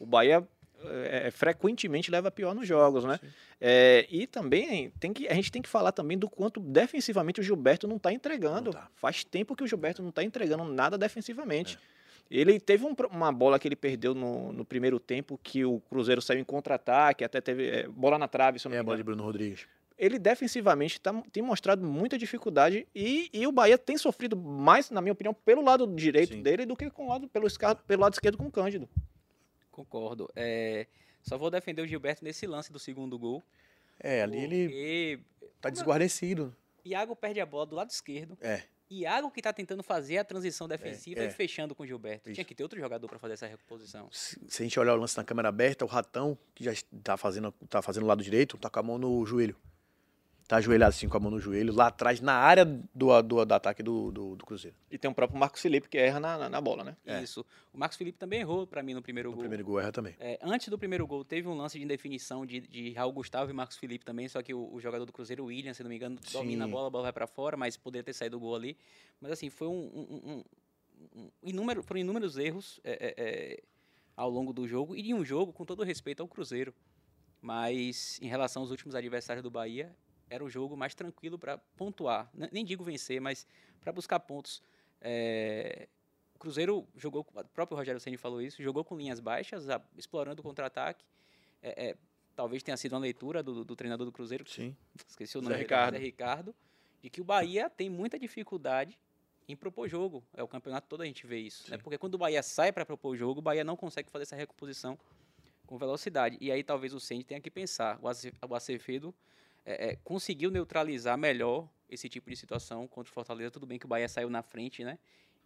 o 0.00 0.04
Bahia 0.04 0.44
é, 0.84 1.26
é, 1.26 1.30
frequentemente 1.30 2.10
leva 2.10 2.30
pior 2.30 2.54
nos 2.54 2.66
jogos, 2.66 3.04
né? 3.04 3.20
É, 3.60 4.06
e 4.10 4.26
também 4.26 4.90
tem 4.98 5.12
que, 5.12 5.28
a 5.28 5.34
gente 5.34 5.52
tem 5.52 5.60
que 5.60 5.68
falar 5.68 5.92
também 5.92 6.16
do 6.16 6.28
quanto 6.28 6.60
defensivamente 6.60 7.40
o 7.40 7.42
Gilberto 7.42 7.86
não 7.86 7.96
está 7.96 8.12
entregando. 8.12 8.72
Não 8.72 8.80
tá. 8.80 8.88
Faz 8.96 9.24
tempo 9.24 9.54
que 9.54 9.62
o 9.62 9.66
Gilberto 9.66 10.02
não 10.02 10.10
está 10.10 10.24
entregando 10.24 10.64
nada 10.64 10.96
defensivamente. 10.96 11.78
É. 11.96 12.00
Ele 12.30 12.60
teve 12.60 12.84
um, 12.84 12.94
uma 13.10 13.32
bola 13.32 13.58
que 13.58 13.66
ele 13.66 13.74
perdeu 13.74 14.14
no, 14.14 14.52
no, 14.52 14.64
primeiro 14.64 15.00
tempo, 15.00 15.38
que 15.42 15.64
o 15.64 15.80
Cruzeiro 15.90 16.22
saiu 16.22 16.38
em 16.38 16.44
contra-ataque, 16.44 17.24
até 17.24 17.40
teve 17.40 17.68
é, 17.68 17.88
bola 17.88 18.18
na 18.18 18.28
trave. 18.28 18.58
Se 18.58 18.68
é 18.68 18.78
a 18.78 18.82
bola 18.82 18.96
de 18.96 19.02
Bruno 19.02 19.24
Rodrigues. 19.24 19.66
Ele 19.98 20.18
defensivamente 20.18 20.98
tá, 20.98 21.12
tem 21.30 21.42
mostrado 21.42 21.84
muita 21.84 22.16
dificuldade 22.16 22.86
e, 22.94 23.28
e, 23.34 23.46
o 23.46 23.52
Bahia 23.52 23.76
tem 23.76 23.98
sofrido 23.98 24.34
mais, 24.34 24.90
na 24.90 25.02
minha 25.02 25.12
opinião, 25.12 25.34
pelo 25.34 25.62
lado 25.62 25.86
direito 25.88 26.32
Sim. 26.32 26.42
dele 26.42 26.64
do 26.64 26.74
que 26.74 26.88
com 26.88 27.04
o 27.04 27.08
lado, 27.10 27.28
pelo, 27.28 27.46
pelo 27.86 28.00
lado 28.00 28.14
esquerdo 28.14 28.38
com 28.38 28.46
o 28.46 28.50
Cândido. 28.50 28.88
Concordo. 29.84 30.30
É, 30.36 30.86
só 31.22 31.38
vou 31.38 31.50
defender 31.50 31.82
o 31.82 31.86
Gilberto 31.86 32.24
nesse 32.24 32.46
lance 32.46 32.72
do 32.72 32.78
segundo 32.78 33.18
gol. 33.18 33.42
É, 33.98 34.22
ali 34.22 34.38
ele 34.38 35.24
tá 35.60 35.70
desguarnecido. 35.70 36.54
Iago 36.84 37.14
perde 37.14 37.40
a 37.40 37.46
bola 37.46 37.66
do 37.66 37.76
lado 37.76 37.90
esquerdo. 37.90 38.36
É. 38.40 38.62
Iago 38.90 39.30
que 39.30 39.40
tá 39.40 39.52
tentando 39.52 39.82
fazer 39.82 40.18
a 40.18 40.24
transição 40.24 40.66
defensiva 40.66 41.20
é, 41.20 41.24
é. 41.24 41.28
e 41.28 41.30
fechando 41.30 41.74
com 41.74 41.82
o 41.82 41.86
Gilberto. 41.86 42.28
Isso. 42.28 42.34
Tinha 42.34 42.44
que 42.44 42.54
ter 42.54 42.62
outro 42.62 42.78
jogador 42.78 43.08
para 43.08 43.18
fazer 43.18 43.34
essa 43.34 43.46
recomposição. 43.46 44.08
Se, 44.10 44.38
se, 44.48 44.62
a 44.62 44.64
gente 44.64 44.80
olhar 44.80 44.94
o 44.94 44.96
lance 44.96 45.16
na 45.16 45.22
câmera 45.22 45.48
aberta, 45.48 45.84
o 45.84 45.88
Ratão, 45.88 46.36
que 46.54 46.64
já 46.64 46.72
tá 47.02 47.16
fazendo, 47.16 47.52
tá 47.68 47.80
fazendo 47.80 48.02
o 48.02 48.06
lado 48.06 48.22
direito, 48.22 48.58
tá 48.58 48.68
com 48.68 48.80
a 48.80 48.82
mão 48.82 48.98
no 48.98 49.24
joelho 49.24 49.56
tá 50.50 50.56
ajoelhado 50.56 50.88
assim 50.88 51.08
com 51.08 51.16
a 51.16 51.20
mão 51.20 51.30
no 51.30 51.38
joelho, 51.38 51.72
lá 51.72 51.86
atrás, 51.86 52.20
na 52.20 52.32
área 52.32 52.64
do, 52.64 53.22
do, 53.22 53.44
do 53.44 53.54
ataque 53.54 53.84
do, 53.84 54.10
do, 54.10 54.34
do, 54.34 54.44
Cruzeiro. 54.44 54.76
E 54.90 54.98
tem 54.98 55.08
o 55.08 55.14
próprio 55.14 55.38
Marcos 55.38 55.62
Felipe 55.62 55.88
que 55.88 55.96
erra 55.96 56.18
na, 56.18 56.36
na, 56.36 56.48
na 56.48 56.60
bola, 56.60 56.82
né? 56.82 56.96
É. 57.06 57.22
Isso. 57.22 57.46
O 57.72 57.78
Marcos 57.78 57.96
Felipe 57.96 58.18
também 58.18 58.40
errou 58.40 58.66
para 58.66 58.82
mim 58.82 58.92
no 58.92 59.00
primeiro 59.00 59.30
no 59.30 59.36
gol. 59.36 59.44
No 59.44 59.48
primeiro 59.48 59.64
gol 59.64 59.78
erra 59.78 59.92
também. 59.92 60.16
É, 60.18 60.40
antes 60.42 60.66
do 60.66 60.76
primeiro 60.76 61.06
gol, 61.06 61.24
teve 61.24 61.46
um 61.46 61.54
lance 61.56 61.78
de 61.78 61.84
indefinição 61.84 62.44
de, 62.44 62.62
de 62.62 62.92
Raul 62.94 63.12
Gustavo 63.12 63.48
e 63.48 63.54
Marcos 63.54 63.76
Felipe 63.76 64.04
também, 64.04 64.26
só 64.26 64.42
que 64.42 64.52
o, 64.52 64.74
o 64.74 64.80
jogador 64.80 65.04
do 65.04 65.12
Cruzeiro, 65.12 65.44
o 65.44 65.46
William, 65.46 65.72
se 65.72 65.84
não 65.84 65.88
me 65.88 65.94
engano, 65.94 66.18
Sim. 66.20 66.38
domina 66.38 66.64
a 66.64 66.68
bola, 66.68 66.88
a 66.88 66.90
bola 66.90 67.02
vai 67.04 67.12
para 67.12 67.28
fora, 67.28 67.56
mas 67.56 67.76
poderia 67.76 68.02
ter 68.02 68.12
saído 68.12 68.36
o 68.36 68.40
gol 68.40 68.56
ali. 68.56 68.76
Mas 69.20 69.30
assim, 69.30 69.50
foi 69.50 69.68
um, 69.68 69.72
um, 69.72 70.32
um, 70.32 70.44
um 71.14 71.30
inúmero, 71.44 71.80
foram 71.84 72.00
inúmeros 72.00 72.36
erros 72.36 72.80
é, 72.82 72.90
é, 72.90 73.14
é, 73.16 73.62
ao 74.16 74.28
longo 74.28 74.52
do 74.52 74.66
jogo, 74.66 74.96
e 74.96 75.02
de 75.02 75.14
um 75.14 75.24
jogo 75.24 75.52
com 75.52 75.64
todo 75.64 75.84
respeito 75.84 76.24
ao 76.24 76.28
Cruzeiro. 76.28 76.74
Mas 77.40 78.18
em 78.20 78.26
relação 78.26 78.62
aos 78.62 78.72
últimos 78.72 78.96
adversários 78.96 79.44
do 79.44 79.50
Bahia, 79.50 79.94
era 80.30 80.44
o 80.44 80.48
jogo 80.48 80.76
mais 80.76 80.94
tranquilo 80.94 81.38
para 81.38 81.58
pontuar. 81.76 82.30
Nem 82.52 82.64
digo 82.64 82.84
vencer, 82.84 83.20
mas 83.20 83.46
para 83.80 83.92
buscar 83.92 84.20
pontos. 84.20 84.62
É, 85.00 85.88
o 86.34 86.38
Cruzeiro 86.38 86.86
jogou, 86.96 87.26
o 87.34 87.44
próprio 87.48 87.76
Rogério 87.76 88.00
Ceni 88.00 88.16
falou 88.16 88.40
isso, 88.40 88.62
jogou 88.62 88.84
com 88.84 88.96
linhas 88.96 89.18
baixas, 89.18 89.68
a, 89.68 89.82
explorando 89.98 90.40
o 90.40 90.42
contra-ataque. 90.44 91.04
É, 91.60 91.88
é, 91.88 91.96
talvez 92.36 92.62
tenha 92.62 92.76
sido 92.76 92.92
uma 92.92 93.00
leitura 93.00 93.42
do, 93.42 93.64
do, 93.64 93.76
treinador 93.76 94.06
do 94.06 94.12
Cruzeiro, 94.12 94.48
Sim. 94.48 94.74
esqueci 95.06 95.36
o 95.36 95.42
nome, 95.42 95.56
Zé 95.56 95.60
Ricardo. 95.60 95.96
Zé 95.96 96.02
Ricardo, 96.02 96.54
de 97.02 97.10
que 97.10 97.20
o 97.20 97.24
Bahia 97.24 97.68
tem 97.68 97.90
muita 97.90 98.18
dificuldade 98.18 98.98
em 99.48 99.56
propor 99.56 99.88
jogo. 99.88 100.22
É 100.32 100.42
o 100.42 100.48
campeonato 100.48 100.86
todo 100.88 101.02
a 101.02 101.06
gente 101.06 101.26
vê 101.26 101.38
isso. 101.38 101.68
Né? 101.70 101.76
Porque 101.76 101.98
quando 101.98 102.14
o 102.14 102.18
Bahia 102.18 102.42
sai 102.42 102.72
para 102.72 102.86
propor 102.86 103.16
jogo, 103.16 103.40
o 103.40 103.42
Bahia 103.42 103.64
não 103.64 103.76
consegue 103.76 104.08
fazer 104.08 104.22
essa 104.22 104.36
recomposição 104.36 104.96
com 105.66 105.76
velocidade. 105.76 106.38
E 106.40 106.52
aí 106.52 106.62
talvez 106.62 106.94
o 106.94 107.00
Ceni 107.00 107.24
tenha 107.24 107.40
que 107.40 107.50
pensar. 107.50 107.98
O 108.00 108.54
Acevedo 108.54 109.14
é, 109.64 109.90
é, 109.90 109.96
conseguiu 109.96 110.50
neutralizar 110.50 111.16
melhor 111.18 111.68
esse 111.88 112.08
tipo 112.08 112.30
de 112.30 112.36
situação 112.36 112.86
contra 112.86 113.10
o 113.10 113.14
Fortaleza. 113.14 113.50
Tudo 113.50 113.66
bem 113.66 113.78
que 113.78 113.86
o 113.86 113.88
Bahia 113.88 114.08
saiu 114.08 114.30
na 114.30 114.42
frente, 114.42 114.84
né? 114.84 114.98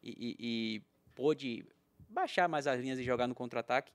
E, 0.03 0.11
e, 0.11 0.37
e 0.39 0.83
pôde 1.15 1.65
baixar 2.09 2.49
mais 2.49 2.67
as 2.67 2.81
linhas 2.81 2.99
e 2.99 3.03
jogar 3.03 3.27
no 3.27 3.35
contra-ataque. 3.35 3.93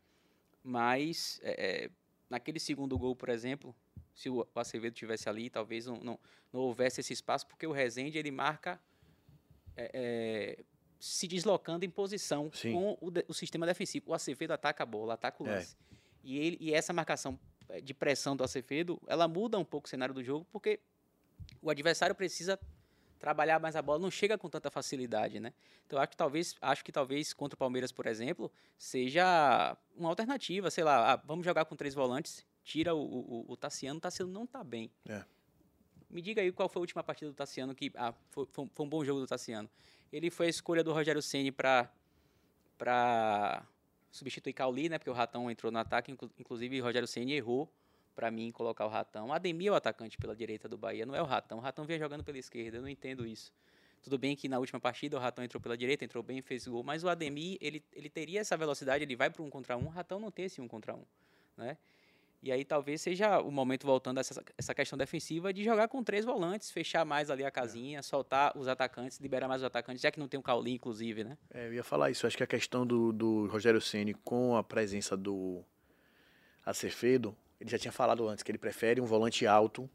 Mas 0.63 1.39
é, 1.43 1.85
é 1.85 1.89
naquele 2.29 2.59
segundo 2.59 2.97
gol, 2.97 3.15
por 3.15 3.29
exemplo, 3.29 3.75
se 4.13 4.29
o 4.29 4.45
Acevedo 4.55 4.95
tivesse 4.95 5.29
ali, 5.29 5.49
talvez 5.49 5.85
não, 5.85 5.97
não, 5.97 6.19
não 6.51 6.59
houvesse 6.61 6.99
esse 6.99 7.13
espaço, 7.13 7.47
porque 7.47 7.65
o 7.65 7.71
Rezende 7.71 8.17
ele 8.17 8.31
marca 8.31 8.79
é, 9.77 9.91
é, 9.93 10.63
se 10.99 11.27
deslocando 11.27 11.85
em 11.85 11.89
posição 11.89 12.51
Sim. 12.53 12.73
com 12.73 12.97
o, 12.99 13.09
de- 13.09 13.23
o 13.27 13.33
sistema 13.33 13.65
defensivo. 13.65 14.11
O 14.11 14.13
Acevedo 14.13 14.51
ataca 14.53 14.83
a 14.83 14.85
bola, 14.85 15.13
ataca 15.13 15.41
o 15.41 15.45
lance. 15.45 15.77
E, 16.21 16.37
ele, 16.37 16.57
e 16.59 16.73
essa 16.73 16.91
marcação 16.91 17.39
de 17.83 17.93
pressão 17.93 18.35
do 18.35 18.43
Acevedo, 18.43 18.99
ela 19.07 19.27
muda 19.27 19.57
um 19.59 19.65
pouco 19.65 19.87
o 19.87 19.89
cenário 19.89 20.13
do 20.13 20.23
jogo, 20.23 20.45
porque 20.51 20.79
o 21.61 21.69
adversário 21.69 22.15
precisa 22.15 22.59
trabalhar 23.19 23.59
mais 23.59 23.75
a 23.75 23.81
bola, 23.81 23.99
não 23.99 24.09
chega 24.09 24.37
com 24.37 24.49
tanta 24.49 24.71
facilidade, 24.71 25.39
né? 25.39 25.53
Então 25.85 25.99
acho 25.99 26.09
que 26.11 26.15
talvez, 26.17 26.55
acho 26.61 26.85
que 26.85 26.91
talvez 26.91 27.33
contra 27.33 27.55
o 27.55 27.57
Palmeiras, 27.57 27.91
por 27.91 28.05
exemplo, 28.07 28.49
seja 28.77 29.77
uma 29.95 30.09
alternativa, 30.09 30.71
sei 30.71 30.83
lá, 30.85 31.13
ah, 31.13 31.15
vamos 31.25 31.43
jogar 31.45 31.65
com 31.65 31.75
três 31.75 31.93
volantes, 31.93 32.45
tira 32.63 32.95
o, 32.95 33.01
o, 33.01 33.45
o 33.51 33.57
Tassiano, 33.57 33.97
o 33.97 34.01
Tassiano 34.01 34.31
não 34.31 34.47
tá 34.47 34.63
bem. 34.63 34.89
É. 35.07 35.23
Me 36.09 36.21
diga 36.21 36.41
aí 36.41 36.51
qual 36.51 36.69
foi 36.69 36.79
a 36.79 36.83
última 36.83 37.03
partida 37.03 37.29
do 37.29 37.35
Tassiano 37.35 37.75
que 37.75 37.91
ah, 37.95 38.13
foi, 38.31 38.45
um- 38.57 38.69
foi 38.73 38.85
um 38.85 38.89
bom 38.89 39.03
jogo 39.03 39.19
do 39.19 39.27
Tassiano. 39.27 39.69
Ele 40.11 40.29
foi 40.29 40.47
a 40.47 40.49
escolha 40.49 40.83
do 40.83 40.93
Rogério 40.93 41.21
Ceni 41.21 41.51
para 41.51 41.91
para 42.77 43.63
substituir 44.11 44.53
Cauli, 44.53 44.89
né? 44.89 44.97
Porque 44.97 45.09
o 45.09 45.13
Ratão 45.13 45.49
entrou 45.49 45.71
no 45.71 45.79
ataque, 45.79 46.11
inclu- 46.11 46.31
inclusive 46.39 46.79
Rogério 46.79 47.07
Ceni 47.07 47.33
errou 47.33 47.71
para 48.15 48.29
mim 48.29 48.51
colocar 48.51 48.85
o 48.85 48.89
Ratão. 48.89 49.31
Ademir 49.31 49.69
é 49.69 49.71
o 49.71 49.75
atacante 49.75 50.17
pela 50.17 50.35
direita 50.35 50.67
do 50.67 50.77
Bahia, 50.77 51.05
não 51.05 51.15
é 51.15 51.21
o 51.21 51.25
Ratão. 51.25 51.59
O 51.59 51.61
Ratão 51.61 51.85
vinha 51.85 51.97
jogando 51.97 52.23
pela 52.23 52.37
esquerda, 52.37 52.77
eu 52.77 52.81
não 52.81 52.89
entendo 52.89 53.25
isso. 53.25 53.51
Tudo 54.01 54.17
bem 54.17 54.35
que 54.35 54.47
na 54.47 54.59
última 54.59 54.79
partida 54.79 55.17
o 55.17 55.19
Ratão 55.19 55.43
entrou 55.43 55.61
pela 55.61 55.77
direita, 55.77 56.05
entrou 56.05 56.23
bem, 56.23 56.41
fez 56.41 56.67
gol, 56.67 56.83
mas 56.83 57.03
o 57.03 57.09
Ademir, 57.09 57.57
ele, 57.61 57.83
ele 57.93 58.09
teria 58.09 58.39
essa 58.39 58.55
velocidade, 58.55 59.03
ele 59.03 59.15
vai 59.15 59.29
para 59.29 59.43
um 59.43 59.49
contra 59.49 59.77
um, 59.77 59.85
o 59.85 59.89
Ratão 59.89 60.19
não 60.19 60.31
tem 60.31 60.45
esse 60.45 60.61
um 60.61 60.67
contra 60.67 60.95
um, 60.95 61.03
né? 61.57 61.77
E 62.41 62.51
aí 62.51 62.63
talvez 62.63 63.01
seja 63.01 63.41
o 63.41 63.51
momento, 63.51 63.85
voltando 63.85 64.17
a 64.17 64.21
essa, 64.21 64.41
essa 64.57 64.73
questão 64.73 64.97
defensiva, 64.97 65.51
de 65.51 65.63
jogar 65.63 65.89
com 65.89 66.01
três 66.01 66.23
volantes, 66.23 66.71
fechar 66.71 67.03
mais 67.03 67.29
ali 67.29 67.43
a 67.43 67.51
casinha, 67.51 68.01
soltar 68.01 68.57
os 68.57 68.67
atacantes, 68.67 69.19
liberar 69.19 69.47
mais 69.47 69.61
os 69.61 69.65
atacantes, 69.65 70.01
já 70.01 70.09
que 70.09 70.19
não 70.19 70.27
tem 70.27 70.39
o 70.39 70.43
Cauli, 70.43 70.71
inclusive, 70.71 71.25
né? 71.25 71.37
É, 71.53 71.67
eu 71.67 71.73
ia 71.73 71.83
falar 71.83 72.09
isso. 72.09 72.25
Acho 72.25 72.37
que 72.37 72.43
a 72.43 72.47
questão 72.47 72.87
do, 72.87 73.11
do 73.11 73.47
Rogério 73.47 73.81
Ceni 73.81 74.13
com 74.13 74.55
a 74.55 74.63
presença 74.63 75.17
do 75.17 75.61
Acevedo, 76.65 77.35
ele 77.59 77.69
já 77.69 77.77
tinha 77.77 77.91
falado 77.91 78.25
antes 78.27 78.41
que 78.41 78.51
ele 78.51 78.57
prefere 78.57 79.01
um 79.01 79.05
volante 79.05 79.45
alto 79.45 79.89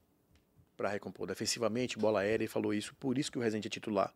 para 0.77 0.91
recompor 0.91 1.27
defensivamente, 1.27 1.99
bola 1.99 2.21
aérea, 2.21 2.45
ele 2.45 2.49
falou 2.49 2.75
isso, 2.75 2.95
por 2.97 3.17
isso 3.17 3.31
que 3.33 3.39
o 3.39 3.41
Rezende 3.41 3.69
é 3.69 3.71
titular. 3.71 4.13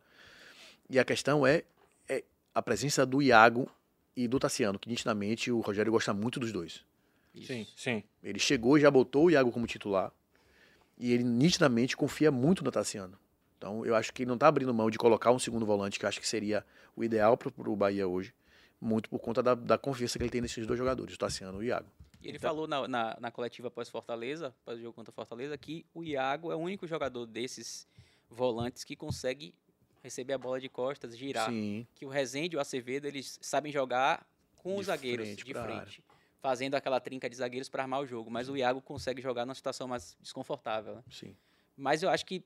E 0.89 0.99
a 0.99 1.05
questão 1.05 1.47
é, 1.47 1.63
é 2.07 2.23
a 2.53 2.61
presença 2.61 3.05
do 3.05 3.21
Iago 3.21 3.69
e 4.15 4.27
do 4.27 4.37
Tassiano, 4.37 4.77
que 4.77 4.89
nitidamente 4.89 5.51
o 5.51 5.61
Rogério 5.61 5.91
gosta 5.91 6.13
muito 6.13 6.39
dos 6.39 6.51
dois. 6.51 6.83
Sim, 7.45 7.65
sim. 7.75 8.03
Ele 8.23 8.39
chegou 8.39 8.77
e 8.77 8.81
já 8.81 8.89
botou 8.91 9.25
o 9.25 9.31
Iago 9.31 9.51
como 9.51 9.65
titular. 9.67 10.11
E 10.97 11.13
ele 11.13 11.23
nitidamente 11.23 11.95
confia 11.95 12.31
muito 12.31 12.63
no 12.63 12.71
Tassiano. 12.71 13.17
Então 13.57 13.85
eu 13.85 13.95
acho 13.95 14.13
que 14.13 14.23
ele 14.23 14.27
não 14.27 14.35
está 14.35 14.47
abrindo 14.47 14.73
mão 14.73 14.89
de 14.89 14.97
colocar 14.97 15.31
um 15.31 15.39
segundo 15.39 15.65
volante, 15.65 15.97
que 15.99 16.05
eu 16.05 16.09
acho 16.09 16.19
que 16.19 16.27
seria 16.27 16.65
o 16.95 17.03
ideal 17.03 17.37
para 17.37 17.51
o 17.69 17.75
Bahia 17.75 18.07
hoje. 18.07 18.33
Muito 18.81 19.09
por 19.09 19.19
conta 19.19 19.43
da, 19.43 19.55
da 19.55 19.77
confiança 19.77 20.17
que 20.17 20.23
ele 20.23 20.31
tem 20.31 20.41
nesses 20.41 20.65
dois 20.65 20.77
jogadores, 20.77 21.15
o 21.15 21.17
Tassiano 21.17 21.61
e 21.61 21.65
o 21.65 21.67
Iago. 21.67 21.89
E 22.21 22.27
ele 22.27 22.37
Então- 22.37 22.49
falou 22.49 22.67
na, 22.67 22.87
na, 22.87 23.17
na 23.19 23.31
coletiva 23.31 23.67
após 23.69 23.89
Fortaleza, 23.89 24.47
após 24.61 24.77
o 24.77 24.81
jogo 24.81 24.93
contra 24.93 25.11
Fortaleza, 25.11 25.57
que 25.57 25.85
o 25.93 26.03
Iago 26.03 26.51
é 26.51 26.55
o 26.55 26.59
único 26.59 26.85
jogador 26.87 27.25
desses 27.25 27.87
volantes 28.29 28.83
que 28.83 28.95
consegue 28.95 29.53
receber 30.01 30.33
a 30.33 30.37
bola 30.37 30.59
de 30.59 30.69
costas, 30.69 31.17
girar. 31.17 31.49
Sim, 31.49 31.85
Que 31.95 32.05
o 32.05 32.09
Rezende 32.09 32.55
e 32.55 32.57
o 32.57 32.59
Acevedo, 32.61 33.07
eles 33.07 33.37
sabem 33.41 33.71
jogar 33.71 34.25
com 34.57 34.75
De 34.75 34.79
os 34.81 34.85
zagueiros 34.87 35.25
frente 35.27 35.45
de 35.45 35.53
frente. 35.53 36.03
Fazendo 36.41 36.75
aquela 36.75 36.99
trinca 36.99 37.29
de 37.29 37.35
zagueiros 37.35 37.69
para 37.69 37.83
armar 37.83 38.01
o 38.01 38.05
jogo. 38.05 38.31
Mas 38.31 38.49
o 38.49 38.55
Iago 38.55 38.81
consegue 38.81 39.21
jogar 39.21 39.45
numa 39.45 39.55
situação 39.55 39.87
mais 39.87 40.15
desconfortável. 40.21 40.95
né? 40.95 41.03
sim. 41.09 41.35
Mas 41.75 42.03
eu 42.03 42.09
acho 42.09 42.25
que 42.25 42.43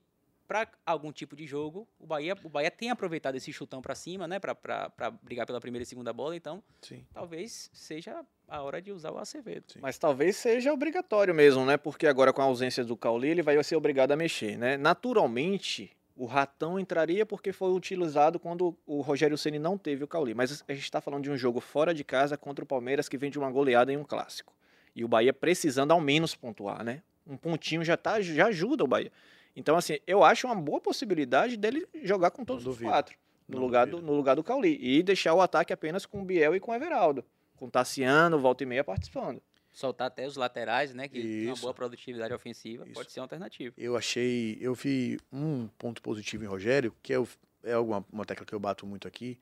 para 0.48 0.68
algum 0.86 1.12
tipo 1.12 1.36
de 1.36 1.48
jogo, 1.48 1.88
o 2.00 2.06
Bahia, 2.06 2.38
o 2.44 2.50
Bahia 2.50 2.70
tem 2.70 2.90
aproveitado 2.90 3.36
esse 3.36 3.52
chutão 3.52 3.82
para 3.82 3.96
cima, 3.96 4.28
né? 4.28 4.40
Para 4.40 5.12
brigar 5.22 5.48
pela 5.48 5.60
primeira 5.60 5.84
e 5.84 5.86
segunda 5.86 6.14
bola. 6.14 6.36
Então, 6.36 6.62
sim. 6.82 7.04
talvez 7.14 7.70
seja 7.74 8.24
a 8.48 8.62
hora 8.62 8.82
de 8.82 8.92
usar 8.92 9.12
o 9.12 9.18
Acevedo. 9.18 9.74
Sim. 9.74 9.80
Mas 9.82 9.98
talvez 9.98 10.36
seja 10.36 10.72
obrigatório 10.72 11.34
mesmo, 11.34 11.66
né? 11.66 11.78
Porque 11.78 12.06
agora 12.06 12.32
com 12.34 12.42
a 12.42 12.46
ausência 12.46 12.84
do 12.84 12.96
Cauli, 12.96 13.30
ele 13.30 13.42
vai 13.42 13.62
ser 13.64 13.76
obrigado 13.76 14.12
a 14.12 14.16
mexer, 14.16 14.58
né? 14.58 14.78
Naturalmente, 14.78 15.92
o 16.16 16.26
Ratão 16.26 16.80
entraria 16.80 17.26
porque 17.26 17.52
foi 17.52 17.72
utilizado 17.72 18.40
quando 18.40 18.78
o 18.86 19.02
Rogério 19.02 19.38
Ceni 19.38 19.58
não 19.58 19.78
teve 19.78 20.04
o 20.04 20.08
Cauli. 20.08 20.34
Mas 20.34 20.64
a 20.68 20.74
gente 20.74 20.84
está 20.84 21.02
falando 21.02 21.24
de 21.24 21.32
um 21.32 21.38
jogo 21.38 21.60
fora 21.60 21.94
de 21.94 22.04
casa 22.04 22.38
contra 22.38 22.64
o 22.64 22.68
Palmeiras 22.68 23.10
que 23.10 23.18
vem 23.18 23.32
de 23.32 23.40
uma 23.40 23.50
goleada 23.50 23.92
em 23.92 23.98
um 23.98 24.04
clássico. 24.04 24.54
E 24.96 25.04
o 25.04 25.08
Bahia 25.08 25.34
precisando 25.34 25.92
ao 25.92 26.00
menos 26.00 26.36
pontuar, 26.36 26.84
né? 26.84 27.02
Um 27.26 27.36
pontinho 27.36 27.84
já, 27.84 27.98
tá, 27.98 28.22
já 28.22 28.48
ajuda 28.48 28.84
o 28.84 28.88
Bahia. 28.88 29.12
Então, 29.56 29.76
assim, 29.76 29.98
eu 30.06 30.24
acho 30.24 30.46
uma 30.48 30.56
boa 30.56 30.80
possibilidade 30.80 31.58
dele 31.58 31.88
jogar 32.04 32.32
com 32.32 32.46
todos 32.46 32.66
os 32.66 32.80
quatro. 32.80 33.16
No 33.48 33.56
Não 33.58 33.66
lugar, 33.66 33.88
do, 33.88 34.02
no 34.02 34.14
lugar 34.14 34.36
do 34.36 34.44
Cauli. 34.44 34.78
E 34.82 35.02
deixar 35.02 35.34
o 35.34 35.42
ataque 35.42 35.74
apenas 35.74 36.06
com 36.06 36.22
o 36.22 36.26
Biel 36.26 36.56
e 36.56 36.60
com 36.60 36.72
o 36.72 36.76
Everaldo. 36.76 37.26
Com 37.56 37.66
o 37.66 37.72
Tassiano, 37.72 38.40
volta 38.40 38.64
e 38.64 38.66
meia 38.66 38.84
participando. 38.84 39.42
Soltar 39.74 40.08
até 40.08 40.26
os 40.28 40.36
laterais, 40.38 40.94
né? 40.94 41.08
Que 41.08 41.20
tem 41.22 41.46
uma 41.48 41.54
Isso. 41.54 41.62
boa 41.64 41.74
produtividade 41.74 42.34
ofensiva, 42.34 42.84
Isso. 42.86 42.94
pode 42.94 43.12
ser 43.12 43.20
uma 43.20 43.26
alternativa. 43.26 43.74
Eu 43.78 43.98
achei, 43.98 44.58
eu 44.62 44.74
vi 44.74 45.20
um 45.32 45.68
ponto 45.78 46.02
positivo 46.02 46.44
em 46.44 46.48
Rogério, 46.48 46.96
que 47.02 47.12
é, 47.12 47.20
o- 47.20 47.28
é 47.64 47.74
alguma, 47.74 48.06
uma 48.12 48.24
tecla 48.26 48.46
que 48.46 48.54
eu 48.54 48.60
bato 48.60 48.86
muito 48.86 49.08
aqui, 49.08 49.38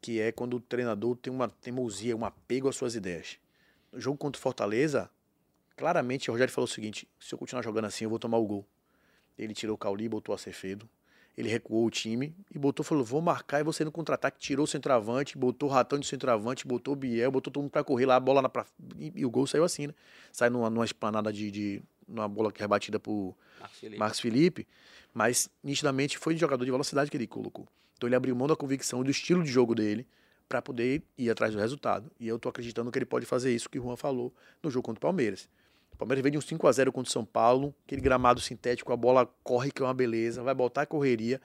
que 0.00 0.20
é 0.20 0.30
quando 0.30 0.54
o 0.54 0.60
treinador 0.60 1.16
tem 1.16 1.32
uma 1.32 1.48
teimosia, 1.48 2.16
um 2.16 2.24
apego 2.24 2.68
às 2.68 2.76
suas 2.76 2.94
ideias. 2.94 3.36
No 3.92 4.00
jogo 4.00 4.16
contra 4.16 4.38
o 4.38 4.42
Fortaleza, 4.42 5.10
claramente 5.76 6.30
o 6.30 6.32
Rogério 6.32 6.52
falou 6.54 6.66
o 6.66 6.70
seguinte: 6.70 7.08
se 7.18 7.34
eu 7.34 7.38
continuar 7.38 7.62
jogando 7.62 7.86
assim, 7.86 8.04
eu 8.04 8.10
vou 8.10 8.18
tomar 8.18 8.38
o 8.38 8.46
gol. 8.46 8.66
Ele 9.36 9.52
tirou 9.54 9.74
o 9.74 9.78
Cauli, 9.78 10.08
botou 10.08 10.34
a 10.34 10.38
Cefedo. 10.38 10.88
Ele 11.38 11.48
recuou 11.48 11.86
o 11.86 11.90
time 11.90 12.34
e 12.52 12.58
botou, 12.58 12.84
falou: 12.84 13.04
vou 13.04 13.22
marcar 13.22 13.60
e 13.60 13.62
você 13.62 13.84
no 13.84 13.92
contra-ataque. 13.92 14.40
Tirou 14.40 14.64
o 14.64 14.66
centroavante, 14.66 15.38
botou 15.38 15.68
o 15.68 15.72
Ratão 15.72 15.96
de 15.96 16.04
centroavante, 16.04 16.66
botou 16.66 16.94
o 16.94 16.96
Biel, 16.96 17.30
botou 17.30 17.52
todo 17.52 17.62
mundo 17.62 17.70
pra 17.70 17.84
correr 17.84 18.06
lá, 18.06 18.16
a 18.16 18.20
bola 18.20 18.42
na 18.42 18.48
pra... 18.48 18.66
e, 18.98 19.12
e 19.14 19.24
o 19.24 19.30
gol 19.30 19.46
saiu 19.46 19.62
assim, 19.62 19.86
né? 19.86 19.94
Sai 20.32 20.50
numa, 20.50 20.68
numa 20.68 20.84
esplanada 20.84 21.32
de, 21.32 21.48
de. 21.48 21.82
numa 22.08 22.26
bola 22.26 22.50
que 22.50 22.60
é 22.60 22.64
rebatida 22.64 22.98
por 22.98 23.36
Marcos 23.60 23.78
Felipe. 23.78 23.98
Marcos 24.00 24.18
Felipe, 24.20 24.68
mas 25.14 25.48
nitidamente 25.62 26.18
foi 26.18 26.34
de 26.34 26.40
jogador 26.40 26.64
de 26.64 26.72
velocidade 26.72 27.08
que 27.08 27.16
ele 27.16 27.28
colocou. 27.28 27.68
Então 27.96 28.08
ele 28.08 28.16
abriu 28.16 28.34
mão 28.34 28.48
da 28.48 28.56
convicção 28.56 29.02
e 29.02 29.04
do 29.04 29.10
estilo 29.12 29.44
de 29.44 29.50
jogo 29.52 29.76
dele 29.76 30.08
para 30.48 30.60
poder 30.60 31.04
ir 31.16 31.30
atrás 31.30 31.54
do 31.54 31.60
resultado. 31.60 32.10
E 32.18 32.26
eu 32.26 32.36
tô 32.36 32.48
acreditando 32.48 32.90
que 32.90 32.98
ele 32.98 33.06
pode 33.06 33.26
fazer 33.26 33.54
isso 33.54 33.70
que 33.70 33.78
o 33.78 33.82
Juan 33.84 33.96
falou 33.96 34.34
no 34.60 34.72
jogo 34.72 34.86
contra 34.86 34.98
o 34.98 35.02
Palmeiras. 35.02 35.48
O 35.98 36.06
Palmeiras 36.06 36.22
veio 36.22 36.30
de 36.30 36.38
um 36.38 36.40
5 36.40 36.64
a 36.68 36.70
0 36.70 36.92
contra 36.92 37.10
o 37.10 37.12
São 37.12 37.24
Paulo, 37.24 37.74
aquele 37.84 38.00
gramado 38.00 38.40
sintético, 38.40 38.92
a 38.92 38.96
bola 38.96 39.26
corre 39.42 39.72
que 39.72 39.82
é 39.82 39.84
uma 39.84 39.92
beleza, 39.92 40.44
vai 40.44 40.54
botar 40.54 40.82
a 40.82 40.86
correria. 40.86 41.40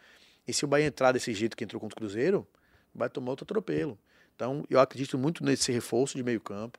E 0.47 0.53
se 0.53 0.63
o 0.63 0.67
Bahia 0.67 0.85
entrar 0.85 1.11
desse 1.11 1.33
jeito 1.33 1.57
que 1.57 1.63
entrou 1.63 1.79
contra 1.79 1.95
o 1.95 1.97
Cruzeiro, 1.97 2.47
vai 2.93 3.09
tomar 3.09 3.31
outro 3.31 3.45
atropelo. 3.45 3.97
Então, 4.35 4.63
eu 4.69 4.79
acredito 4.79 5.17
muito 5.17 5.43
nesse 5.43 5.71
reforço 5.71 6.15
de 6.15 6.23
meio-campo. 6.23 6.77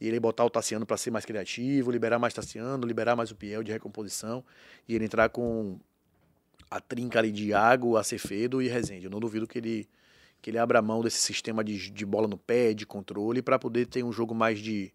E 0.00 0.08
ele 0.08 0.18
botar 0.18 0.44
o 0.44 0.50
Tassiano 0.50 0.84
para 0.84 0.96
ser 0.96 1.12
mais 1.12 1.24
criativo, 1.24 1.88
liberar 1.92 2.18
mais 2.18 2.34
Tassiano, 2.34 2.84
liberar 2.84 3.14
mais 3.14 3.30
o 3.30 3.36
Piel 3.36 3.62
de 3.62 3.70
recomposição. 3.70 4.44
E 4.88 4.96
ele 4.96 5.04
entrar 5.04 5.28
com 5.28 5.78
a 6.68 6.80
trinca 6.80 7.20
ali 7.20 7.30
de 7.30 7.46
Iago, 7.46 7.96
Acevedo 7.96 8.60
e 8.60 8.66
Rezende. 8.66 9.04
Eu 9.04 9.10
não 9.10 9.20
duvido 9.20 9.46
que 9.46 9.58
ele, 9.58 9.88
que 10.42 10.50
ele 10.50 10.58
abra 10.58 10.82
mão 10.82 11.00
desse 11.00 11.18
sistema 11.18 11.62
de, 11.62 11.90
de 11.90 12.04
bola 12.04 12.26
no 12.26 12.36
pé, 12.36 12.74
de 12.74 12.84
controle, 12.84 13.40
para 13.40 13.56
poder 13.56 13.86
ter 13.86 14.02
um 14.02 14.10
jogo 14.10 14.34
mais 14.34 14.58
de, 14.58 14.92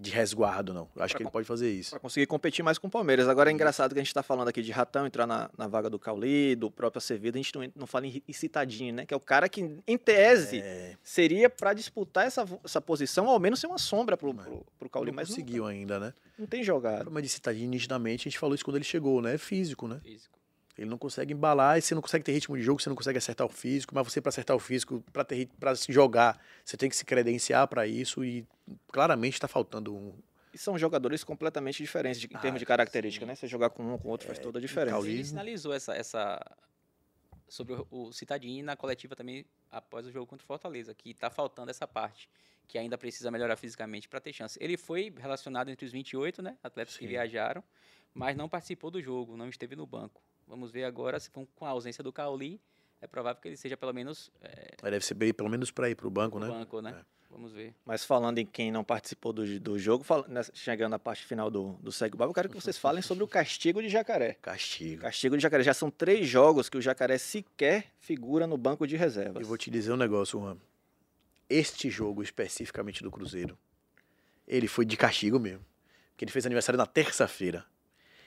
de 0.00 0.10
resguardo, 0.10 0.72
não. 0.72 0.88
Eu 0.96 1.02
acho 1.02 1.12
Pra 1.12 1.18
que 1.18 1.22
ele 1.24 1.30
pode 1.30 1.46
fazer 1.46 1.70
isso. 1.70 1.90
Para 1.90 2.00
conseguir 2.00 2.26
competir 2.26 2.64
mais 2.64 2.78
com 2.78 2.86
o 2.86 2.90
Palmeiras. 2.90 3.28
Agora 3.28 3.50
é 3.50 3.52
engraçado 3.52 3.92
que 3.92 3.98
a 3.98 4.02
gente 4.02 4.08
está 4.08 4.22
falando 4.22 4.48
aqui 4.48 4.62
de 4.62 4.72
Ratão 4.72 5.06
entrar 5.06 5.26
na, 5.26 5.50
na 5.56 5.68
vaga 5.68 5.88
do 5.90 5.98
Cauli, 5.98 6.56
do 6.56 6.70
próprio 6.70 6.98
Acevedo, 6.98 7.36
a 7.36 7.42
gente 7.42 7.54
não, 7.54 7.72
não 7.76 7.86
fala 7.86 8.06
em, 8.06 8.22
em 8.26 8.32
Citadinho, 8.32 8.94
né? 8.94 9.06
Que 9.06 9.14
é 9.14 9.16
o 9.16 9.20
cara 9.20 9.48
que, 9.48 9.60
em 9.86 9.98
tese, 9.98 10.60
É, 10.60 10.96
seria 11.02 11.48
para 11.50 11.74
disputar 11.74 12.26
essa, 12.26 12.46
essa 12.64 12.80
posição, 12.80 13.28
ao 13.28 13.38
menos 13.38 13.60
ser 13.60 13.66
uma 13.66 13.78
sombra 13.78 14.16
pro, 14.16 14.34
pro, 14.34 14.66
pro 14.78 14.88
Cauli, 14.90 15.10
não 15.10 15.16
mas 15.16 15.28
não, 15.28 15.36
conseguiu 15.36 15.66
ainda, 15.66 15.98
né? 16.00 16.14
não 16.38 16.46
tem 16.46 16.62
jogado. 16.64 17.02
problema 17.02 17.22
de 17.22 17.28
Citadinho, 17.28 17.68
nitidamente, 17.70 18.26
a 18.26 18.30
gente 18.30 18.38
falou 18.38 18.54
isso 18.54 18.64
quando 18.64 18.76
ele 18.76 18.84
chegou, 18.84 19.20
né? 19.22 19.34
É 19.34 19.38
físico, 19.38 19.86
né? 19.86 20.00
Físico. 20.02 20.38
Ele 20.76 20.88
não 20.88 20.96
consegue 20.96 21.34
embalar, 21.34 21.78
e 21.78 21.82
você 21.82 21.94
não 21.94 22.00
consegue 22.00 22.24
ter 22.24 22.32
ritmo 22.32 22.56
de 22.56 22.62
jogo, 22.62 22.80
você 22.80 22.88
não 22.88 22.96
consegue 22.96 23.18
acertar 23.18 23.46
o 23.46 23.50
físico, 23.50 23.94
mas 23.94 24.06
você 24.10 24.20
para 24.20 24.30
acertar 24.30 24.56
o 24.56 24.58
físico, 24.58 25.04
para 25.12 25.22
ter 25.24 25.46
para 25.60 25.74
se 25.76 25.92
jogar, 25.92 26.40
você 26.64 26.76
tem 26.76 26.88
que 26.88 26.96
se 26.96 27.04
credenciar 27.04 27.68
para 27.68 27.86
isso 27.86 28.24
e 28.24 28.46
claramente 28.90 29.34
está 29.34 29.46
faltando 29.46 29.94
um 29.94 30.14
E 30.54 30.58
são 30.58 30.78
jogadores 30.78 31.22
completamente 31.24 31.82
diferentes 31.82 32.20
de- 32.20 32.26
em 32.26 32.36
Ah, 32.36 32.38
termos 32.40 32.58
de 32.58 32.64
característica, 32.66 33.24
sim. 33.24 33.28
né? 33.28 33.34
Você 33.34 33.46
jogar 33.46 33.68
com 33.70 33.82
um 33.82 33.92
ou 33.92 33.98
com 33.98 34.08
o 34.08 34.10
outro 34.10 34.26
faz 34.26 34.38
toda 34.38 34.58
a 34.58 34.62
diferença. 34.62 34.92
Cauli- 34.96 35.12
Ele 35.12 35.24
sinalizou 35.24 35.72
essa, 35.74 35.94
essa 35.94 36.40
sobre 37.48 37.74
o, 37.74 37.86
o 37.90 38.12
Citadini 38.12 38.62
na 38.62 38.76
coletiva 38.76 39.14
também 39.14 39.44
após 39.70 40.06
o 40.06 40.10
jogo 40.12 40.26
contra 40.26 40.44
o 40.44 40.46
Fortaleza, 40.46 40.94
que 40.94 41.10
está 41.10 41.28
faltando 41.30 41.70
essa 41.70 41.86
parte, 41.86 42.28
que 42.66 42.78
ainda 42.78 42.96
precisa 42.96 43.30
melhorar 43.30 43.56
fisicamente 43.56 44.08
para 44.08 44.20
ter 44.20 44.32
chance. 44.32 44.58
Ele 44.60 44.76
foi 44.78 45.12
relacionado 45.18 45.68
entre 45.70 45.84
os 45.84 45.92
28, 45.92 46.40
né, 46.42 46.56
atletas 46.62 46.94
que 46.96 47.04
Sim. 47.04 47.08
viajaram, 47.08 47.62
mas 48.14 48.36
não 48.36 48.48
participou 48.48 48.90
do 48.90 49.02
jogo, 49.02 49.36
não 49.36 49.48
esteve 49.48 49.76
no 49.76 49.86
banco. 49.86 50.22
Vamos 50.52 50.70
ver 50.70 50.84
agora 50.84 51.18
se 51.18 51.30
com 51.30 51.46
com 51.46 51.64
a 51.64 51.70
ausência 51.70 52.04
do 52.04 52.12
Cauli, 52.12 52.60
é 53.00 53.06
provável 53.06 53.40
que 53.40 53.48
ele 53.48 53.56
seja 53.56 53.74
pelo 53.74 53.94
menos 53.94 54.30
é, 54.42 54.74
Aí 54.82 54.90
deve 54.90 55.02
ser 55.02 55.14
bem, 55.14 55.32
pelo 55.32 55.48
menos 55.48 55.70
para 55.70 55.88
ir 55.88 55.94
para 55.94 56.06
o 56.06 56.10
banco, 56.10 56.38
né? 56.38 56.46
banco, 56.46 56.82
né? 56.82 56.94
É. 57.00 57.04
Vamos 57.30 57.50
ver. 57.52 57.74
Mas 57.86 58.04
falando 58.04 58.36
em 58.36 58.44
quem 58.44 58.70
não 58.70 58.84
participou 58.84 59.32
do, 59.32 59.58
do 59.58 59.78
jogo, 59.78 60.04
fal- 60.04 60.26
nessa- 60.28 60.52
chegando 60.54 60.92
à 60.92 60.98
parte 60.98 61.24
final 61.24 61.50
do, 61.50 61.72
do 61.80 61.90
Segue 61.90 62.14
Baba, 62.18 62.28
eu 62.28 62.34
quero 62.34 62.50
que 62.50 62.54
vocês 62.54 62.76
falem 62.76 63.00
sobre 63.00 63.24
o 63.24 63.26
castigo 63.26 63.80
de 63.80 63.88
Jacaré. 63.88 64.34
Castigo. 64.42 65.00
Castigo 65.00 65.34
de 65.38 65.42
Jacaré. 65.42 65.62
Já 65.64 65.72
são 65.72 65.90
três 65.90 66.28
jogos 66.28 66.68
que 66.68 66.76
o 66.76 66.82
Jacaré 66.82 67.16
sequer 67.16 67.86
figura 67.98 68.46
no 68.46 68.58
banco 68.58 68.86
de 68.86 68.96
reservas. 68.96 69.40
Eu 69.40 69.48
vou 69.48 69.56
te 69.56 69.70
dizer 69.70 69.90
um 69.92 69.96
negócio, 69.96 70.38
Juan. 70.38 70.58
Este 71.48 71.88
jogo, 71.88 72.22
especificamente 72.22 73.02
do 73.02 73.10
Cruzeiro, 73.10 73.58
ele 74.46 74.68
foi 74.68 74.84
de 74.84 74.98
castigo 74.98 75.40
mesmo. 75.40 75.64
Porque 76.10 76.26
ele 76.26 76.32
fez 76.32 76.44
aniversário 76.44 76.76
na 76.76 76.84
terça-feira. 76.86 77.64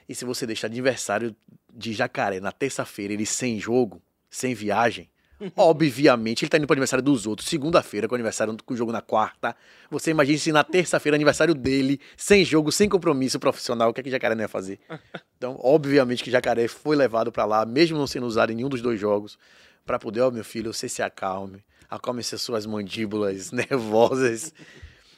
E 0.08 0.16
se 0.16 0.26
você 0.26 0.46
deixar 0.46 0.68
aniversário 0.68 1.36
de 1.74 1.94
Jacaré 1.94 2.40
na 2.40 2.52
terça-feira, 2.52 3.14
ele 3.14 3.26
sem 3.26 3.60
jogo, 3.60 4.02
sem 4.30 4.54
viagem, 4.54 5.10
obviamente 5.56 6.44
ele 6.44 6.50
tá 6.50 6.58
indo 6.58 6.68
pro 6.68 6.74
aniversário 6.74 7.04
dos 7.04 7.26
outros. 7.28 7.48
Segunda-feira, 7.48 8.08
com 8.08 8.16
aniversário 8.16 8.56
com 8.66 8.74
o 8.74 8.78
jogo 8.78 8.92
na 8.92 9.02
quarta. 9.02 9.56
Você 9.90 10.12
imagina 10.12 10.38
se 10.38 10.52
na 10.52 10.64
terça-feira, 10.64 11.16
aniversário 11.16 11.54
dele, 11.54 12.00
sem 12.16 12.46
jogo, 12.46 12.72
sem 12.72 12.88
compromisso 12.88 13.40
profissional, 13.40 13.90
o 13.90 13.94
que 13.94 14.02
é 14.02 14.04
que 14.04 14.10
Jacaré 14.10 14.36
não 14.36 14.44
ia 14.44 14.48
fazer? 14.48 14.80
Então, 15.38 15.60
obviamente 15.62 16.24
que 16.24 16.32
Jacaré 16.32 16.66
foi 16.70 16.96
levado 16.96 17.30
pra 17.30 17.44
lá, 17.44 17.66
mesmo 17.66 17.98
não 17.98 18.08
sendo 18.08 18.26
usado 18.26 18.54
em 18.54 18.56
nenhum 18.56 18.70
dos 18.70 18.82
dois 18.82 18.98
jogos, 18.98 19.38
pra 19.86 20.00
poder, 20.00 20.22
ó, 20.22 20.32
meu 20.32 20.46
filho, 20.46 20.74
você 20.74 20.88
se 20.88 21.04
acalme. 21.04 21.62
Acalme 21.90 22.22
essas 22.22 22.42
suas 22.42 22.66
mandíbulas 22.66 23.52
nervosas. 23.54 24.54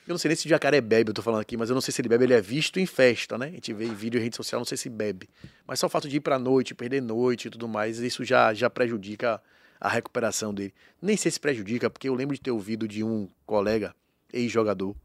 Eu 0.08 0.14
não 0.14 0.18
sei 0.18 0.30
nem 0.30 0.36
se 0.38 0.46
o 0.46 0.50
jacaré 0.50 0.80
bebe, 0.80 1.10
eu 1.10 1.14
tô 1.14 1.22
falando 1.22 1.42
aqui, 1.42 1.58
mas 1.58 1.70
eu 1.70 1.74
não 1.74 1.82
sei 1.82 1.92
se 1.92 2.00
ele 2.00 2.08
bebe, 2.08 2.24
ele 2.24 2.34
é 2.34 2.40
visto 2.40 2.80
em 2.80 2.86
festa, 2.86 3.38
né? 3.38 3.48
A 3.48 3.52
gente 3.52 3.74
vê 3.74 3.86
em 3.86 3.94
vídeo 3.94 4.18
em 4.18 4.24
rede 4.24 4.38
social, 4.38 4.62
não 4.62 4.66
sei 4.66 4.78
se 4.78 4.90
bebe. 4.90 5.30
Mas 5.68 5.82
só 5.82 5.88
o 5.88 5.90
fato 5.90 6.08
de 6.08 6.16
ir 6.16 6.20
pra 6.22 6.40
noite, 6.40 6.74
perder 6.74 7.02
noite 7.02 7.50
e 7.50 7.52
tudo 7.52 7.68
mais, 7.68 8.00
isso 8.00 8.24
já, 8.24 8.54
já 8.54 8.70
prejudica 8.70 9.42
a 9.82 9.90
recuperação 9.90 10.54
dele. 10.54 10.74
Nem 11.02 11.18
sei 11.18 11.30
se 11.30 11.38
prejudica, 11.38 11.90
porque 11.90 12.08
eu 12.08 12.16
lembro 12.16 12.34
de 12.34 12.42
ter 12.42 12.52
ouvido 12.52 12.88
de 12.88 13.04
um 13.04 13.28
colega, 13.46 13.94
ex-jogador, 14.32 14.96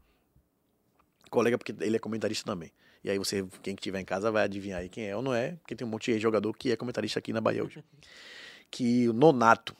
colega 1.29 1.57
porque 1.57 1.75
ele 1.81 1.97
é 1.97 1.99
comentarista 1.99 2.45
também. 2.45 2.71
E 3.03 3.09
aí 3.09 3.17
você, 3.17 3.45
quem 3.61 3.75
que 3.75 3.81
tiver 3.81 3.99
em 3.99 4.05
casa 4.05 4.31
vai 4.31 4.45
adivinhar 4.45 4.79
aí 4.79 4.87
quem 4.87 5.09
é 5.09 5.15
ou 5.15 5.21
não 5.21 5.33
é, 5.33 5.51
porque 5.55 5.75
tem 5.75 5.85
um 5.85 5.89
monte 5.89 6.05
de 6.05 6.11
ex-jogador 6.11 6.53
que 6.53 6.71
é 6.71 6.77
comentarista 6.77 7.19
aqui 7.19 7.33
na 7.33 7.41
Bahia 7.41 7.61
hoje. 7.61 7.83
que 8.71 9.09
o 9.09 9.13
Nonato, 9.13 9.75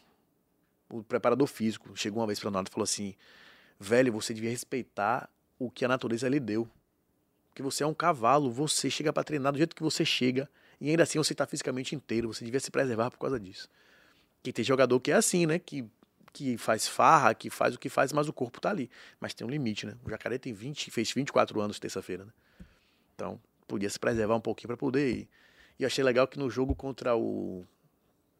o 0.89 1.01
preparador 1.01 1.47
físico, 1.47 1.95
chegou 1.95 2.19
uma 2.19 2.27
vez 2.27 2.41
para 2.41 2.49
o 2.49 2.51
Nonato 2.51 2.69
e 2.69 2.73
falou 2.73 2.83
assim: 2.83 3.15
velho, 3.83 4.11
você 4.11 4.33
devia 4.33 4.49
respeitar 4.49 5.29
o 5.59 5.69
que 5.69 5.85
a 5.85 5.87
natureza 5.87 6.27
lhe 6.29 6.39
deu. 6.39 6.67
Porque 7.49 7.61
você 7.61 7.83
é 7.83 7.87
um 7.87 7.93
cavalo, 7.93 8.49
você 8.49 8.89
chega 8.89 9.13
para 9.13 9.23
treinar 9.23 9.51
do 9.51 9.57
jeito 9.57 9.75
que 9.75 9.83
você 9.83 10.03
chega, 10.03 10.49
e 10.81 10.89
ainda 10.89 11.03
assim 11.03 11.19
você 11.19 11.33
está 11.33 11.45
fisicamente 11.45 11.95
inteiro, 11.95 12.33
você 12.33 12.43
devia 12.43 12.59
se 12.59 12.71
preservar 12.71 13.11
por 13.11 13.19
causa 13.19 13.39
disso. 13.39 13.69
Que 14.41 14.51
tem 14.51 14.65
jogador 14.65 14.99
que 14.99 15.11
é 15.11 15.15
assim, 15.15 15.45
né? 15.45 15.59
Que, 15.59 15.85
que 16.31 16.57
faz 16.57 16.87
farra, 16.87 17.33
que 17.35 17.49
faz 17.49 17.75
o 17.75 17.79
que 17.79 17.89
faz, 17.89 18.11
mas 18.11 18.27
o 18.27 18.33
corpo 18.33 18.59
tá 18.59 18.71
ali. 18.71 18.89
Mas 19.19 19.33
tem 19.33 19.45
um 19.45 19.49
limite, 19.49 19.85
né? 19.85 19.95
O 20.03 20.09
Jacaré 20.09 20.37
tem 20.37 20.51
20, 20.51 20.89
fez 20.89 21.11
24 21.11 21.61
anos 21.61 21.79
terça-feira, 21.79 22.25
né? 22.25 22.31
Então, 23.15 23.39
podia 23.67 23.89
se 23.89 23.99
preservar 23.99 24.35
um 24.35 24.41
pouquinho 24.41 24.69
para 24.69 24.77
poder 24.77 25.15
ir. 25.15 25.29
E 25.77 25.83
eu 25.83 25.87
achei 25.87 26.03
legal 26.03 26.27
que 26.27 26.39
no 26.39 26.49
jogo 26.49 26.75
contra 26.75 27.15
o 27.15 27.63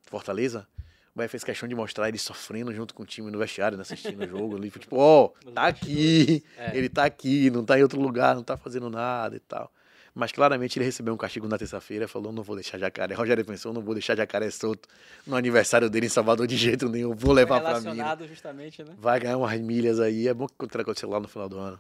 Fortaleza, 0.02 0.68
o 1.16 1.18
Bahia 1.20 1.30
fez 1.30 1.44
questão 1.44 1.70
de 1.70 1.76
mostrar 1.76 2.10
ele 2.10 2.18
sofrendo 2.18 2.74
junto 2.74 2.94
com 2.94 3.04
o 3.04 3.06
time 3.06 3.30
no 3.30 3.38
vestiário, 3.38 3.78
né, 3.78 3.84
assistindo 3.84 4.24
o 4.24 4.28
jogo 4.28 4.56
ali. 4.58 4.72
Tipo, 4.72 4.98
ó, 4.98 5.30
tá 5.54 5.68
aqui, 5.68 6.44
É. 6.58 6.76
ele 6.76 6.90
tá 6.90 7.06
aqui, 7.06 7.50
não 7.52 7.64
tá 7.64 7.78
em 7.78 7.84
outro 7.84 8.02
lugar, 8.02 8.36
não 8.36 8.44
tá 8.44 8.58
fazendo 8.58 8.90
nada 8.90 9.36
e 9.36 9.40
tal. 9.40 9.72
Mas 10.16 10.32
claramente 10.32 10.78
ele 10.78 10.86
recebeu 10.86 11.14
um 11.14 11.18
castigo 11.18 11.48
na 11.48 11.58
terça-feira, 11.58 12.08
falou: 12.08 12.32
não 12.32 12.44
vou 12.44 12.56
deixar 12.56 12.78
jacaré. 12.78 13.16
Rogério 13.16 13.44
pensou: 13.44 13.74
não 13.74 13.82
vou 13.82 13.96
deixar 13.96 14.16
jacaré 14.16 14.50
solto 14.52 14.88
no 15.26 15.36
aniversário 15.36 15.90
dele 15.90 16.06
em 16.06 16.10
Salvador 16.10 16.46
de 16.46 16.56
jeito 16.56 16.88
nenhum, 16.88 17.16
vou 17.16 17.34
levar 17.34 17.60
pra 17.62 17.80
mim. 17.80 17.86
Relacionado 17.86 18.28
justamente, 18.28 18.84
né? 18.84 18.94
Vai 18.98 19.20
ganhar 19.20 19.38
umas 19.38 19.60
milhas 19.60 20.00
aí, 20.00 20.28
é 20.28 20.34
bom 20.34 20.48
que 20.48 20.54
encontrar 20.54 20.84
com 20.84 20.92
o 20.92 20.96
celular 20.96 21.20
no 21.20 21.28
final 21.28 21.50
do 21.50 21.58
ano. 21.58 21.80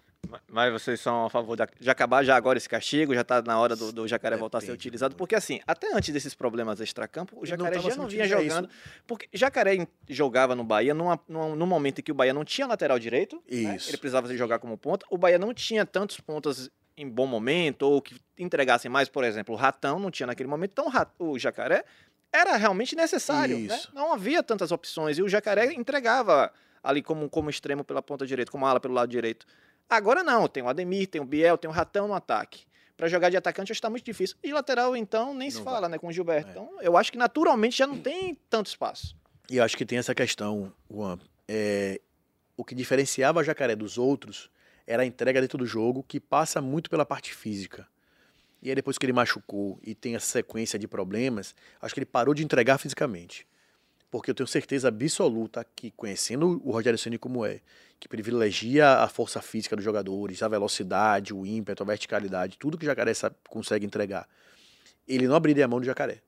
Mas 0.49 0.71
vocês 0.73 0.99
são 0.99 1.25
a 1.25 1.29
favor 1.29 1.55
da- 1.55 1.67
de 1.79 1.89
acabar 1.89 2.23
já 2.23 2.35
agora 2.35 2.57
esse 2.57 2.67
castigo? 2.67 3.13
Já 3.13 3.23
tá 3.23 3.41
na 3.43 3.59
hora 3.59 3.75
do, 3.75 3.91
do 3.91 4.07
Jacaré 4.07 4.35
voltar 4.35 4.57
a 4.59 4.61
ser 4.61 4.67
Depende, 4.67 4.79
utilizado? 4.87 5.15
Porque 5.15 5.35
assim, 5.35 5.59
até 5.67 5.93
antes 5.95 6.11
desses 6.11 6.33
problemas 6.33 6.79
extracampo, 6.79 7.35
o 7.35 7.39
não 7.41 7.45
Jacaré 7.45 7.75
tava 7.75 7.89
já 7.91 7.95
não 7.97 8.07
vinha 8.07 8.27
jogando. 8.27 8.67
Porque 9.05 9.27
Jacaré 9.33 9.85
jogava 10.09 10.55
no 10.55 10.63
Bahia 10.63 10.93
numa, 10.93 11.19
numa, 11.27 11.55
num 11.55 11.67
momento 11.67 11.99
em 11.99 12.01
que 12.01 12.11
o 12.11 12.15
Bahia 12.15 12.33
não 12.33 12.43
tinha 12.45 12.65
lateral 12.65 12.97
direito. 12.97 13.35
né? 13.51 13.75
Isso. 13.75 13.89
Ele 13.91 13.97
precisava 13.97 14.27
se 14.27 14.35
jogar 14.37 14.57
como 14.59 14.75
ponta. 14.77 15.05
O 15.11 15.17
Bahia 15.19 15.37
não 15.37 15.53
tinha 15.53 15.85
tantos 15.85 16.19
pontas 16.19 16.71
em 16.97 17.09
bom 17.09 17.25
momento, 17.25 17.83
ou 17.83 18.01
que 18.01 18.15
entregassem 18.37 18.89
mais, 18.89 19.09
por 19.09 19.23
exemplo, 19.23 19.53
o 19.55 19.57
Ratão 19.57 19.99
não 19.99 20.11
tinha 20.11 20.27
naquele 20.27 20.49
momento. 20.49 20.71
Então 20.71 20.87
o 21.19 21.31
o 21.31 21.39
Jacaré 21.39 21.83
era 22.31 22.55
realmente 22.55 22.95
necessário. 22.95 23.57
né? 23.59 23.79
Não 23.93 24.13
havia 24.13 24.41
tantas 24.41 24.71
opções. 24.71 25.17
E 25.17 25.23
o 25.23 25.29
Jacaré 25.29 25.71
entregava 25.73 26.51
ali 26.83 27.01
como, 27.01 27.29
como 27.29 27.49
extremo 27.49 27.83
pela 27.83 28.01
ponta 28.01 28.25
direita, 28.25 28.51
como 28.51 28.65
ala 28.65 28.79
pelo 28.79 28.93
lado 28.93 29.09
direito. 29.09 29.45
Agora 29.89 30.23
não, 30.23 30.47
tem 30.47 30.63
o 30.63 30.67
Ademir, 30.67 31.07
tem 31.07 31.21
o 31.21 31.25
Biel, 31.25 31.57
tem 31.57 31.69
o 31.69 31.73
Ratão 31.73 32.07
no 32.07 32.13
ataque. 32.13 32.65
Pra 32.97 33.07
jogar 33.07 33.29
de 33.29 33.37
atacante 33.37 33.69
já 33.69 33.73
está 33.73 33.89
muito 33.89 34.03
difícil. 34.03 34.37
E 34.43 34.51
lateral, 34.51 34.95
então, 34.95 35.33
nem 35.33 35.49
se 35.49 35.57
Não 35.57 35.63
fala, 35.63 35.89
né, 35.89 35.97
com 35.97 36.07
o 36.07 36.11
Gilberto. 36.11 36.49
É. 36.49 36.51
Então, 36.51 36.69
eu 36.81 36.97
acho 36.97 37.11
que 37.11 37.17
naturalmente 37.17 37.77
já 37.77 37.87
não 37.87 37.99
tem 37.99 38.37
tanto 38.49 38.67
espaço. 38.67 39.15
E 39.49 39.57
eu 39.57 39.63
acho 39.63 39.75
que 39.77 39.85
tem 39.85 39.97
essa 39.97 40.15
questão, 40.15 40.71
Juan. 40.89 41.19
É, 41.47 41.99
o 42.55 42.63
que 42.63 42.73
diferenciava 42.73 43.39
a 43.39 43.43
Jacaré 43.43 43.75
dos 43.75 43.97
outros 43.97 44.49
era 44.85 45.03
a 45.03 45.05
entrega 45.05 45.41
dentro 45.41 45.57
do 45.57 45.65
jogo, 45.65 46.03
que 46.03 46.19
passa 46.19 46.61
muito 46.61 46.89
pela 46.89 47.05
parte 47.05 47.33
física. 47.33 47.87
E 48.61 48.69
aí 48.69 48.75
depois 48.75 48.97
que 48.97 49.05
ele 49.05 49.13
machucou 49.13 49.79
e 49.83 49.93
tem 49.93 50.15
essa 50.15 50.25
sequência 50.25 50.79
de 50.79 50.87
problemas, 50.87 51.53
acho 51.81 51.93
que 51.93 51.99
ele 51.99 52.05
parou 52.05 52.33
de 52.33 52.43
entregar 52.43 52.77
fisicamente. 52.77 53.45
Porque 54.09 54.31
eu 54.31 54.35
tenho 54.35 54.47
certeza 54.47 54.87
absoluta 54.87 55.65
que, 55.75 55.91
conhecendo 55.91 56.61
o 56.63 56.71
Rogério 56.71 56.97
Ceni 56.97 57.17
como 57.17 57.45
é, 57.45 57.61
que 57.99 58.07
privilegia 58.07 58.99
a 58.99 59.07
força 59.07 59.41
física 59.41 59.75
dos 59.75 59.83
jogadores, 59.83 60.41
a 60.43 60.47
velocidade, 60.47 61.33
o 61.33 61.45
ímpeto, 61.45 61.83
a 61.83 61.85
verticalidade, 61.85 62.57
tudo 62.57 62.77
que 62.77 62.85
o 62.85 62.87
Jacaré 62.87 63.11
consegue 63.49 63.85
entregar, 63.85 64.27
ele 65.07 65.27
não 65.27 65.35
abriria 65.35 65.65
a 65.65 65.67
mão 65.67 65.79
do 65.79 65.85
Jacaré. 65.85 66.21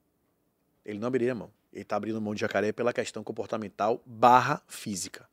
Ele 0.86 1.00
não 1.00 1.08
abriria 1.08 1.32
a 1.32 1.36
mão. 1.36 1.52
Ele 1.72 1.82
está 1.82 1.96
abrindo 1.96 2.22
mão 2.22 2.34
de 2.34 2.40
jacaré 2.40 2.72
pela 2.72 2.94
questão 2.94 3.24
comportamental 3.24 4.02
barra 4.06 4.62
física. 4.68 5.28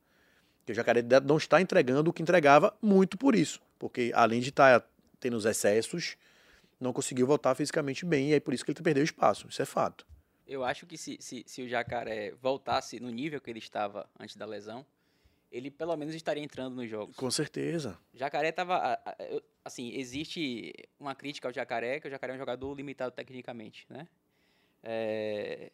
Porque 0.63 0.73
o 0.73 0.75
jacaré 0.75 1.03
não 1.25 1.37
está 1.37 1.61
entregando 1.61 2.09
o 2.09 2.13
que 2.13 2.23
entregava 2.23 2.75
muito 2.81 3.19
por 3.19 3.35
isso. 3.35 3.61
Porque 3.79 4.13
além 4.15 4.41
de 4.41 4.51
estar 4.51 4.87
tendo 5.19 5.37
os 5.37 5.45
excessos, 5.45 6.17
não 6.81 6.93
conseguiu 6.93 7.27
voltar 7.27 7.55
fisicamente 7.55 8.05
bem. 8.07 8.31
E 8.31 8.35
aí 8.35 8.41
por 8.41 8.55
isso 8.55 8.65
que 8.65 8.71
ele 8.71 8.81
perdeu 8.83 9.03
espaço. 9.03 9.47
Isso 9.49 9.61
é 9.61 9.65
fato. 9.65 10.07
Eu 10.47 10.65
acho 10.65 10.87
que 10.87 10.97
se, 10.97 11.17
se, 11.21 11.43
se 11.47 11.63
o 11.63 11.69
Jacaré 11.69 12.33
voltasse 12.41 13.01
no 13.01 13.11
nível 13.11 13.41
que 13.41 13.51
ele 13.51 13.59
estava 13.59 14.09
antes 14.19 14.37
da 14.37 14.47
lesão, 14.47 14.87
ele 15.51 15.71
pelo 15.71 15.97
menos 15.97 16.15
estaria 16.15 16.43
entrando 16.43 16.77
nos 16.77 16.89
jogos. 16.89 17.17
Com 17.17 17.31
certeza. 17.31 17.99
Jacaré 18.15 18.53
tava. 18.53 18.77
a- 18.77 18.93
a- 19.05 19.17
eu- 19.31 19.43
Assim, 19.65 19.93
existe 19.95 20.73
uma 20.99 21.15
crítica 21.15 21.47
ao 21.47 21.55
Jacaré, 21.55 22.01
que 22.01 22.09
o 22.09 22.11
Jacaré 22.11 22.33
é 22.33 22.35
um 22.37 22.39
jogador 22.39 22.75
limitado 22.75 23.13
tecnicamente, 23.15 23.87
né? 23.89 24.09
É, 24.83 25.71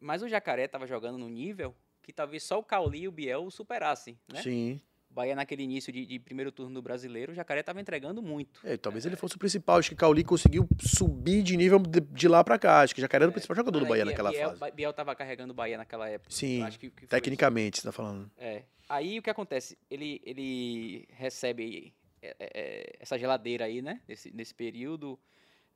Mas 0.00 0.20
o 0.20 0.28
Jacaré 0.28 0.64
estava 0.64 0.84
jogando 0.86 1.16
num 1.16 1.28
nível 1.28 1.74
que 2.04 2.12
talvez 2.12 2.42
só 2.42 2.58
o 2.58 2.62
Cauli 2.62 3.00
e 3.02 3.08
o 3.08 3.12
Biel 3.12 3.44
o 3.44 3.50
superassem, 3.50 4.18
né? 4.32 4.42
Sim. 4.42 4.80
O 5.10 5.14
Bahia 5.14 5.34
naquele 5.36 5.62
início 5.62 5.92
de, 5.92 6.04
de 6.04 6.18
primeiro 6.18 6.50
turno 6.50 6.74
do 6.74 6.82
brasileiro, 6.82 7.30
o 7.32 7.34
Jacaré 7.34 7.60
estava 7.60 7.80
entregando 7.80 8.20
muito. 8.20 8.60
É, 8.64 8.76
talvez 8.76 9.06
ele 9.06 9.14
fosse 9.16 9.36
o 9.36 9.38
principal. 9.38 9.78
Acho 9.78 9.90
que 9.90 9.94
Cauli 9.96 10.24
conseguiu 10.24 10.68
subir 10.80 11.42
de 11.42 11.56
nível 11.56 11.78
de, 11.78 12.00
de 12.00 12.26
lá 12.28 12.42
pra 12.42 12.58
cá. 12.58 12.80
Acho 12.80 12.94
que 12.94 13.00
Jacaré 13.00 13.22
era 13.24 13.30
o 13.30 13.32
principal 13.32 13.56
jogador 13.56 13.78
do 13.78 13.86
Bahia 13.86 14.04
Biel- 14.04 14.06
naquela 14.12 14.30
Biel, 14.30 14.56
fase. 14.56 14.72
Biel 14.72 14.90
estava 14.90 15.14
carregando 15.14 15.52
o 15.52 15.54
Bahia 15.54 15.76
naquela 15.78 16.08
época. 16.08 16.34
Sim, 16.34 16.62
acho 16.62 16.78
que- 16.80 16.90
que 16.90 16.96
foi 16.96 17.04
isso. 17.04 17.10
Tecnicamente, 17.10 17.76
você 17.80 17.84
tá 17.86 17.92
falando. 17.92 18.28
É. 18.36 18.64
Aí 18.88 19.18
o 19.18 19.22
que 19.22 19.30
acontece? 19.30 19.78
Ele, 19.88 20.20
ele 20.24 21.06
recebe 21.12 21.94
é, 22.20 22.28
é, 22.38 22.50
é, 22.54 22.92
essa 23.00 23.16
geladeira 23.18 23.66
aí, 23.66 23.80
né? 23.80 24.00
Nesse, 24.08 24.30
nesse 24.34 24.52
período, 24.54 25.18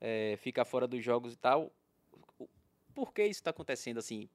é, 0.00 0.34
fica 0.38 0.64
fora 0.64 0.86
dos 0.88 1.02
jogos 1.04 1.32
e 1.34 1.36
tal. 1.36 1.72
O- 2.40 2.48
Por 2.92 3.12
que 3.14 3.22
isso 3.22 3.38
está 3.40 3.50
acontecendo 3.50 3.98
assim? 3.98 4.28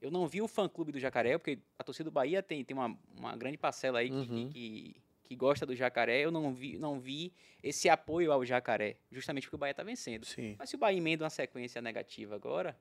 Eu 0.00 0.10
não 0.10 0.26
vi 0.28 0.40
o 0.40 0.48
fã-clube 0.48 0.92
do 0.92 1.00
Jacaré, 1.00 1.36
porque 1.38 1.58
a 1.78 1.82
torcida 1.84 2.08
do 2.08 2.12
Bahia 2.12 2.42
tem, 2.42 2.64
tem 2.64 2.76
uma, 2.76 2.96
uma 3.16 3.36
grande 3.36 3.56
parcela 3.58 3.98
aí 3.98 4.08
que- 4.08 4.14
Uhum. 4.16 4.48
que, 4.50 4.96
que 5.24 5.34
gosta 5.36 5.66
do 5.66 5.74
Jacaré. 5.74 6.20
Eu 6.20 6.30
não 6.30 6.52
vi, 6.54 6.78
não 6.78 7.00
vi 7.00 7.32
esse 7.62 7.88
apoio 7.88 8.30
ao 8.32 8.44
Jacaré, 8.44 8.96
justamente 9.10 9.44
porque 9.44 9.56
o 9.56 9.58
Bahia 9.58 9.72
está 9.72 9.82
vencendo. 9.82 10.24
Sim. 10.24 10.54
Mas 10.58 10.70
se 10.70 10.76
o 10.76 10.78
Bahia 10.78 10.98
emenda 10.98 11.24
uma 11.24 11.30
sequência 11.30 11.82
negativa 11.82 12.34
agora, 12.36 12.76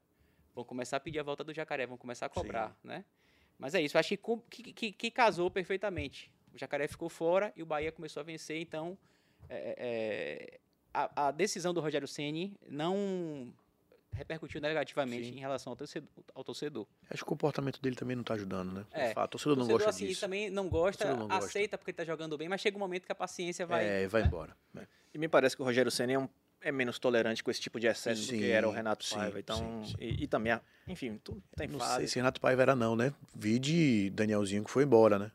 vão 0.54 0.64
começar 0.64 0.98
a 0.98 1.00
pedir 1.00 1.20
a 1.20 1.24
volta 1.24 1.44
do 1.44 1.54
Jacaré, 1.54 1.86
vão 1.88 1.98
começar 1.98 2.28
a 2.28 2.30
cobrar, 2.30 2.78
né? 2.84 3.04
Mas 3.58 3.74
é 3.74 3.82
isso, 3.82 3.98
acho 3.98 4.16
que, 4.16 4.18
que, 4.50 4.74
que- 4.74 4.92
que 4.92 5.12
casou 5.12 5.50
perfeitamente. 5.50 6.32
O 6.54 6.58
Jacaré 6.60 6.88
ficou 6.88 7.10
fora 7.10 7.52
e 7.56 7.64
o 7.64 7.66
Bahia 7.66 7.92
começou 7.92 8.22
a 8.22 8.24
vencer, 8.24 8.60
então 8.62 8.96
é, 9.50 9.76
é, 10.54 10.60
a, 10.94 11.28
a 11.28 11.32
decisão 11.32 11.74
do 11.74 11.80
Rogério 11.82 12.08
Ceni 12.08 12.56
não 12.70 13.52
repercutiu 14.14 14.60
negativamente 14.62 15.26
Sim. 15.30 15.38
em 15.38 15.40
relação 15.40 15.72
ao 15.72 15.76
torcedor. 15.78 16.10
Ao 16.34 16.44
torcedor. 16.44 16.88
Acho 17.10 17.18
que 17.18 17.24
o 17.24 17.26
comportamento 17.28 17.82
dele 17.82 17.96
também 17.96 18.16
não 18.16 18.24
tá 18.24 18.34
ajudando, 18.34 18.72
né? 18.72 18.86
É. 18.92 19.14
Fato. 19.14 19.26
O 19.26 19.32
torcedor 19.32 19.58
não 19.58 19.64
torcedor, 19.68 19.78
gosta 19.86 19.90
assim, 19.90 20.08
disso. 20.08 20.22
também 20.22 20.50
não 20.50 20.68
gosta, 20.70 21.04
Torcedor 21.06 21.20
não 21.20 21.28
gosta. 21.28 21.46
aceita 21.46 21.78
porque 21.78 21.92
ele 21.92 21.98
tá 21.98 22.04
jogando 22.06 22.38
bem, 22.38 22.50
mas 22.50 22.62
chega 22.62 22.76
um 22.76 22.80
momento 22.80 23.06
que 23.06 23.12
a 23.12 23.16
paciência 23.16 23.66
vai. 23.66 23.86
É, 23.86 24.08
vai 24.08 24.22
né? 24.22 24.28
embora. 24.28 24.56
É. 24.76 24.88
E 25.14 25.18
me 25.18 25.28
parece 25.28 25.56
que 25.56 25.62
o 25.62 25.66
Rogério 25.66 25.92
Senna 25.92 26.14
é, 26.14 26.20
um- 26.20 26.30
é 26.62 26.72
menos 26.72 26.98
tolerante 27.00 27.44
com 27.44 27.52
esse 27.52 27.62
tipo 27.62 27.80
de 27.80 27.88
excesso 27.88 28.22
do 28.22 28.28
Sim, 28.28 28.40
que 28.40 28.50
era 28.50 28.68
o 28.68 28.72
Renato 28.72 29.06
sim, 29.06 29.16
Paiva. 29.16 29.40
Então, 29.40 29.58
sim, 29.86 29.92
sim. 29.92 29.96
E, 30.00 30.24
e 30.24 30.28
também, 30.28 30.60
enfim, 30.88 31.20
tudo 31.24 31.42
tem 31.56 31.68
Não 31.68 31.80
fase. 31.80 31.98
sei 31.98 32.08
se 32.08 32.16
Renato 32.16 32.42
Paiva 32.42 32.62
era 32.64 32.76
não, 32.76 32.96
né? 32.96 33.14
Vi 33.36 33.60
de 33.60 34.10
Danielzinho 34.12 34.64
que 34.64 34.72
foi 34.72 34.84
embora, 34.84 35.20
né? 35.20 35.32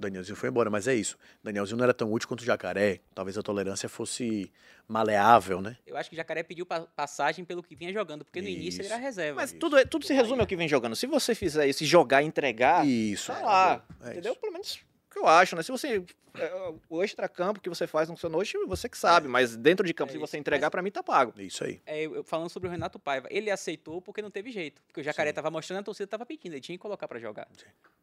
Danielzinho 0.00 0.36
foi 0.36 0.48
embora, 0.48 0.68
mas 0.70 0.88
é 0.88 0.94
isso. 0.94 1.16
Danielzinho 1.42 1.76
não 1.76 1.84
era 1.84 1.94
tão 1.94 2.10
útil 2.12 2.26
quanto 2.28 2.40
o 2.40 2.44
Jacaré. 2.44 3.00
Talvez 3.14 3.36
a 3.38 3.42
tolerância 3.42 3.88
fosse 3.88 4.50
maleável, 4.88 5.60
né? 5.60 5.76
Eu 5.86 5.96
acho 5.96 6.10
que 6.10 6.16
o 6.16 6.18
Jacaré 6.18 6.42
pediu 6.42 6.66
pa- 6.66 6.80
passagem 6.80 7.44
pelo 7.44 7.62
que 7.62 7.74
vinha 7.76 7.92
jogando, 7.92 8.24
porque 8.24 8.42
no 8.42 8.48
início 8.48 8.80
ele 8.80 8.86
Isso. 8.86 8.92
era 8.92 9.00
reserva. 9.02 9.40
Mas 9.40 9.52
tudo, 9.52 9.78
é- 9.78 9.84
tudo 9.84 10.04
se 10.04 10.12
resume 10.12 10.40
ao 10.40 10.46
que 10.46 10.56
vem 10.56 10.68
jogando. 10.68 10.96
Se 10.96 11.06
você 11.06 11.34
fizer 11.34 11.66
isso 11.68 11.84
e 11.84 11.86
jogar 11.86 12.22
e 12.22 12.26
entregar, 12.26 12.86
Isso. 12.86 13.32
tá 13.32 13.38
é, 13.40 13.44
lá. 13.44 13.84
é 14.02 14.10
entendeu? 14.10 14.32
isso. 14.32 14.40
Pelo 14.40 14.52
menos 14.52 14.74
o 14.74 15.12
que 15.12 15.18
eu 15.18 15.26
acho, 15.28 15.54
né? 15.56 15.62
Se 15.62 15.70
você. 15.72 16.04
é, 16.34 16.72
O 16.88 17.02
extra-campo 17.02 17.60
que 17.60 17.68
você 17.68 17.86
faz 17.86 18.08
no 18.08 18.16
seu 18.16 18.30
noite, 18.30 18.56
você 18.66 18.88
que 18.88 18.96
sabe. 18.98 19.26
Mas 19.28 19.56
dentro 19.56 19.84
de 19.86 19.92
campo, 19.94 20.10
É 20.10 20.12
se 20.12 20.18
você 20.18 20.36
isso. 20.36 20.40
entregar, 20.40 20.70
pra 20.70 20.82
mim 20.82 20.90
tá 20.90 21.02
pago. 21.02 21.32
É 21.38 21.42
isso 21.42 21.64
aí. 21.64 21.80
É, 21.86 22.02
eu- 22.02 22.22
falando 22.24 22.48
sobre 22.48 22.68
o 22.68 22.70
Renato 22.70 22.98
Paiva, 22.98 23.26
ele 23.30 23.50
aceitou 23.50 24.00
porque 24.00 24.22
não 24.22 24.30
teve 24.30 24.50
jeito. 24.50 24.80
Porque 24.86 25.00
o 25.00 25.04
Jacaré 25.04 25.30
Sim. 25.30 25.34
tava 25.34 25.50
mostrando, 25.50 25.80
a 25.80 25.82
torcida 25.82 26.06
tava 26.06 26.24
pedindo, 26.26 26.52
ele 26.52 26.60
tinha 26.60 26.76
que 26.78 26.82
colocar 26.82 27.06
pra 27.08 27.18
jogar. 27.18 27.48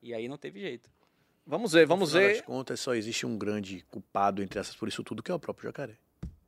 E 0.01 0.13
aí 0.13 0.27
não 0.27 0.38
teve 0.38 0.60
jeito. 0.60 0.89
Vamos 1.47 1.71
ver, 1.71 1.86
vamos 1.86 2.12
ver. 2.12 2.36
das 2.36 2.41
contas, 2.41 2.79
só 2.79 2.93
existe 2.93 3.25
um 3.25 3.38
grande 3.38 3.81
culpado 3.89 4.43
entre 4.43 4.60
essas 4.60 4.75
por 4.75 4.88
isso 4.89 5.01
tudo, 5.01 5.23
que 5.23 5.31
é 5.31 5.33
o 5.33 5.39
próprio 5.39 5.69
Jacaré. 5.69 5.95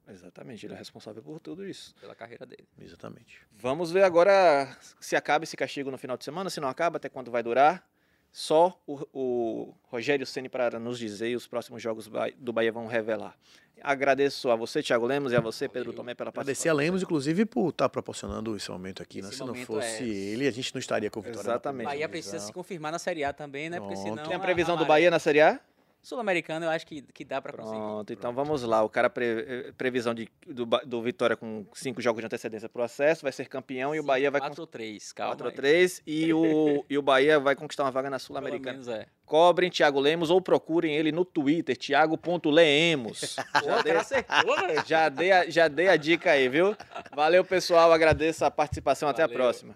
Exatamente, 0.09 0.65
ele 0.65 0.73
é 0.73 0.77
responsável 0.77 1.23
por 1.23 1.39
tudo 1.39 1.65
isso. 1.65 1.95
Pela 2.01 2.13
carreira 2.13 2.45
dele. 2.45 2.67
Exatamente. 2.77 3.41
Vamos 3.51 3.91
ver 3.91 4.03
agora 4.03 4.77
se 4.99 5.15
acaba 5.15 5.45
esse 5.45 5.55
castigo 5.55 5.89
no 5.89 5.97
final 5.97 6.17
de 6.17 6.25
semana, 6.25 6.49
se 6.49 6.59
não 6.59 6.67
acaba, 6.67 6.97
até 6.97 7.07
quando 7.07 7.31
vai 7.31 7.41
durar. 7.41 7.87
Só 8.31 8.79
o, 8.85 8.99
o 9.13 9.73
Rogério 9.83 10.25
Ceni 10.25 10.47
para 10.49 10.79
nos 10.79 10.99
dizer 10.99 11.29
e 11.29 11.35
os 11.35 11.47
próximos 11.47 11.81
jogos 11.81 12.09
do 12.37 12.53
Bahia 12.53 12.71
vão 12.71 12.85
revelar. 12.87 13.35
Agradeço 13.81 14.49
a 14.51 14.55
você, 14.57 14.83
Thiago 14.83 15.05
Lemos, 15.05 15.31
e 15.31 15.35
a 15.37 15.39
você, 15.39 15.67
Pedro. 15.67 15.93
Tomé, 15.93 16.13
pela 16.13 16.29
Agradecer 16.29 16.45
participação. 16.67 16.71
a 16.71 16.81
Lemos, 16.83 17.01
inclusive, 17.01 17.45
por 17.45 17.69
estar 17.69 17.87
proporcionando 17.87 18.55
esse 18.55 18.69
momento 18.69 19.01
aqui. 19.01 19.21
Né? 19.21 19.31
Se 19.31 19.39
não 19.39 19.55
fosse 19.55 20.03
é- 20.03 20.33
ele, 20.33 20.47
a 20.47 20.51
gente 20.51 20.75
não 20.75 20.79
estaria 20.79 21.09
com 21.09 21.21
vitória. 21.21 21.43
na 21.47 21.53
Exatamente. 21.53 21.85
Bahia 21.87 22.09
precisa 22.09 22.39
se 22.39 22.51
confirmar 22.51 22.91
na 22.91 22.99
Série 22.99 23.23
A 23.23 23.31
também, 23.31 23.69
né? 23.69 23.79
Porque 23.79 23.93
Pronto. 23.93 24.09
senão. 24.09 24.23
Tem 24.27 24.35
a 24.35 24.39
previsão 24.39 24.75
do 24.75 24.79
Maré- 24.81 24.87
Bahia 24.89 25.11
na 25.11 25.17
Série 25.19 25.39
A? 25.41 25.59
Sul-Americano, 26.01 26.65
eu 26.65 26.69
acho 26.69 26.87
que, 26.87 27.01
que 27.01 27.25
dá 27.25 27.41
pra 27.41 27.53
conseguir. 27.53 27.77
Pronto, 27.77 28.13
então 28.13 28.33
vamos 28.33 28.63
lá. 28.63 28.81
O 28.83 28.89
cara 28.89 29.09
pre, 29.09 29.25
eh, 29.25 29.73
previsão 29.77 30.13
de, 30.13 30.29
do, 30.47 30.65
do 30.65 31.01
Vitória 31.01 31.35
com 31.35 31.65
cinco 31.73 32.01
jogos 32.01 32.21
de 32.21 32.25
antecedência 32.25 32.69
pro 32.69 32.81
acesso, 32.81 33.23
vai 33.23 33.31
ser 33.31 33.47
campeão 33.47 33.93
e 33.93 33.99
o 33.99 34.03
Bahia 34.03 34.31
vai 34.31 34.39
4 34.39 34.61
ou 34.61 34.67
3, 34.67 35.11
calma. 35.11 35.35
4 35.35 35.47
a 35.47 35.49
aí. 35.49 35.55
3 35.55 36.01
e 36.07 36.33
o, 36.33 36.85
e 36.89 36.97
o 36.97 37.01
Bahia 37.01 37.39
vai 37.39 37.55
conquistar 37.55 37.83
uma 37.83 37.91
vaga 37.91 38.09
na 38.09 38.17
Sul-Americana. 38.17 38.81
é. 38.93 39.05
Cobrem 39.25 39.69
Thiago 39.69 39.99
Lemos 39.99 40.31
ou 40.31 40.41
procurem 40.41 40.95
ele 40.95 41.11
no 41.11 41.23
Twitter, 41.23 41.77
thiago.leemos. 41.77 43.35
Já 43.63 43.81
dei, 43.81 43.93
velho. 43.93 44.83
já, 44.87 45.09
dei 45.09 45.31
a, 45.31 45.49
já 45.49 45.67
dei 45.67 45.87
a 45.87 45.95
dica 45.95 46.31
aí, 46.31 46.49
viu? 46.49 46.75
Valeu, 47.15 47.43
pessoal. 47.43 47.91
Agradeço 47.91 48.43
a 48.43 48.51
participação. 48.51 49.07
Até 49.07 49.21
a 49.21 49.27
Valeu. 49.27 49.37
próxima. 49.37 49.75